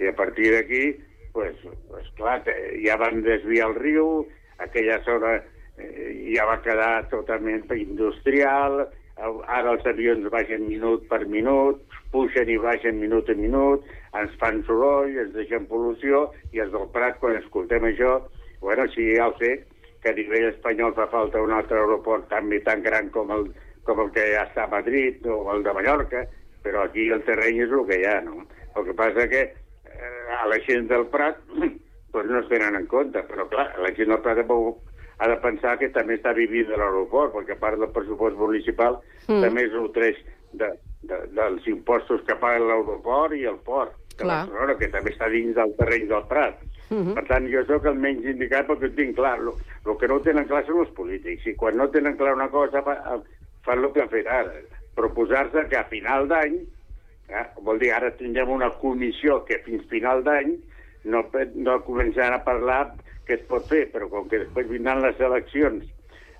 I 0.00 0.08
a 0.08 0.14
partir 0.16 0.52
d'aquí, 0.54 0.96
pues, 1.32 1.56
pues 1.90 2.08
clar, 2.16 2.40
ja 2.80 2.96
van 3.00 3.22
desviar 3.24 3.70
el 3.70 3.76
riu, 3.76 4.06
aquella 4.58 4.98
zona 5.04 5.36
eh, 5.78 6.32
ja 6.34 6.46
va 6.48 6.60
quedar 6.64 7.08
totalment 7.12 7.66
industrial, 7.76 8.86
ara 9.16 9.72
els 9.72 9.86
avions 9.88 10.28
baixen 10.32 10.66
minut 10.68 11.06
per 11.08 11.22
minut, 11.26 11.80
pugen 12.12 12.50
i 12.52 12.58
baixen 12.60 12.98
minut 13.00 13.30
a 13.32 13.36
minut, 13.38 13.84
ens 14.16 14.34
fan 14.40 14.62
soroll, 14.66 15.16
ens 15.16 15.32
deixen 15.36 15.68
pol·lució, 15.70 16.26
i 16.52 16.60
els 16.64 16.72
del 16.72 16.88
Prat, 16.92 17.18
quan 17.20 17.38
escoltem 17.38 17.88
això, 17.88 18.18
bueno, 18.60 18.86
sí, 18.92 19.14
ja 19.16 19.28
ho 19.28 19.36
sé, 19.40 19.54
que 20.02 20.12
a 20.12 20.16
nivell 20.16 20.50
espanyol 20.52 20.94
fa 20.96 21.08
falta 21.12 21.42
un 21.42 21.52
altre 21.56 21.80
aeroport 21.80 22.28
també 22.30 22.60
tan 22.64 22.82
gran 22.84 23.08
com 23.14 23.32
el, 23.34 23.48
com 23.88 24.02
el 24.04 24.12
que 24.14 24.26
ja 24.34 24.44
està 24.46 24.66
a 24.66 24.72
Madrid 24.72 25.24
o 25.26 25.40
el 25.54 25.64
de 25.64 25.74
Mallorca, 25.76 26.26
però 26.62 26.84
aquí 26.84 27.08
el 27.14 27.24
terreny 27.26 27.62
és 27.64 27.72
el 27.72 27.86
que 27.88 28.00
hi 28.00 28.06
ha, 28.10 28.20
no? 28.26 28.44
El 28.76 28.84
que 28.86 28.94
passa 28.98 29.26
que 29.32 29.42
eh, 29.46 30.36
a 30.36 30.44
la 30.50 30.58
gent 30.66 30.88
del 30.92 31.06
Prat 31.12 31.40
pues 31.56 32.26
no 32.30 32.40
es 32.40 32.48
tenen 32.52 32.76
en 32.76 32.86
compte, 32.90 33.22
però 33.30 33.48
clar, 33.48 33.70
la 33.80 33.92
gent 33.96 34.12
del 34.12 34.22
Prat 34.24 34.44
ha 35.18 35.28
de 35.28 35.36
pensar 35.40 35.76
que 35.80 35.88
també 35.94 36.18
està 36.18 36.34
vivint 36.36 36.68
de 36.68 36.76
l'aeroport, 36.76 37.32
perquè 37.34 37.56
a 37.56 37.60
part 37.60 37.80
del 37.80 37.92
pressupost 37.94 38.36
municipal 38.36 39.00
Mm. 39.26 39.34
mm. 39.34 39.42
també 39.42 39.62
es 39.66 39.72
nutreix 39.72 40.18
de, 40.52 40.68
de, 41.02 41.16
dels 41.34 41.66
impostos 41.66 42.22
que 42.26 42.36
paga 42.38 42.62
l'aeroport 42.62 43.34
i 43.34 43.44
el 43.44 43.58
port 43.66 43.94
de 44.16 44.24
Clar. 44.24 44.46
Barcelona, 44.46 44.76
que 44.80 44.88
també 44.92 45.12
està 45.12 45.28
dins 45.32 45.54
del 45.56 45.74
terreny 45.76 46.06
del 46.08 46.26
Prat. 46.30 46.60
Mhm. 46.88 47.14
Per 47.14 47.24
tant, 47.26 47.48
jo 47.50 47.64
sóc 47.66 47.86
el 47.90 47.98
menys 47.98 48.24
indicat 48.24 48.68
perquè 48.68 48.88
ho 48.88 48.94
tinc 48.94 49.16
clar. 49.16 49.38
El 49.42 49.96
que 49.98 50.08
no 50.08 50.20
tenen 50.22 50.46
clar 50.46 50.64
són 50.66 50.80
els 50.84 50.92
polítics. 50.94 51.46
I 51.46 51.54
quan 51.58 51.76
no 51.76 51.88
tenen 51.90 52.16
clar 52.16 52.34
una 52.34 52.48
cosa, 52.48 52.82
fa, 52.82 53.20
fan 53.66 53.84
el 53.84 53.92
que 53.92 54.02
han 54.02 54.12
fet 54.12 54.26
ara. 54.30 54.54
Proposar-se 54.94 55.66
que 55.68 55.76
a 55.76 55.84
final 55.90 56.28
d'any, 56.28 56.54
eh, 57.28 57.44
vol 57.60 57.78
dir, 57.82 57.92
ara 57.92 58.12
tindrem 58.16 58.48
una 58.54 58.70
comissió 58.70 59.44
que 59.44 59.58
fins 59.66 59.84
final 59.90 60.22
d'any 60.24 60.54
no, 61.04 61.24
no 61.54 61.80
començaran 61.84 62.38
a 62.38 62.44
parlar 62.44 62.94
què 63.26 63.34
es 63.40 63.44
pot 63.48 63.66
fer, 63.68 63.84
però 63.92 64.08
com 64.12 64.28
que 64.30 64.38
després 64.44 64.68
vindran 64.70 65.02
les 65.02 65.18
eleccions 65.20 65.84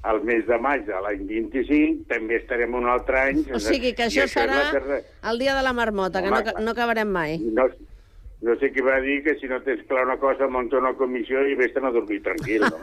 al 0.07 0.21
mes 0.23 0.45
de 0.47 0.59
maig 0.63 0.85
de 0.87 0.95
l'any 1.03 1.25
25, 1.27 2.05
també 2.13 2.37
estarem 2.39 2.75
un 2.79 2.87
altre 2.87 3.19
any... 3.33 3.41
O 3.51 3.59
sigui 3.59 3.91
que 3.99 4.05
això 4.07 4.29
serà 4.31 4.61
terra- 4.71 5.01
el 5.33 5.39
dia 5.43 5.57
de 5.57 5.65
la 5.67 5.73
marmota, 5.75 6.23
que 6.23 6.31
no, 6.31 6.39
Home, 6.45 6.63
no 6.63 6.71
acabarem 6.77 7.11
mai. 7.11 7.39
no, 7.43 7.65
no 8.47 8.55
sé 8.61 8.69
qui 8.71 8.85
va 8.87 9.01
dir 9.03 9.17
que 9.25 9.35
si 9.41 9.49
no 9.51 9.59
tens 9.65 9.83
clar 9.89 10.05
una 10.07 10.15
cosa, 10.23 10.47
munta 10.47 10.79
una 10.79 10.93
comissió 10.95 11.43
i 11.49 11.57
vés-te'n 11.59 11.89
a 11.89 11.91
dormir 11.91 12.21
tranquil. 12.23 12.63
No? 12.69 12.79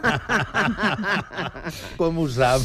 Com 2.02 2.18
ho 2.20 2.28
sap? 2.36 2.62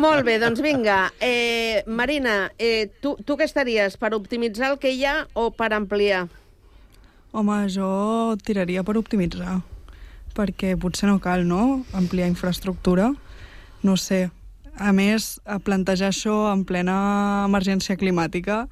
Molt 0.00 0.24
bé, 0.26 0.38
doncs 0.42 0.62
vinga. 0.64 0.98
Eh, 1.22 1.84
Marina, 1.86 2.50
eh, 2.58 2.88
tu, 3.04 3.14
tu 3.22 3.36
què 3.38 3.46
estaries? 3.46 3.94
Per 4.00 4.10
optimitzar 4.16 4.72
el 4.72 4.78
que 4.82 4.90
hi 4.96 5.04
ha 5.06 5.20
o 5.38 5.50
per 5.54 5.70
ampliar? 5.76 6.24
Home, 7.36 7.60
jo 7.70 8.34
tiraria 8.42 8.82
per 8.82 8.96
optimitzar, 8.98 9.58
perquè 10.38 10.76
potser 10.78 11.10
no 11.10 11.18
cal, 11.18 11.42
no?, 11.50 11.82
ampliar 11.98 12.30
infraestructura. 12.30 13.10
No 13.82 13.96
sé. 13.98 14.28
A 14.78 14.92
més, 14.94 15.40
a 15.42 15.58
plantejar 15.58 16.12
això 16.12 16.36
en 16.52 16.62
plena 16.64 16.94
emergència 17.48 17.98
climàtica 17.98 18.68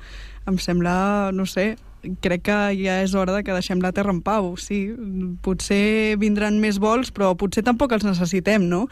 em 0.46 0.56
sembla, 0.62 1.32
no 1.34 1.42
sé, 1.50 1.74
crec 2.22 2.44
que 2.46 2.56
ja 2.78 3.00
és 3.02 3.16
hora 3.18 3.34
de 3.34 3.42
que 3.42 3.54
deixem 3.56 3.80
la 3.82 3.90
Terra 3.90 4.14
en 4.14 4.20
pau, 4.22 4.52
sí. 4.56 4.94
Potser 5.42 6.14
vindran 6.22 6.60
més 6.62 6.78
vols, 6.78 7.10
però 7.10 7.32
potser 7.34 7.64
tampoc 7.66 7.96
els 7.96 8.06
necessitem, 8.06 8.68
no? 8.70 8.84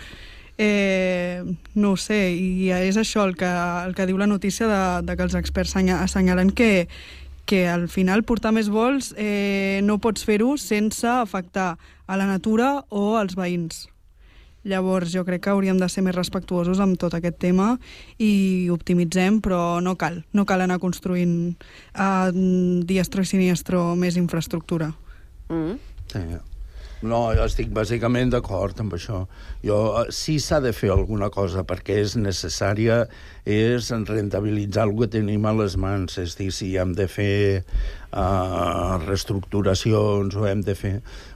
Eh, 0.58 1.42
no 1.74 1.94
ho 1.94 1.96
sé, 1.98 2.18
i 2.34 2.70
és 2.74 2.98
això 2.98 3.24
el 3.26 3.36
que, 3.38 3.46
el 3.86 3.94
que 3.94 4.06
diu 4.06 4.18
la 4.18 4.26
notícia 4.30 4.66
de, 4.70 4.82
de 5.06 5.16
que 5.18 5.24
els 5.26 5.34
experts 5.38 5.74
senya- 5.74 6.00
assenyalen 6.02 6.50
que, 6.54 6.88
que 7.44 7.66
al 7.68 7.88
final 7.92 8.24
portar 8.24 8.54
més 8.56 8.70
vols 8.72 9.12
eh, 9.16 9.80
no 9.84 9.98
pots 10.00 10.24
fer-ho 10.24 10.54
sense 10.60 11.08
afectar 11.08 11.74
a 12.06 12.16
la 12.16 12.28
natura 12.28 12.84
o 12.88 13.16
als 13.20 13.36
veïns. 13.36 13.86
Llavors, 14.64 15.12
jo 15.12 15.26
crec 15.28 15.42
que 15.44 15.52
hauríem 15.52 15.76
de 15.76 15.90
ser 15.92 16.00
més 16.06 16.16
respectuosos 16.16 16.80
amb 16.80 16.96
tot 17.00 17.12
aquest 17.12 17.36
tema 17.42 17.74
i 18.16 18.70
optimitzem, 18.72 19.42
però 19.44 19.82
no 19.84 19.92
cal. 20.00 20.22
No 20.32 20.46
cal 20.48 20.64
anar 20.64 20.80
construint 20.80 21.52
a 21.92 22.30
diestro 22.32 23.20
i 23.20 23.28
siniestro 23.28 23.90
més 24.00 24.16
infraestructura. 24.16 24.94
Mm. 25.52 25.76
Sí. 26.08 26.24
No, 27.04 27.18
jo 27.36 27.44
estic 27.44 27.68
bàsicament 27.76 28.30
d'acord 28.32 28.78
amb 28.80 28.94
això. 28.96 29.18
Jo, 29.66 29.78
eh, 30.00 30.12
si 30.14 30.38
s'ha 30.40 30.60
de 30.64 30.70
fer 30.72 30.88
alguna 30.94 31.28
cosa 31.32 31.64
perquè 31.68 31.98
és 32.00 32.14
necessària, 32.16 33.02
és 33.44 33.90
rentabilitzar 34.08 34.86
el 34.88 34.94
que 34.96 35.10
tenim 35.18 35.44
a 35.44 35.52
les 35.58 35.76
mans. 35.76 36.16
És 36.22 36.38
dir, 36.38 36.48
si 36.56 36.70
hem 36.80 36.94
de 36.96 37.04
fer 37.10 37.36
uh, 37.60 38.96
reestructuracions 39.04 40.38
o 40.40 40.46
hem 40.48 40.64
de 40.64 40.76
fer 40.78 40.94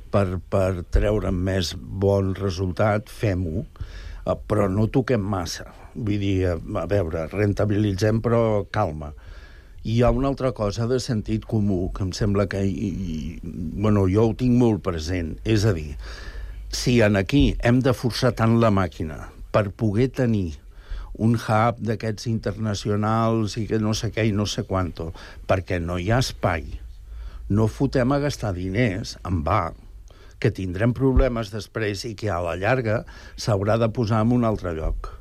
per, 0.08 0.40
per 0.48 0.86
treure 0.88 1.34
més 1.36 1.74
bon 1.76 2.32
resultat, 2.38 3.12
fem-ho, 3.12 3.66
uh, 3.66 4.38
però 4.48 4.70
no 4.72 4.88
toquem 4.88 5.20
massa. 5.36 5.68
Vull 5.94 6.22
dir, 6.22 6.36
a 6.54 6.86
veure, 6.88 7.28
rentabilitzem, 7.34 8.22
però 8.24 8.64
calma. 8.72 9.12
Hi 9.88 10.02
ha 10.02 10.10
una 10.12 10.28
altra 10.28 10.50
cosa 10.52 10.84
de 10.90 10.98
sentit 11.00 11.46
comú 11.48 11.86
que 11.96 12.02
em 12.04 12.10
sembla 12.12 12.44
que... 12.52 12.60
I, 12.60 12.88
i, 12.92 13.18
bueno, 13.42 14.04
jo 14.12 14.26
ho 14.28 14.34
tinc 14.36 14.58
molt 14.60 14.82
present. 14.84 15.30
És 15.48 15.64
a 15.64 15.72
dir, 15.76 15.94
si 16.74 16.98
en 17.04 17.16
aquí 17.16 17.54
hem 17.64 17.78
de 17.84 17.94
forçar 17.96 18.34
tant 18.36 18.58
la 18.60 18.68
màquina 18.74 19.30
per 19.54 19.70
poder 19.72 20.10
tenir 20.18 20.58
un 21.18 21.38
hub 21.38 21.80
d'aquests 21.88 22.28
internacionals 22.28 23.56
i 23.56 23.64
que 23.70 23.80
no 23.80 23.94
sé 23.96 24.12
què 24.12 24.28
i 24.28 24.34
no 24.36 24.44
sé 24.46 24.66
quanto, 24.68 25.08
perquè 25.48 25.80
no 25.80 25.96
hi 25.98 26.12
ha 26.12 26.20
espai, 26.20 26.68
no 27.48 27.66
fotem 27.72 28.12
a 28.12 28.20
gastar 28.22 28.52
diners 28.54 29.16
en 29.26 29.40
va, 29.46 29.72
que 30.38 30.52
tindrem 30.54 30.92
problemes 30.94 31.50
després 31.54 32.04
i 32.06 32.14
que 32.18 32.30
a 32.30 32.42
la 32.44 32.54
llarga 32.60 33.00
s'haurà 33.40 33.80
de 33.80 33.88
posar 33.88 34.20
en 34.26 34.36
un 34.36 34.44
altre 34.46 34.76
lloc. 34.76 35.14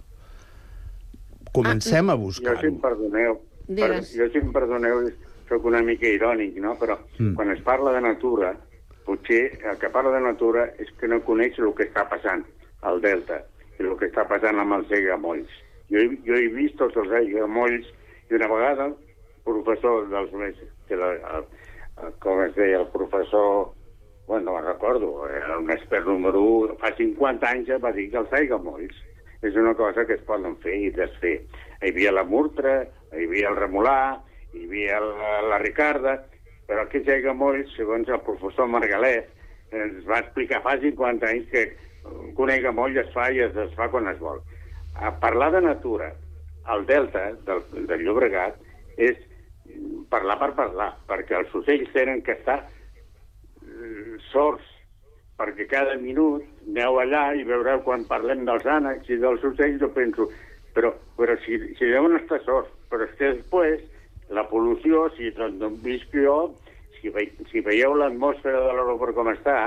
Comencem 1.55 2.11
a 2.11 2.17
Jo, 2.17 2.25
buscar 2.27 2.59
si 2.59 2.69
em 2.69 2.77
perdoneu, 2.83 3.39
per, 3.39 3.46
Digues. 3.67 4.13
jo, 4.15 4.29
si 4.31 4.37
em 4.39 4.51
perdoneu, 4.53 5.09
sóc 5.49 5.65
una 5.65 5.81
mica 5.81 6.07
irònic, 6.07 6.55
no? 6.63 6.75
Però 6.79 6.97
Mm. 7.19 7.35
quan 7.35 7.51
es 7.51 7.61
parla 7.61 7.91
de 7.93 8.01
natura, 8.01 8.55
potser 9.05 9.59
el 9.63 9.77
que 9.79 9.89
parla 9.89 10.11
de 10.11 10.21
natura 10.21 10.65
és 10.79 10.89
que 10.99 11.07
no 11.07 11.21
coneix 11.23 11.57
el 11.59 11.73
que 11.75 11.85
està 11.91 12.07
passant 12.09 12.43
al 12.81 12.99
Delta 13.01 13.41
i 13.79 13.83
el 13.83 13.95
que 13.97 14.07
està 14.11 14.27
passant 14.27 14.59
amb 14.59 14.73
els 14.73 14.91
aiguamolls. 14.91 15.47
Jo, 15.89 15.99
he- 15.99 16.19
jo 16.25 16.35
he 16.35 16.47
vist 16.49 16.75
tots 16.77 16.95
els 16.97 17.11
aiguamolls 17.11 17.87
i 18.29 18.33
una 18.35 18.47
vegada 18.47 18.85
el 18.87 18.95
professor 19.45 20.09
dels 20.09 20.33
més, 20.33 20.55
que 20.87 20.95
la, 20.97 21.13
el, 21.13 21.45
el, 22.03 22.13
com 22.19 22.41
es 22.43 22.53
deia, 22.55 22.81
el 22.81 22.87
professor 22.87 23.71
bueno, 24.27 24.51
no 24.51 24.55
me'n 24.57 24.65
recordo, 24.65 25.29
era 25.29 25.57
un 25.57 25.71
expert 25.71 26.05
número 26.05 26.41
1, 26.41 26.75
fa 26.81 26.91
50 26.97 27.47
anys 27.49 27.67
ja 27.69 27.77
va 27.77 27.93
dir 27.93 28.09
que 28.11 28.17
els 28.17 28.33
aiguamolls 28.33 28.93
és 29.41 29.55
una 29.55 29.73
cosa 29.73 30.05
que 30.05 30.15
es 30.15 30.21
poden 30.27 30.57
fer 30.57 30.75
i 30.75 30.89
desfer. 30.91 31.45
Hi 31.81 31.91
havia 31.93 32.11
la 32.11 32.25
Murtra, 32.25 32.85
hi 33.13 33.25
havia 33.25 33.51
el 33.51 33.59
Remolà, 33.59 33.99
hi 34.53 34.65
havia 34.65 34.99
la, 35.03 35.33
la 35.53 35.59
Ricarda, 35.63 36.17
però 36.67 36.83
aquests 36.83 37.11
aiguamolls, 37.15 37.73
segons 37.77 38.09
el 38.11 38.23
professor 38.27 38.67
Margalès, 38.71 39.27
ens 39.75 40.05
va 40.07 40.21
explicar 40.23 40.61
fa 40.63 40.77
50 40.79 41.27
anys 41.27 41.49
que 41.51 41.65
un 42.37 42.51
aiguamoll 42.51 42.97
es 42.99 43.09
fa 43.15 43.29
i 43.31 43.41
es 43.43 43.53
desfà 43.55 43.89
quan 43.91 44.07
es 44.11 44.19
vol. 44.19 44.39
A 44.95 45.11
parlar 45.21 45.51
de 45.55 45.61
natura, 45.61 46.11
al 46.65 46.85
delta 46.87 47.29
del, 47.47 47.63
del 47.87 48.03
Llobregat, 48.03 48.57
és 48.97 49.19
parlar 50.11 50.37
per 50.41 50.53
parlar, 50.57 50.89
perquè 51.09 51.37
els 51.39 51.53
ocells 51.55 51.91
tenen 51.95 52.23
que 52.25 52.35
estar 52.37 52.61
eh, 52.63 54.17
sords, 54.31 54.63
perquè 55.37 55.67
cada 55.69 55.95
minut 56.01 56.43
aneu 56.65 56.99
allà 57.01 57.29
i 57.37 57.45
veureu 57.47 57.83
quan 57.85 58.07
parlem 58.09 58.45
dels 58.47 58.65
ànecs 58.65 59.11
i 59.11 59.19
dels 59.21 59.43
ocells, 59.45 59.79
jo 59.83 59.91
penso, 59.93 60.29
però, 60.77 60.93
però 61.17 61.33
si, 61.41 61.57
si 61.79 61.89
deuen 61.89 62.19
estar 62.19 62.37
sords, 62.45 62.69
però 62.91 63.07
és 63.07 63.13
que 63.17 63.33
després 63.39 63.81
la 64.29 64.45
pol·lució, 64.45 65.07
si 65.17 65.31
d'on 65.33 65.79
visc 65.81 66.13
jo, 66.13 66.37
si, 66.99 67.09
ve, 67.13 67.25
si 67.49 67.63
veieu 67.65 67.95
l'atmosfera 67.97 68.61
de 68.61 68.75
l'aeroport 68.75 69.15
com 69.17 69.31
està, 69.31 69.57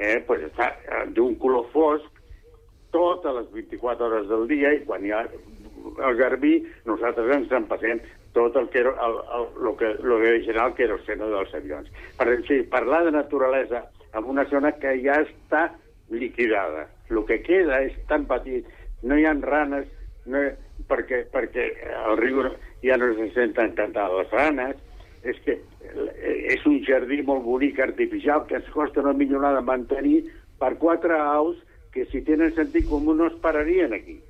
eh, 0.00 0.18
pues 0.26 0.42
està 0.48 0.72
eh, 0.72 1.04
d'un 1.14 1.36
color 1.38 1.68
fosc 1.74 2.18
totes 2.90 3.36
les 3.36 3.50
24 3.54 4.06
hores 4.08 4.26
del 4.30 4.48
dia 4.50 4.72
i 4.74 4.80
quan 4.86 5.04
hi 5.06 5.12
ha 5.14 5.20
el 5.26 6.16
garbí 6.18 6.56
nosaltres 6.88 7.30
ens 7.36 7.52
en 7.54 7.68
passem 7.70 8.00
tot 8.34 8.56
el 8.58 8.68
que, 8.70 8.82
el, 8.82 8.90
el, 9.36 9.46
el 9.68 9.76
que, 9.78 9.92
el 9.94 10.16
que 10.22 10.34
deixarà 10.38 10.66
el 10.68 10.74
queroseno 10.78 11.30
dels 11.32 11.54
avions. 11.58 11.88
Per 12.18 12.26
així, 12.30 12.60
parlar 12.70 13.04
de 13.06 13.14
naturalesa 13.14 13.84
en 14.14 14.26
una 14.30 14.44
zona 14.50 14.70
que 14.82 14.92
ja 15.02 15.16
està 15.24 15.64
liquidada. 16.14 16.86
El 17.10 17.24
que 17.26 17.40
queda 17.42 17.80
és 17.86 17.96
tan 18.10 18.26
petit, 18.30 18.68
no 19.02 19.18
hi 19.18 19.26
ha 19.26 19.34
ranes, 19.42 19.88
no 20.30 20.44
perquè, 20.90 21.24
perquè 21.32 21.66
el 22.06 22.16
riu 22.20 22.44
ja 22.84 22.96
no 22.96 23.10
se 23.18 23.28
senten 23.34 23.74
cantar 23.78 24.08
les 24.14 24.30
ranes, 24.32 24.78
és 25.22 25.36
que 25.44 25.58
és 26.54 26.62
un 26.68 26.78
jardí 26.86 27.20
molt 27.26 27.44
bonic 27.44 27.80
artificial 27.84 28.46
que 28.48 28.56
ens 28.60 28.70
costa 28.72 29.02
una 29.02 29.12
milionada 29.16 29.60
mantenir 29.60 30.22
per 30.60 30.76
quatre 30.80 31.18
aus 31.18 31.58
que 31.92 32.06
si 32.08 32.22
tenen 32.24 32.54
sentit 32.54 32.88
comú 32.88 33.14
no 33.14 33.26
es 33.26 33.36
pararien 33.42 33.92
aquí. 33.94 34.20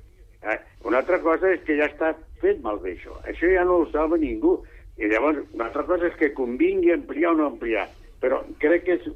Eh? 0.41 0.57
Una 0.89 1.01
altra 1.03 1.21
cosa 1.21 1.51
és 1.53 1.61
que 1.67 1.77
ja 1.77 1.87
està 1.91 2.15
fet 2.41 2.61
malbé 2.65 2.95
això. 2.95 3.15
Això 3.29 3.49
ja 3.53 3.65
no 3.67 3.81
ho 3.81 3.89
salva 3.91 4.17
ningú. 4.17 4.57
I 4.97 5.09
llavors, 5.09 5.45
una 5.53 5.69
altra 5.69 5.85
cosa 5.87 6.09
és 6.09 6.17
que 6.17 6.33
convingui 6.37 6.91
ampliar 6.95 7.35
o 7.35 7.37
no 7.37 7.49
ampliar. 7.51 7.87
Però 8.21 8.41
crec 8.61 8.87
que 8.87 8.97
és, 8.97 9.07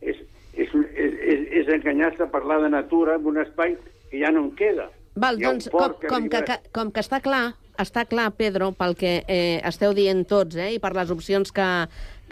és, 0.00 0.20
és, 0.54 0.74
és, 0.74 1.16
és, 1.32 1.46
és 1.62 1.72
enganyar-se 1.72 2.24
a 2.24 2.32
parlar 2.32 2.60
de 2.62 2.70
natura 2.72 3.16
en 3.16 3.26
un 3.32 3.40
espai 3.42 3.76
que 4.10 4.20
ja 4.20 4.32
no 4.32 4.46
en 4.46 4.52
queda. 4.60 4.90
Val, 5.16 5.38
doncs, 5.40 5.70
com, 5.72 5.94
com, 6.08 6.28
que, 6.28 6.42
que, 6.44 6.58
com 6.76 6.90
que 6.92 7.00
està 7.00 7.22
clar, 7.24 7.54
està 7.80 8.04
clar, 8.08 8.28
Pedro, 8.36 8.70
pel 8.76 8.92
que 8.98 9.14
eh, 9.24 9.60
esteu 9.64 9.94
dient 9.96 10.26
tots, 10.28 10.58
eh, 10.60 10.74
i 10.76 10.82
per 10.82 10.92
les 10.96 11.12
opcions 11.12 11.52
que, 11.56 11.68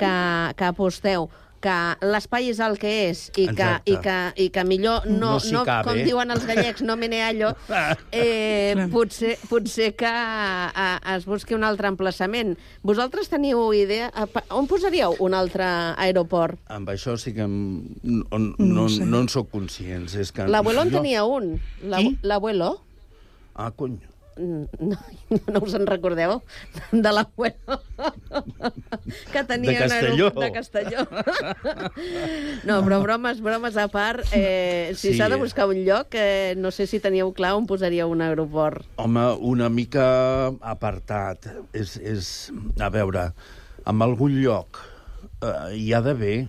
que, 0.01 0.13
que 0.59 0.69
aposteu, 0.69 1.31
que 1.65 1.77
l'espai 2.05 2.51
és 2.53 2.61
el 2.61 2.77
que 2.81 2.91
és 3.09 3.23
i 3.33 3.47
que, 3.47 3.53
Exacte. 3.55 3.91
i 3.91 3.97
que, 4.05 4.17
i 4.45 4.49
que 4.53 4.65
millor 4.69 5.07
no, 5.09 5.39
No 5.39 5.39
no 5.53 5.63
cabe. 5.65 5.87
com 5.89 6.01
diuen 6.05 6.31
els 6.35 6.45
gallecs, 6.47 6.83
no 6.85 6.97
meneallo, 7.01 7.55
eh, 8.13 8.87
potser, 8.93 9.39
potser 9.49 9.95
que 9.97 10.11
eh, 10.11 11.17
es 11.17 11.25
busqui 11.27 11.57
un 11.57 11.65
altre 11.65 11.89
emplaçament. 11.89 12.55
Vosaltres 12.83 13.31
teniu 13.33 13.65
idea... 13.75 14.11
eh, 14.13 14.29
On 14.55 14.69
posaríeu 14.71 15.17
un 15.25 15.35
altre 15.35 15.65
aeroport? 15.97 16.59
Amb 16.69 16.89
això 16.93 17.17
sí 17.19 17.33
que 17.35 17.43
em- 17.49 17.97
no, 18.03 18.25
no, 18.29 18.55
No 18.59 18.89
sé. 18.93 19.05
no 19.09 19.21
en 19.25 19.29
sóc 19.33 19.49
conscients. 19.51 20.15
És 20.21 20.31
que 20.33 20.47
L'abuelo 20.47 20.83
en 20.85 20.91
tenia 20.93 21.25
un. 21.25 21.55
La- 21.83 22.03
L'abuelo? 22.23 22.83
Ah, 23.55 23.71
cony. 23.71 23.97
No, 24.37 24.97
no 25.53 25.61
us 25.63 25.75
en 25.79 25.87
recordeu? 25.87 26.41
De 26.91 27.13
l'abuelo. 27.13 27.81
Que 29.33 29.43
tenia 29.45 29.73
De 29.73 29.79
Castelló. 29.85 30.27
aeroport 30.33 30.45
De 30.45 30.53
Castelló. 30.53 31.07
No, 32.69 32.79
però 32.87 33.01
bromes, 33.03 33.41
bromes 33.45 33.77
a 33.77 33.87
part, 33.93 34.25
eh, 34.33 34.93
si 34.97 35.13
Sí. 35.13 35.17
s'ha 35.19 35.29
de 35.29 35.37
buscar 35.37 35.67
un 35.69 35.85
lloc, 35.85 36.15
eh, 36.15 36.55
no 36.57 36.71
sé 36.71 36.87
si 36.87 37.01
teníeu 37.01 37.33
clar 37.37 37.55
on 37.55 37.67
posaríeu 37.67 38.09
un 38.11 38.23
aeroport. 38.23 38.87
Home, 38.97 39.27
una 39.41 39.69
mica 39.69 40.49
apartat. 40.61 41.47
És, 41.73 41.97
és 41.99 42.51
a 42.81 42.89
veure, 42.91 43.29
en 43.87 44.03
algun 44.03 44.39
lloc 44.43 44.81
eh, 45.43 45.77
hi 45.77 45.93
ha 45.93 46.01
d'haver 46.03 46.47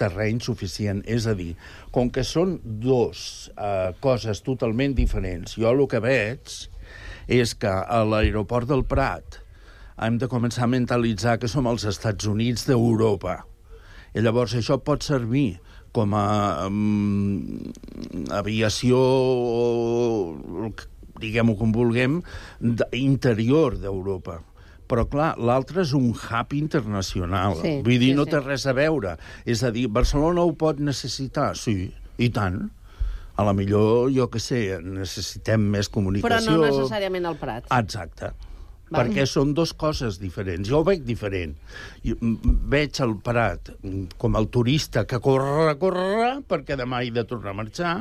terreny 0.00 0.40
suficient. 0.40 1.02
És 1.06 1.26
a 1.28 1.34
dir, 1.38 1.54
com 1.92 2.10
que 2.10 2.24
són 2.24 2.58
dos 2.64 3.50
eh, 3.56 3.92
coses 4.00 4.42
totalment 4.46 4.94
diferents, 4.96 5.54
jo 5.60 5.68
el 5.70 5.84
que 5.88 6.00
veig 6.00 6.56
és 7.28 7.54
que 7.60 7.70
a 7.70 8.00
l'aeroport 8.08 8.68
del 8.70 8.86
Prat 8.88 9.42
hem 10.00 10.18
de 10.18 10.28
començar 10.30 10.64
a 10.64 10.72
mentalitzar 10.72 11.36
que 11.38 11.50
som 11.50 11.68
els 11.68 11.84
Estats 11.88 12.26
Units 12.30 12.66
d'Europa. 12.68 13.42
I 14.16 14.24
llavors 14.24 14.54
això 14.56 14.78
pot 14.80 15.04
servir 15.04 15.58
com 15.92 16.14
a 16.16 16.68
um, 16.68 17.72
aviació, 18.34 18.98
diguem-ho 21.20 21.56
com 21.58 21.74
vulguem, 21.74 22.20
interior 22.96 23.76
d'Europa. 23.80 24.40
Però, 24.88 25.04
clar, 25.04 25.34
l'altre 25.36 25.82
és 25.82 25.92
un 25.92 26.14
hub 26.14 26.54
internacional. 26.56 27.58
Sí, 27.60 27.74
Vull 27.84 27.98
dir, 28.00 28.14
sí, 28.14 28.16
no 28.16 28.24
sí. 28.24 28.32
té 28.32 28.40
res 28.40 28.64
a 28.64 28.72
veure. 28.76 29.18
És 29.44 29.60
a 29.60 29.72
dir, 29.74 29.84
Barcelona 29.92 30.46
ho 30.46 30.54
pot 30.56 30.80
necessitar? 30.80 31.50
Sí, 31.60 31.90
i 32.16 32.28
tant. 32.32 32.70
A 33.38 33.46
la 33.46 33.54
millor, 33.54 34.10
jo 34.10 34.26
que 34.32 34.42
sé, 34.42 34.80
necessitem 34.82 35.62
més 35.70 35.86
Però 35.86 36.00
comunicació... 36.00 36.56
no 36.58 36.66
necessàriament 36.66 37.28
al 37.30 37.38
Prat. 37.38 37.68
Exacte. 37.78 38.32
Val. 38.88 39.04
Perquè 39.04 39.26
són 39.28 39.50
dues 39.52 39.74
coses 39.76 40.16
diferents. 40.16 40.68
Jo 40.68 40.80
ho 40.80 40.84
veig 40.86 41.02
diferent. 41.04 41.52
Mm, 42.08 42.54
veig 42.72 43.00
el 43.04 43.14
Prat 43.24 43.68
com 44.20 44.38
el 44.40 44.48
turista 44.54 45.04
que 45.08 45.20
corre, 45.24 45.74
corre, 45.80 46.30
perquè 46.48 46.78
demà 46.80 47.02
he 47.04 47.12
de 47.12 47.24
tornar 47.28 47.52
a 47.52 47.58
marxar, 47.60 47.94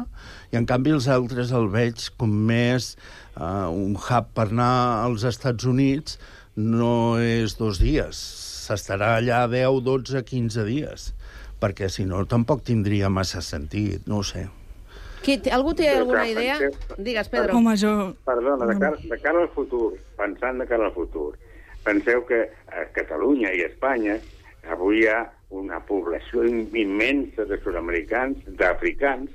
i 0.52 0.60
en 0.60 0.68
canvi 0.70 0.96
els 0.96 1.10
altres 1.12 1.52
el 1.52 1.68
veig 1.74 2.08
com 2.18 2.32
més 2.50 2.94
uh, 2.96 3.68
un 3.68 3.98
hub 4.00 4.32
per 4.38 4.48
anar 4.48 5.04
als 5.04 5.28
Estats 5.28 5.68
Units, 5.68 6.16
no 6.56 7.20
és 7.22 7.58
dos 7.60 7.82
dies, 7.84 8.22
s'estarà 8.68 9.18
allà 9.18 9.44
10, 9.52 9.84
12, 9.84 10.24
15 10.32 10.66
dies, 10.72 11.12
perquè 11.60 11.92
si 11.92 12.08
no 12.08 12.24
tampoc 12.26 12.64
tindria 12.64 13.12
massa 13.12 13.44
sentit, 13.44 14.08
no 14.08 14.24
ho 14.24 14.26
sé. 14.26 14.48
Qui, 15.28 15.36
té- 15.43 15.51
algú 15.51 15.73
té 15.75 15.89
Però 15.89 15.99
alguna 16.05 16.21
clar, 16.23 16.30
idea? 16.32 16.57
penseu- 16.61 17.03
Digues, 17.03 17.28
Pedro. 17.30 17.57
Home, 17.59 17.73
jo... 17.75 17.93
Perdona, 18.23 18.65
de 18.69 18.78
cara, 18.80 18.97
de 19.11 19.17
cara 19.19 19.41
al 19.43 19.49
futur, 19.51 19.89
pensant 20.15 20.61
de 20.63 20.67
cara 20.69 20.88
al 20.88 20.93
futur, 20.95 21.34
penseu 21.84 22.23
que 22.30 22.45
a 22.71 22.86
Catalunya 22.95 23.51
i 23.55 23.61
a 23.65 23.67
Espanya 23.67 24.15
avui 24.71 25.01
hi 25.03 25.07
ha 25.11 25.19
una 25.51 25.82
població 25.88 26.43
im- 26.47 26.71
immensa 26.75 27.43
de 27.47 27.59
sud-americans, 27.63 28.39
d'africans, 28.59 29.30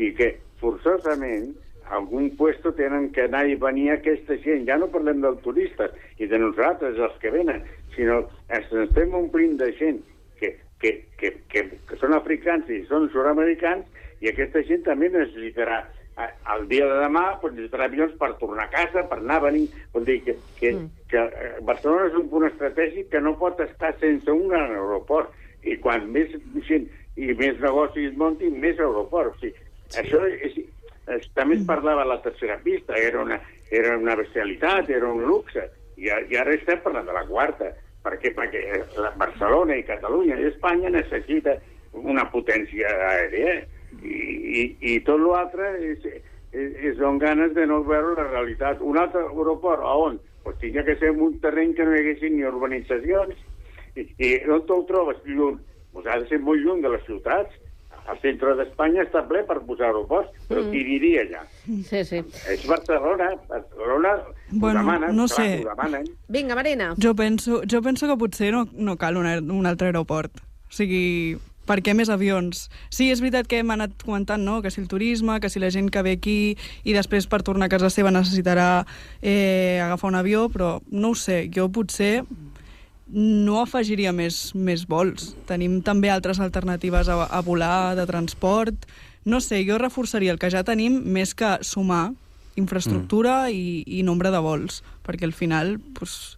i 0.00 0.10
que 0.16 0.34
forçosament 0.60 1.52
a 1.86 1.94
algun 2.00 2.30
puesto 2.36 2.72
tenen 2.76 3.10
que 3.12 3.24
anar 3.28 3.44
i 3.48 3.54
venir 3.60 3.90
aquesta 3.94 4.36
gent. 4.42 4.64
Ja 4.68 4.76
no 4.80 4.88
parlem 4.92 5.20
dels 5.24 5.40
turistes 5.44 5.92
i 6.18 6.26
de 6.26 6.38
nosaltres, 6.42 6.96
els 6.98 7.16
que 7.22 7.30
venen, 7.30 7.62
sinó 7.94 8.22
que 8.26 8.56
ens 8.58 8.72
estem 8.88 9.14
omplint 9.16 9.56
de 9.60 9.70
gent 9.78 10.00
que, 10.40 10.56
que, 10.80 10.96
que, 11.20 11.30
que, 11.52 11.62
que 11.88 11.96
són 12.00 12.12
africans 12.16 12.68
i 12.72 12.82
són 12.88 13.08
sud-americans 13.12 13.84
i 14.24 14.30
aquesta 14.30 14.62
gent 14.66 14.84
també 14.86 15.10
necessitarà 15.12 15.82
eh, 16.18 16.28
el 16.54 16.66
dia 16.70 16.86
de 16.88 17.00
demà 17.02 17.24
pues, 17.40 17.54
necessitarà 17.54 17.88
avions 17.90 18.14
per 18.20 18.32
tornar 18.40 18.66
a 18.66 18.72
casa, 18.72 19.04
per 19.10 19.18
anar 19.20 19.40
a 19.40 19.46
venir. 19.48 19.66
Vol 19.94 20.06
dir 20.08 20.20
que, 20.24 20.36
que, 20.60 20.72
mm. 20.72 21.08
que 21.12 21.24
eh, 21.24 21.50
Barcelona 21.68 22.08
és 22.10 22.20
un 22.20 22.30
punt 22.32 22.48
estratègic 22.48 23.10
que 23.12 23.22
no 23.24 23.36
pot 23.40 23.60
estar 23.64 23.92
sense 24.00 24.32
un 24.32 24.48
gran 24.52 24.72
aeroport. 24.72 25.34
I 25.66 25.76
quan 25.82 26.06
més 26.14 26.32
gent 26.68 26.86
i 27.16 27.32
més 27.34 27.58
negocis 27.60 28.16
muntin, 28.16 28.58
més 28.62 28.78
aeroport. 28.80 29.34
O 29.34 29.40
sigui, 29.42 29.56
sí. 29.56 30.00
Això 30.02 30.22
és, 30.28 30.56
és, 31.16 31.28
també 31.36 31.60
es 31.60 31.66
parlava 31.66 32.04
a 32.04 32.10
la 32.14 32.20
tercera 32.22 32.58
pista, 32.62 32.96
era 32.98 33.22
una, 33.22 33.38
era 33.70 33.96
una 33.98 34.16
bestialitat, 34.18 34.90
era 34.90 35.10
un 35.10 35.24
luxe. 35.26 35.68
I, 35.96 36.08
i 36.08 36.38
ara 36.38 36.54
estem 36.54 36.80
parlant 36.84 37.08
de 37.08 37.14
la 37.16 37.26
quarta. 37.28 37.72
Per 38.06 38.18
què? 38.22 38.30
Perquè 38.36 38.60
la 39.02 39.10
Barcelona 39.18 39.74
i 39.74 39.86
Catalunya 39.86 40.36
i 40.38 40.50
Espanya 40.52 40.92
necessita 40.94 41.56
una 41.96 42.26
potència 42.30 42.90
aèria 43.08 43.56
i, 44.02 44.76
i, 44.80 45.00
tot 45.06 45.20
l'altre 45.20 45.72
és, 45.92 46.04
és, 46.52 46.72
és 46.92 47.00
on 47.04 47.18
ganes 47.18 47.54
de 47.54 47.66
no 47.66 47.82
veure 47.84 48.14
la 48.16 48.28
realitat. 48.30 48.80
Un 48.80 48.98
altre 48.98 49.22
aeroport, 49.26 49.82
a 49.82 49.94
on? 50.08 50.18
Pues 50.44 50.58
tindria 50.62 50.84
que 50.84 50.96
ser 51.00 51.10
en 51.10 51.20
un 51.20 51.38
terreny 51.42 51.74
que 51.74 51.84
no 51.84 51.94
hi 51.96 52.00
haguessin 52.04 52.36
ni 52.36 52.44
urbanitzacions. 52.46 53.34
I, 53.96 54.04
i 54.18 54.32
on 54.50 54.66
te'l 54.68 54.84
trobes? 54.88 55.22
Lluny. 55.26 55.58
Pues 55.92 56.06
ha 56.06 56.18
de 56.20 56.28
ser 56.28 56.38
molt 56.44 56.60
lluny 56.60 56.82
de 56.84 56.90
les 56.92 57.04
ciutats. 57.06 57.54
El 58.06 58.20
centre 58.22 58.52
d'Espanya 58.54 59.02
està 59.02 59.24
ple 59.26 59.40
per 59.48 59.56
posar 59.66 59.88
aeroports, 59.88 60.28
però 60.46 60.60
Mm. 60.62 60.70
qui 60.70 60.82
diria 60.86 61.22
allà? 61.24 61.40
Sí, 61.88 62.04
sí. 62.06 62.20
És 62.52 62.62
Barcelona. 62.68 63.32
Barcelona 63.48 64.12
Bueno, 64.52 64.78
ho 64.78 64.82
demanen, 64.84 65.16
no 65.16 65.24
clar, 65.26 65.36
sé. 65.40 65.64
ho 65.64 65.68
demanen. 65.70 66.04
Vinga, 66.28 66.54
Marina. 66.54 66.92
Jo 67.02 67.16
penso, 67.16 67.62
jo 67.66 67.82
penso 67.82 68.06
que 68.06 68.16
potser 68.16 68.52
no, 68.52 68.68
no 68.74 68.94
cal 68.96 69.16
un, 69.16 69.26
un 69.50 69.66
altre 69.66 69.88
aeroport. 69.88 70.30
O 70.38 70.70
sigui, 70.70 71.36
per 71.66 71.80
què 71.84 71.94
més 71.98 72.10
avions? 72.12 72.66
Sí, 72.90 73.10
és 73.12 73.22
veritat 73.22 73.48
que 73.50 73.60
hem 73.60 73.72
anat 73.74 73.94
comentant, 74.04 74.42
no?, 74.42 74.60
que 74.62 74.72
si 74.72 74.80
el 74.82 74.88
turisme, 74.90 75.38
que 75.42 75.50
si 75.52 75.62
la 75.62 75.70
gent 75.74 75.90
que 75.92 76.02
ve 76.06 76.16
aquí 76.16 76.38
i 76.84 76.94
després 76.96 77.28
per 77.30 77.42
tornar 77.46 77.68
a 77.68 77.74
casa 77.74 77.90
seva 77.92 78.14
necessitarà 78.14 78.84
eh, 79.20 79.82
agafar 79.84 80.12
un 80.12 80.20
avió, 80.20 80.46
però 80.52 80.76
no 80.90 81.12
ho 81.12 81.18
sé, 81.18 81.44
jo 81.52 81.68
potser 81.72 82.22
no 83.06 83.60
afegiria 83.62 84.12
més, 84.12 84.50
més 84.54 84.86
vols. 84.90 85.34
Tenim 85.46 85.80
també 85.86 86.10
altres 86.10 86.40
alternatives 86.42 87.10
a, 87.10 87.26
a 87.26 87.42
volar, 87.46 87.94
de 87.98 88.06
transport... 88.06 88.88
No 89.26 89.40
sé, 89.42 89.64
jo 89.66 89.74
reforçaria 89.74 90.30
el 90.30 90.36
que 90.38 90.52
ja 90.54 90.60
tenim 90.62 91.00
més 91.10 91.32
que 91.34 91.56
sumar 91.66 92.12
infraestructura 92.54 93.48
mm. 93.48 93.56
i, 93.58 93.98
i 93.98 94.04
nombre 94.06 94.30
de 94.30 94.38
vols, 94.38 94.84
perquè 95.02 95.26
al 95.26 95.34
final 95.34 95.80
pues, 95.96 96.36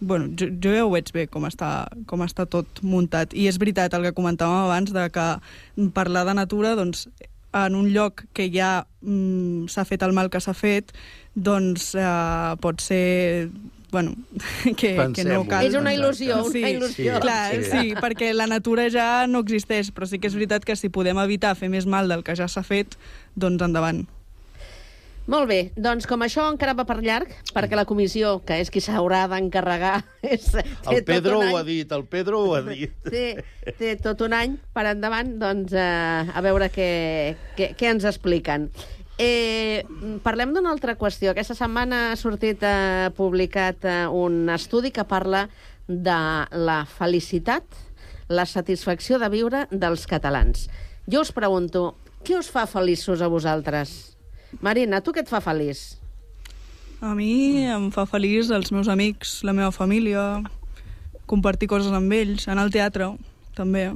bueno, 0.00 0.30
jo, 0.38 0.48
jo 0.62 0.74
ja 0.74 0.84
ho 0.86 0.92
veig 0.92 1.12
bé 1.14 1.26
com 1.30 1.44
està, 1.48 1.88
com 2.10 2.24
està 2.24 2.46
tot 2.48 2.80
muntat. 2.82 3.34
I 3.36 3.48
és 3.50 3.58
veritat 3.60 3.94
el 3.94 4.08
que 4.08 4.16
comentàvem 4.16 4.66
abans 4.66 4.94
de 4.96 5.08
que 5.12 5.26
parlar 5.94 6.24
de 6.28 6.36
natura, 6.38 6.74
doncs, 6.78 7.06
en 7.52 7.74
un 7.74 7.90
lloc 7.90 8.24
que 8.32 8.48
ja 8.52 8.86
mm, 9.02 9.66
s'ha 9.70 9.84
fet 9.84 10.04
el 10.06 10.14
mal 10.16 10.30
que 10.30 10.40
s'ha 10.40 10.54
fet, 10.54 10.94
doncs 11.34 11.92
eh, 11.98 12.56
pot 12.62 12.80
ser 12.82 13.50
bueno, 13.90 14.14
que, 14.76 14.94
que 15.14 15.24
no 15.24 15.44
cal. 15.48 15.66
És 15.66 15.74
una 15.74 15.92
il·lusió, 15.94 16.38
una 16.44 16.52
sí, 16.52 16.62
il·lusió. 16.62 17.16
Sí, 17.16 17.24
clar, 17.24 17.42
sí. 17.56 17.64
sí, 17.70 17.94
perquè 17.98 18.30
la 18.36 18.46
natura 18.50 18.86
ja 18.92 19.26
no 19.26 19.42
existeix, 19.44 19.90
però 19.94 20.06
sí 20.06 20.22
que 20.22 20.30
és 20.30 20.38
veritat 20.38 20.64
que 20.64 20.78
si 20.78 20.92
podem 20.94 21.18
evitar 21.22 21.56
fer 21.58 21.72
més 21.72 21.90
mal 21.90 22.08
del 22.10 22.24
que 22.26 22.38
ja 22.38 22.48
s'ha 22.48 22.62
fet, 22.66 22.96
doncs 23.34 23.66
endavant. 23.66 24.06
Molt 25.30 25.46
bé, 25.46 25.58
doncs 25.78 26.08
com 26.10 26.24
això 26.24 26.48
encara 26.50 26.72
va 26.74 26.82
per 26.88 26.96
llarg, 27.04 27.30
perquè 27.54 27.76
la 27.78 27.86
comissió, 27.86 28.40
que 28.42 28.56
és 28.58 28.70
qui 28.72 28.80
s'haurà 28.82 29.28
d'encarregar... 29.30 30.00
El 30.90 31.04
Pedro 31.06 31.38
ho 31.38 31.58
ha 31.58 31.62
dit, 31.62 31.92
el 31.94 32.02
Pedro 32.10 32.40
ho 32.48 32.56
ha 32.56 32.62
dit. 32.66 32.96
Té, 33.06 33.38
té 33.78 33.92
tot 34.02 34.24
un 34.26 34.34
any 34.34 34.56
per 34.74 34.88
endavant, 34.90 35.30
doncs 35.38 35.76
eh, 35.76 36.34
a 36.34 36.42
veure 36.42 36.66
què, 36.74 36.90
què, 37.54 37.70
què 37.78 37.92
ens 37.92 38.08
expliquen. 38.10 38.66
Eh, 39.22 39.86
parlem 40.26 40.56
d'una 40.56 40.74
altra 40.74 40.96
qüestió. 40.98 41.30
Aquesta 41.30 41.54
setmana 41.54 42.08
ha 42.10 42.18
sortit 42.18 42.66
eh, 42.66 43.10
publicat 43.14 43.86
eh, 43.86 44.04
un 44.10 44.50
estudi 44.50 44.90
que 44.90 45.06
parla 45.06 45.46
de 45.86 46.20
la 46.58 46.82
felicitat, 46.90 47.66
la 48.26 48.50
satisfacció 48.50 49.22
de 49.22 49.30
viure 49.30 49.66
dels 49.70 50.10
catalans. 50.10 50.66
Jo 51.06 51.22
us 51.22 51.30
pregunto, 51.36 51.92
què 52.26 52.38
us 52.38 52.50
fa 52.50 52.66
feliços 52.66 53.22
a 53.22 53.30
vosaltres? 53.30 54.16
Marina, 54.58 55.00
tu 55.00 55.14
què 55.14 55.22
et 55.22 55.30
fa 55.30 55.38
feliç? 55.44 55.94
A 57.00 57.14
mi 57.16 57.64
em 57.70 57.88
fa 57.94 58.04
feliç 58.10 58.50
els 58.52 58.72
meus 58.74 58.90
amics, 58.92 59.38
la 59.46 59.54
meva 59.56 59.70
família, 59.72 60.42
compartir 61.30 61.70
coses 61.70 61.94
amb 61.96 62.12
ells, 62.12 62.48
anar 62.50 62.66
al 62.66 62.74
teatre, 62.74 63.12
també. 63.56 63.86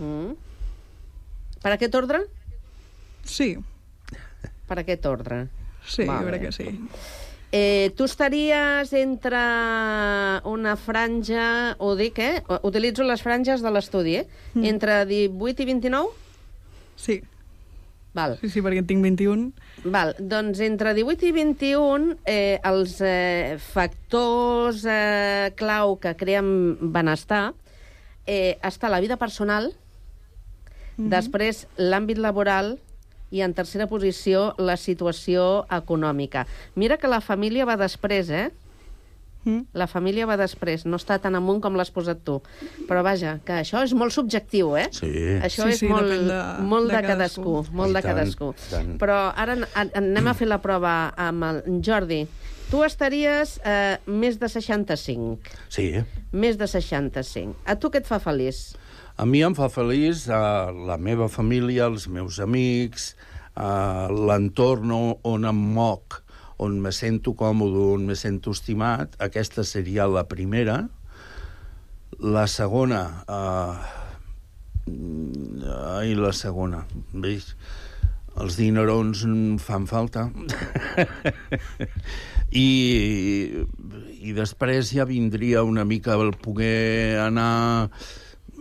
Mm. 0.00 0.32
Per 1.62 1.74
aquest 1.76 1.94
ordre? 1.94 2.24
Sí. 3.28 3.52
Per 4.66 4.78
aquest 4.80 5.04
ordre? 5.06 5.44
Sí, 5.86 6.06
vale. 6.08 6.22
jo 6.24 6.30
crec 6.32 6.48
que 6.48 6.54
sí. 6.56 6.72
Eh, 7.52 7.92
tu 7.98 8.06
estaries 8.08 8.92
entre 8.96 9.42
una 10.48 10.72
franja, 10.80 11.76
ho 11.78 11.92
dic, 11.98 12.18
eh? 12.18 12.40
Utilitzo 12.64 13.04
les 13.04 13.20
franges 13.22 13.60
de 13.60 13.70
l'estudi, 13.70 14.16
eh? 14.22 14.26
Mm. 14.54 14.64
Entre 14.72 15.04
18 15.06 15.62
i 15.62 15.68
29? 15.68 16.08
Sí. 16.96 17.20
Val. 18.12 18.36
Sí, 18.42 18.50
sí, 18.52 18.60
perquè 18.60 18.82
en 18.82 18.88
tinc 18.88 19.04
21. 19.04 19.46
Val, 19.88 20.12
doncs 20.20 20.60
entre 20.64 20.92
18 20.98 21.30
i 21.30 21.32
21 21.32 22.16
eh, 22.28 22.58
els 22.68 22.98
eh, 23.00 23.56
factors 23.72 24.84
eh, 24.84 25.52
clau 25.56 25.96
que 26.02 26.12
creen 26.20 26.76
benestar 26.92 27.54
eh, 28.26 28.58
està 28.60 28.92
la 28.92 29.00
vida 29.00 29.16
personal, 29.16 29.72
mm 29.72 31.04
-hmm. 31.04 31.08
després 31.08 31.66
l'àmbit 31.78 32.18
laboral 32.18 32.78
i 33.30 33.40
en 33.40 33.54
tercera 33.54 33.88
posició 33.88 34.54
la 34.58 34.76
situació 34.76 35.64
econòmica. 35.70 36.46
Mira 36.74 36.98
que 36.98 37.08
la 37.08 37.20
família 37.20 37.64
va 37.64 37.78
després, 37.80 38.28
eh? 38.28 38.50
Mm. 39.44 39.66
La 39.74 39.88
família 39.90 40.26
va 40.28 40.36
després, 40.38 40.84
no 40.86 41.00
està 41.00 41.18
tan 41.22 41.34
amunt 41.38 41.60
com 41.64 41.76
l'has 41.78 41.90
posat 41.94 42.22
tu. 42.26 42.38
Però 42.88 43.02
vaja, 43.06 43.38
que 43.46 43.58
això 43.62 43.82
és 43.86 43.94
molt 43.98 44.14
subjectiu, 44.14 44.76
eh? 44.78 44.88
Sí. 44.94 45.10
Això 45.42 45.66
sí, 45.66 45.74
és 45.74 45.82
sí, 45.82 45.90
molt, 45.90 46.12
de, 46.28 46.40
molt 46.62 46.90
de, 46.90 46.96
de 46.96 47.02
cadascú. 47.08 47.58
cadascú. 47.58 47.76
Molt 47.82 47.90
I 47.90 47.98
de 47.98 48.02
tant, 48.02 48.12
cadascú. 48.12 48.52
tant. 48.70 48.94
Però 49.02 49.18
ara 49.34 49.58
anem 49.98 50.30
a 50.30 50.36
fer 50.38 50.48
la 50.50 50.60
prova 50.62 50.94
amb 51.16 51.48
el 51.48 51.62
Jordi. 51.82 52.22
Tu 52.72 52.80
estaries 52.86 53.58
eh, 53.68 53.98
més 54.06 54.38
de 54.40 54.48
65. 54.48 55.58
Sí. 55.68 55.90
Més 56.32 56.56
de 56.56 56.68
65. 56.70 57.58
A 57.68 57.76
tu 57.76 57.90
què 57.92 58.00
et 58.00 58.08
fa 58.08 58.16
feliç? 58.22 58.70
A 59.20 59.26
mi 59.28 59.42
em 59.44 59.52
fa 59.52 59.68
feliç 59.68 60.24
uh, 60.30 60.72
la 60.88 60.96
meva 60.96 61.28
família, 61.28 61.84
els 61.90 62.06
meus 62.08 62.38
amics, 62.40 63.10
uh, 63.52 64.08
l'entorn 64.08 64.94
on, 64.96 65.12
on 65.28 65.44
em 65.50 65.60
moc, 65.76 66.21
on 66.62 66.78
me 66.82 66.92
sento 66.94 67.34
còmode, 67.38 67.82
on 67.96 68.06
me 68.06 68.16
sento 68.18 68.54
estimat. 68.54 69.16
Aquesta 69.22 69.64
seria 69.68 70.06
la 70.10 70.26
primera. 70.30 70.82
La 72.18 72.46
segona... 72.46 73.02
Uh, 73.26 74.00
ai, 75.98 76.14
la 76.18 76.32
segona. 76.34 76.84
Veus? 77.12 77.52
Els 78.40 78.56
dinerons 78.56 79.26
fan 79.60 79.84
falta. 79.90 80.26
I, 82.64 82.68
I 84.24 84.34
després 84.36 84.92
ja 84.96 85.04
vindria 85.08 85.64
una 85.68 85.84
mica 85.88 86.16
el 86.20 86.32
poder 86.40 87.20
anar 87.20 87.52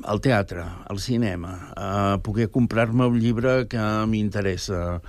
al 0.03 0.21
teatre, 0.21 0.63
al 0.89 0.99
cinema, 0.99 1.71
a 1.77 2.19
poder 2.23 2.49
comprar-me 2.51 3.05
un 3.05 3.19
llibre 3.21 3.67
que 3.69 3.81
m'interessa, 4.09 5.01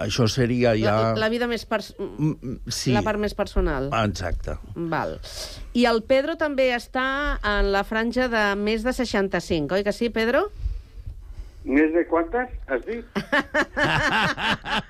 això 0.00 0.26
seria 0.28 0.74
ja... 0.78 0.94
La, 1.12 1.12
la 1.24 1.28
vida 1.32 1.48
més... 1.50 1.64
Pers... 1.68 1.92
sí. 2.68 2.92
La 2.94 3.02
part 3.06 3.20
més 3.22 3.34
personal. 3.38 3.90
Exacte. 4.02 4.56
Val. 4.74 5.18
I 5.78 5.86
el 5.90 6.02
Pedro 6.08 6.36
també 6.40 6.70
està 6.76 7.38
en 7.54 7.72
la 7.74 7.84
franja 7.88 8.28
de 8.32 8.44
més 8.60 8.84
de 8.84 8.92
65, 8.92 9.78
oi 9.78 9.86
que 9.86 9.94
sí, 9.96 10.10
Pedro? 10.12 10.46
Més 11.64 11.92
de 11.94 12.02
quantes, 12.10 12.50
has 12.66 12.80
dit? 12.88 13.06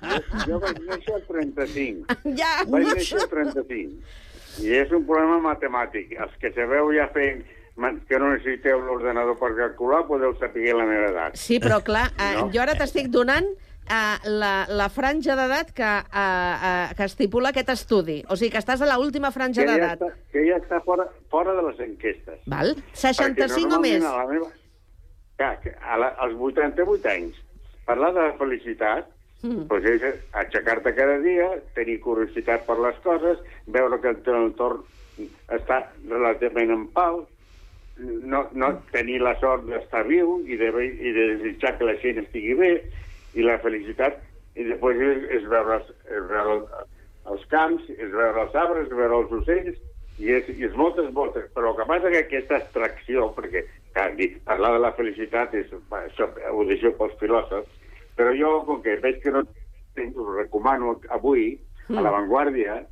jo, 0.09 0.45
jo 0.49 0.61
vaig 0.62 0.78
néixer 0.89 1.16
al 1.18 1.24
35. 1.28 2.20
Ja! 2.39 2.53
Vaig 2.68 2.87
néixer 2.95 3.20
al 3.20 3.28
35. 3.28 4.20
I 4.62 4.72
és 4.83 4.93
un 4.93 5.05
problema 5.09 5.39
matemàtic. 5.51 6.14
Els 6.20 6.33
que 6.41 6.53
sabeu 6.57 6.91
ja 6.97 7.09
fent 7.12 7.43
que 8.09 8.18
no 8.20 8.33
necessiteu 8.35 8.80
l'ordenador 8.85 9.39
per 9.41 9.53
calcular, 9.57 10.03
podeu 10.09 10.35
saber 10.41 10.74
la 10.76 10.85
meva 10.89 11.09
edat. 11.09 11.39
Sí, 11.41 11.57
però 11.61 11.80
clar, 11.85 12.11
eh, 12.20 12.35
No? 12.37 12.51
jo 12.53 12.61
ara 12.61 12.74
t'estic 12.76 13.09
donant 13.09 13.49
uh, 13.87 14.30
la, 14.30 14.53
la 14.68 14.89
franja 14.93 15.37
d'edat 15.39 15.72
que, 15.76 15.93
uh, 16.03 16.16
uh, 16.16 16.97
que 16.99 17.09
estipula 17.09 17.53
aquest 17.53 17.72
estudi. 17.74 18.20
O 18.28 18.37
sigui, 18.37 18.53
que 18.55 18.62
estàs 18.62 18.83
a 18.83 18.91
la 18.91 18.99
última 19.03 19.33
franja 19.35 19.62
que 19.62 19.68
ja 19.68 19.78
d'edat. 19.78 20.03
està, 20.03 20.26
que 20.35 20.45
ja 20.49 20.59
està 20.62 20.83
fora, 20.85 21.09
fora 21.33 21.57
de 21.59 21.64
les 21.70 21.80
enquestes. 21.89 22.43
Val? 22.47 22.76
65 22.93 23.49
Perquè 23.49 23.78
o 23.78 23.83
més? 23.87 24.05
A 24.05 24.14
la 24.20 24.28
meva, 24.30 24.53
clar, 25.41 25.57
que 25.64 25.74
a 25.80 25.99
la, 26.01 26.12
als 26.26 26.39
88 26.53 27.12
anys, 27.16 27.43
parlar 27.89 28.14
de 28.14 28.28
la 28.28 28.39
felicitat 28.39 29.11
Mm. 29.43 29.64
doncs 29.66 29.87
és 29.91 30.20
aixecar-te 30.39 30.93
cada 30.95 31.16
dia, 31.18 31.49
tenir 31.74 31.99
curiositat 32.05 32.62
per 32.66 32.76
les 32.78 32.99
coses, 33.03 33.41
veure 33.66 33.99
que 33.99 34.12
el 34.12 34.20
teu 34.22 34.37
entorn 34.39 34.85
està 35.51 35.80
relativament 36.07 36.70
en 36.70 36.85
pau, 36.95 37.24
no, 37.99 38.45
no 38.55 38.68
tenir 38.93 39.18
la 39.22 39.35
sort 39.41 39.66
d'estar 39.66 40.05
viu 40.07 40.39
i 40.47 40.57
de, 40.61 40.70
i 40.70 41.14
de 41.16 41.26
desitjar 41.35 41.74
que 41.78 41.89
la 41.91 41.97
gent 42.03 42.22
estigui 42.22 42.55
bé, 42.59 42.70
i 43.35 43.45
la 43.47 43.59
felicitat, 43.62 44.20
i 44.59 44.66
després 44.68 45.01
és, 45.01 45.22
és 45.39 45.47
veure, 45.49 45.78
els, 45.80 45.95
és 46.11 46.26
veure 46.28 46.59
els 47.33 47.47
camps, 47.53 47.89
és 47.95 48.11
veure 48.12 48.45
els 48.47 48.59
arbres, 48.59 48.89
és 48.89 48.97
veure 48.97 49.20
els 49.22 49.33
ocells, 49.39 49.78
i 50.20 50.33
és, 50.37 50.49
i 50.53 50.66
és 50.68 50.74
moltes 50.76 51.09
voltes. 51.16 51.49
Però 51.55 51.72
el 51.72 51.78
que 51.78 51.89
passa 51.89 52.12
que 52.12 52.24
aquesta 52.26 52.59
abstracció, 52.61 53.30
perquè 53.37 53.64
clar, 53.95 54.11
parlar 54.49 54.74
de 54.76 54.83
la 54.85 54.93
felicitat 54.99 55.55
és, 55.59 55.72
això 56.03 56.28
ho 56.53 56.66
deixo 56.68 56.93
pels 56.99 57.16
filòsofs, 57.20 57.78
però 58.16 58.35
jo, 58.37 58.53
com 58.68 58.83
que 58.85 58.99
veig 59.03 59.22
que 59.22 59.33
no 59.33 59.45
tinc, 59.97 60.16
us 60.16 60.35
recomano 60.37 60.99
avui, 61.14 61.55
mm. 61.89 61.97
a 61.97 62.05
La 62.05 62.12
Vanguardia, 62.14 62.83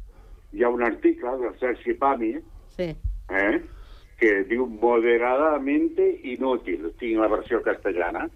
hi 0.52 0.64
ha 0.64 0.72
un 0.72 0.82
article 0.82 1.36
del 1.42 1.58
Sergi 1.60 1.94
Pami, 1.94 2.34
Sí. 2.76 2.88
eh, 3.28 3.60
que 4.20 4.44
diu 4.48 4.66
moderadamente 4.80 6.06
inútil, 6.28 6.90
tinc 7.00 7.20
la 7.20 7.28
versió 7.28 7.60
castellana, 7.64 8.28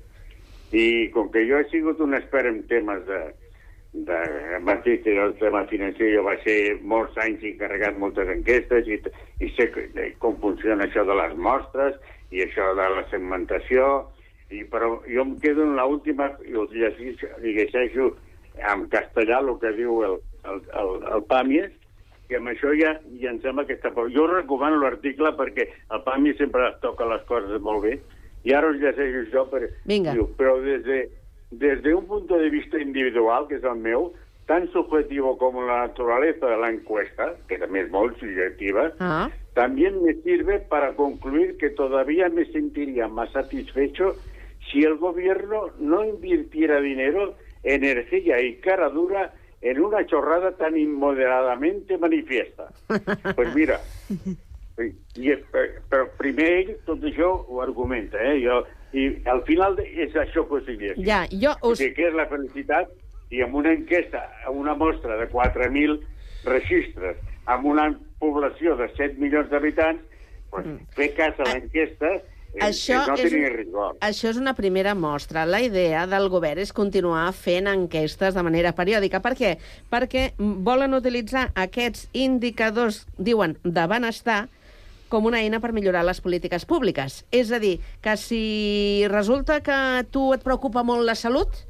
i 0.74 1.10
com 1.14 1.30
que 1.30 1.44
jo 1.46 1.60
he 1.60 1.66
sigut 1.70 2.00
un 2.02 2.16
expert 2.18 2.50
en 2.50 2.62
temes 2.70 3.04
de, 3.06 3.20
de 4.08 4.18
mateix 4.66 5.06
el 5.06 5.36
tema 5.38 5.62
financer, 5.70 6.10
jo 6.16 6.24
vaig 6.26 6.42
ser 6.42 6.58
molts 6.82 7.14
anys 7.22 7.44
encarregat 7.46 8.00
moltes 8.02 8.30
enquestes 8.32 8.90
i, 8.90 8.98
i 9.38 9.50
sé 9.54 9.68
com 10.22 10.34
funciona 10.42 10.88
això 10.88 11.04
de 11.06 11.14
les 11.20 11.36
mostres 11.38 11.94
i 12.34 12.42
això 12.42 12.72
de 12.74 12.88
la 12.96 13.04
segmentació, 13.12 13.86
i, 14.50 14.64
però 14.70 14.96
jo 15.06 15.22
em 15.22 15.36
quedo 15.42 15.62
en 15.62 15.76
l'última, 15.78 16.32
i 16.42 16.56
us 16.58 16.74
llegeixo, 16.74 17.30
i 17.38 17.54
llegeixo 17.54 18.10
en 18.58 18.84
castellà 18.90 19.38
el 19.44 19.54
que 19.62 19.72
diu 19.78 20.02
el, 20.08 20.18
el, 20.50 20.60
el, 20.82 20.92
el 21.14 21.24
Pàmies, 21.30 21.70
que 22.26 22.40
amb 22.40 22.50
això 22.50 22.72
ja, 22.74 22.96
ja 23.22 23.30
em 23.30 23.38
sembla 23.44 23.66
que 23.68 23.78
està... 23.78 23.94
Jo 24.10 24.26
recomano 24.26 24.82
l'article 24.82 25.30
perquè 25.38 25.68
el 25.94 26.02
Pàmies 26.02 26.40
sempre 26.40 26.72
toca 26.82 27.06
les 27.06 27.22
coses 27.30 27.62
molt 27.62 27.86
bé 27.86 27.94
Ara 28.52 28.68
us 28.70 28.76
llegeixo 28.76 29.22
això, 29.24 29.46
per, 29.50 29.70
Vinga. 29.88 30.12
diu, 30.12 30.26
però 30.36 30.60
desde, 30.60 31.08
desde 31.50 31.94
un 31.94 32.04
punto 32.06 32.36
de 32.38 32.50
vista 32.50 32.78
individual, 32.78 33.46
que 33.48 33.56
és 33.56 33.64
el 33.64 33.76
meu, 33.80 34.12
tan 34.46 34.68
subjetivo 34.72 35.38
como 35.38 35.62
la 35.64 35.86
naturaleza 35.86 36.46
de 36.46 36.58
la 36.58 36.68
encuesta, 36.70 37.34
que 37.48 37.56
también 37.58 37.86
es 37.86 37.90
muy 37.92 38.10
subjetiva, 38.20 38.92
Ah. 39.00 39.30
también 39.54 40.02
me 40.04 40.12
sirve 40.20 40.58
para 40.60 40.92
concluir 40.94 41.56
que 41.56 41.70
todavía 41.70 42.28
me 42.28 42.44
sentiría 42.52 43.08
más 43.08 43.32
satisfecho 43.32 44.16
si 44.70 44.82
el 44.82 44.96
gobierno 44.96 45.70
no 45.78 46.04
invirtiera 46.04 46.80
dinero, 46.80 47.34
energía 47.62 48.42
y 48.42 48.56
cara 48.56 48.90
dura 48.90 49.32
en 49.62 49.80
una 49.80 50.04
chorrada 50.04 50.52
tan 50.52 50.76
inmoderadamente 50.76 51.96
manifiesta. 51.96 52.68
Pues 53.36 53.54
mira, 53.54 53.80
i, 54.82 55.30
eh, 55.30 55.38
però 55.90 56.06
primer 56.18 56.48
ell 56.58 56.72
tot 56.86 57.04
això 57.06 57.30
ho 57.46 57.60
argumenta, 57.62 58.18
eh? 58.18 58.40
Jo, 58.42 58.64
I 58.94 59.08
al 59.30 59.42
final 59.46 59.78
és 59.82 60.14
això 60.14 60.44
que 60.46 60.60
us 60.60 60.66
diria. 60.66 60.94
Ja, 61.02 61.24
jo 61.30 61.54
O 61.62 61.72
us... 61.72 61.78
sigui, 61.78 61.94
què 61.96 62.08
és 62.10 62.14
la 62.14 62.28
felicitat? 62.30 62.90
I 63.34 63.42
amb 63.42 63.56
una 63.58 63.72
enquesta, 63.74 64.20
amb 64.46 64.60
una 64.60 64.74
mostra 64.78 65.16
de 65.18 65.26
4.000 65.32 65.98
registres, 66.46 67.18
amb 67.50 67.66
una 67.66 67.88
població 68.20 68.76
de 68.78 68.86
7 68.94 69.18
milions 69.18 69.50
d'habitants, 69.50 70.02
pues, 70.52 70.68
fer 70.94 71.10
cas 71.16 71.40
a 71.42 71.48
l'enquesta 71.50 72.12
Mm. 72.54 72.62
Això 72.68 73.00
no 73.08 73.16
és. 73.18 73.32
Això 74.06 74.30
és 74.30 74.36
una 74.38 74.54
primera 74.54 74.94
mostra. 74.94 75.44
La 75.46 75.60
idea 75.62 76.06
del 76.06 76.28
govern 76.30 76.62
és 76.62 76.72
continuar 76.72 77.26
fent 77.34 77.66
enquestes 77.70 78.36
de 78.36 78.44
manera 78.46 78.74
periòdica. 78.76 79.20
Per 79.24 79.34
què? 79.38 79.56
Perquè 79.90 80.28
volen 80.38 80.94
utilitzar 80.94 81.48
aquests 81.58 82.06
indicadors, 82.12 83.04
diuen, 83.18 83.58
de 83.64 83.86
benestar, 83.90 84.44
com 85.14 85.28
una 85.30 85.38
eina 85.44 85.60
per 85.62 85.70
millorar 85.76 86.02
les 86.08 86.18
polítiques 86.24 86.66
públiques. 86.66 87.20
És 87.30 87.52
a 87.54 87.60
dir, 87.62 87.76
que 88.02 88.16
si 88.18 89.06
resulta 89.12 89.60
que 89.62 89.74
a 89.74 90.02
tu 90.10 90.32
et 90.34 90.42
preocupa 90.42 90.82
molt 90.82 91.06
la 91.06 91.14
salut, 91.14 91.62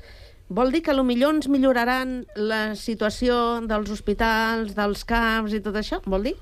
vol 0.48 0.72
dir 0.72 0.80
que 0.86 0.94
potser 0.96 1.28
ens 1.28 1.48
milloraran 1.52 2.24
la 2.36 2.74
situació 2.74 3.60
dels 3.68 3.90
hospitals, 3.92 4.74
dels 4.76 5.04
CAPs 5.04 5.54
i 5.56 5.60
tot 5.64 5.76
això? 5.76 6.00
Vol 6.08 6.30
dir? 6.30 6.34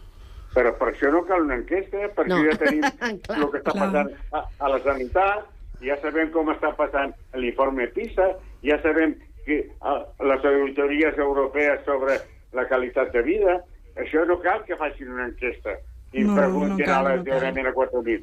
Però 0.53 0.69
per 0.77 0.91
això 0.93 1.11
no 1.11 1.23
cal 1.25 1.47
una 1.47 1.57
enquesta, 1.57 2.07
perquè 2.15 2.29
No. 2.29 2.43
ja 2.45 2.57
tenim 2.61 2.83
Clar, 3.27 3.39
el 3.41 3.51
que 3.51 3.61
està 3.63 3.73
clar. 3.73 3.87
passant 3.89 4.11
a, 4.37 4.43
a 4.59 4.69
la 4.69 4.81
sanitat, 4.85 5.47
ja 5.83 5.97
sabem 6.03 6.31
com 6.31 6.51
està 6.53 6.75
passant 6.77 7.15
l'informe 7.35 7.87
PISA, 7.97 8.27
ja 8.63 8.77
sabem 8.85 9.15
que 9.47 9.63
a, 9.81 9.95
les 10.29 10.45
auditories 10.45 11.17
europees 11.19 11.81
sobre 11.87 12.21
la 12.53 12.67
qualitat 12.69 13.11
de 13.17 13.23
vida, 13.27 13.57
això 13.97 14.27
no 14.29 14.37
cal 14.45 14.61
que 14.69 14.77
facin 14.77 15.09
una 15.11 15.31
enquesta 15.31 15.79
i 16.13 16.25
No, 16.25 16.35
preguntin 16.37 16.87
no 16.87 16.93
a 16.95 17.03
no 17.03 17.09
l'ajuntament 17.09 17.67
a 17.67 17.73
4.000. 17.75 18.23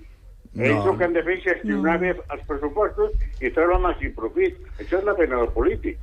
No. 0.53 0.63
Ells 0.65 0.85
el 0.89 0.97
que 0.97 1.03
han 1.05 1.13
de 1.13 1.23
fer 1.23 1.37
és 1.37 1.43
gestionar 1.43 1.93
No. 1.95 1.99
bé 2.01 2.09
els 2.17 2.43
pressupostos 2.47 3.11
i 3.41 3.49
treure 3.53 3.75
el 3.77 3.81
màxim 3.83 4.13
profit. 4.17 4.57
Això 4.79 4.97
és 4.99 5.05
la 5.05 5.15
pena 5.15 5.37
del 5.37 5.49
polític. 5.53 5.97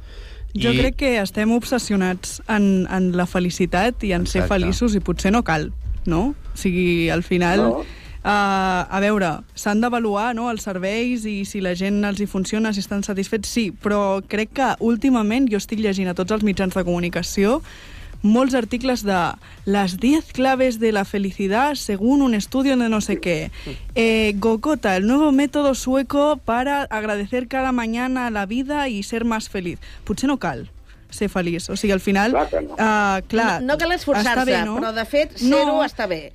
Jo 0.54 0.70
I- 0.72 0.78
crec 0.78 0.96
que 0.96 1.18
estem 1.20 1.50
obsessionats 1.52 2.40
en, 2.48 2.86
en 2.90 3.10
la 3.16 3.26
felicitat 3.26 4.02
i 4.04 4.12
en 4.12 4.26
ser 4.26 4.42
Exacte. 4.44 4.54
feliços 4.54 4.94
i 4.94 5.00
potser 5.00 5.32
no 5.32 5.42
cal, 5.44 5.72
no? 6.06 6.34
O 6.54 6.56
sigui, 6.56 7.10
al 7.10 7.22
final... 7.22 7.58
No. 7.70 7.84
Uh, 8.26 8.82
a 8.90 8.98
veure, 8.98 9.28
s'han 9.54 9.78
d'avaluar 9.80 10.32
no, 10.34 10.48
els 10.50 10.64
serveis 10.66 11.22
i 11.30 11.44
si 11.46 11.60
la 11.62 11.76
gent 11.78 12.00
els 12.08 12.18
hi 12.18 12.26
funciona, 12.26 12.72
si 12.74 12.80
estan 12.82 13.04
satisfets, 13.06 13.46
sí, 13.46 13.68
però 13.70 14.18
crec 14.26 14.50
que 14.58 14.72
últimament 14.82 15.46
jo 15.46 15.60
estic 15.62 15.78
llegint 15.78 16.10
a 16.10 16.14
tots 16.18 16.34
els 16.34 16.42
mitjans 16.42 16.74
de 16.74 16.82
comunicació 16.82 17.60
molts 18.26 18.54
articles 18.54 19.02
de 19.02 19.32
las 19.64 19.98
10 19.98 20.32
claves 20.32 20.78
de 20.78 20.92
la 20.92 21.04
felicidad 21.04 21.74
según 21.74 22.22
un 22.22 22.34
estudio 22.34 22.76
de 22.76 22.88
no 22.88 23.00
sé 23.00 23.20
qué. 23.20 23.50
Eh, 23.94 24.34
Gokota, 24.36 24.96
el 24.96 25.06
nuevo 25.06 25.32
método 25.32 25.74
sueco 25.74 26.36
para 26.36 26.82
agradecer 26.82 27.48
cada 27.48 27.72
mañana 27.72 28.30
la 28.30 28.46
vida 28.46 28.88
y 28.88 29.02
ser 29.02 29.24
más 29.24 29.48
feliz. 29.48 29.78
Potser 30.04 30.28
no 30.28 30.38
cal 30.38 30.70
ser 31.10 31.28
feliç. 31.30 31.70
O 31.70 31.76
sigui, 31.76 31.92
al 31.92 32.00
final... 32.00 32.32
Clar 32.32 32.62
no. 32.62 32.74
Uh, 32.74 33.26
clar, 33.28 33.60
no, 33.62 33.74
no 33.74 33.78
cal 33.78 33.92
esforçar-se, 33.92 34.58
no? 34.66 34.76
però 34.80 34.92
de 34.92 35.04
fet, 35.08 35.38
ser-ho 35.38 35.78
està 35.84 36.08
bé. 36.10 36.32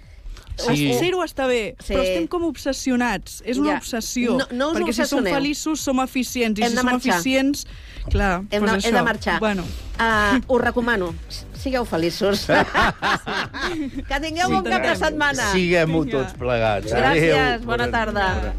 Sí. 0.58 0.94
Ser-ho 0.94 1.24
està 1.24 1.48
bé, 1.48 1.76
Sí. 1.80 1.94
però 1.94 2.04
estem 2.04 2.28
com 2.28 2.44
obsessionats. 2.46 3.42
És 3.46 3.58
una 3.58 3.72
Ja. 3.72 3.78
obsessió. 3.78 4.38
No- 4.38 4.48
no 4.52 4.72
us 4.72 4.78
perquè 4.78 4.94
si 4.94 5.06
som 5.06 5.24
feliços, 5.24 5.80
som 5.80 6.00
eficients. 6.00 6.60
I 6.60 6.64
Hem 6.64 6.70
si 6.72 6.78
som 6.78 6.86
marxar. 6.86 7.14
eficients... 7.16 7.66
Clar, 8.10 8.44
Hem, 8.50 8.64
doncs 8.66 8.72
de, 8.72 8.78
això. 8.78 8.88
hem 8.88 8.94
de 8.96 9.02
marxar. 9.04 9.40
Bueno. 9.40 9.64
Uh, 10.00 10.40
us 10.56 10.62
recomano, 10.62 11.14
sigueu 11.54 11.86
feliços. 11.86 12.46
que 14.08 14.20
tingueu 14.20 14.50
bon 14.50 14.64
cap 14.64 14.82
de 14.82 14.96
setmana. 14.96 15.52
Siguem-ho 15.52 16.06
tots 16.06 16.34
plegats. 16.34 16.92
Gràcies, 16.92 17.36
Adéu. 17.38 17.66
bona 17.66 17.92
tarda. 17.92 18.54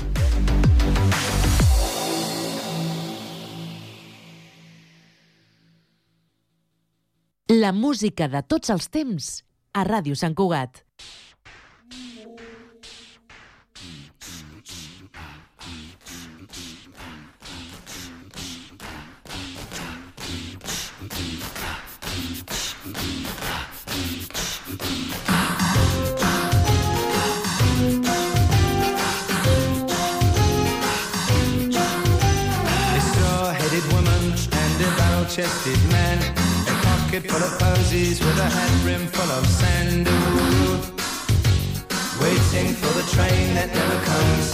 La 7.48 7.72
música 7.72 8.28
de 8.32 8.40
tots 8.48 8.70
els 8.72 8.88
temps 8.94 9.26
a 9.76 9.84
Ràdio 9.88 10.16
Sant 10.16 10.34
Cugat. 10.38 10.84
A 35.42 35.48
barrel-chested 35.48 35.90
man. 35.90 36.18
A 36.68 36.74
pocket 36.86 37.30
full 37.30 37.42
of 37.42 37.58
posies 37.58 38.20
with 38.20 38.38
a 38.38 38.48
hat 38.48 38.82
brim 38.82 39.06
full 39.08 39.30
of 39.30 39.46
sand. 39.46 40.06
Waiting 42.20 42.74
for 42.74 42.92
the 42.98 43.04
train 43.14 43.54
that 43.54 43.68
never 43.74 43.98
comes. 44.10 44.48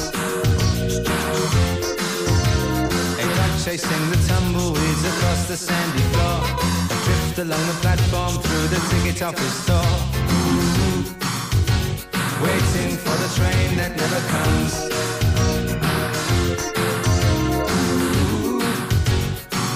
A 3.19 3.27
dog 3.37 3.53
chasing 3.65 4.11
the 4.11 4.19
tumbleweeds 4.29 5.05
across 5.05 5.49
the 5.49 5.57
sandy 5.57 6.05
floor. 6.13 6.41
A 6.93 6.97
drift 7.05 7.39
along 7.39 7.67
the 7.67 7.79
platform 7.81 8.35
through 8.43 8.69
the 8.69 8.81
ticket 8.91 9.23
office. 9.23 9.69
Ooh. 9.69 10.05
Waiting 12.43 12.97
for 12.97 13.17
the 13.23 13.29
train 13.37 13.77
that 13.77 13.93
never 13.97 14.21
comes. 14.33 15.28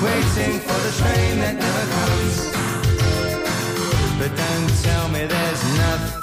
Waiting 0.03 0.59
for 0.59 0.79
the 0.87 0.93
train 1.01 1.39
that 1.39 1.55
never 1.65 1.85
comes. 1.97 2.35
But 4.19 4.31
don't 4.37 4.71
tell 4.83 5.09
me 5.09 5.27
there's 5.27 5.65
nothing 5.79 6.22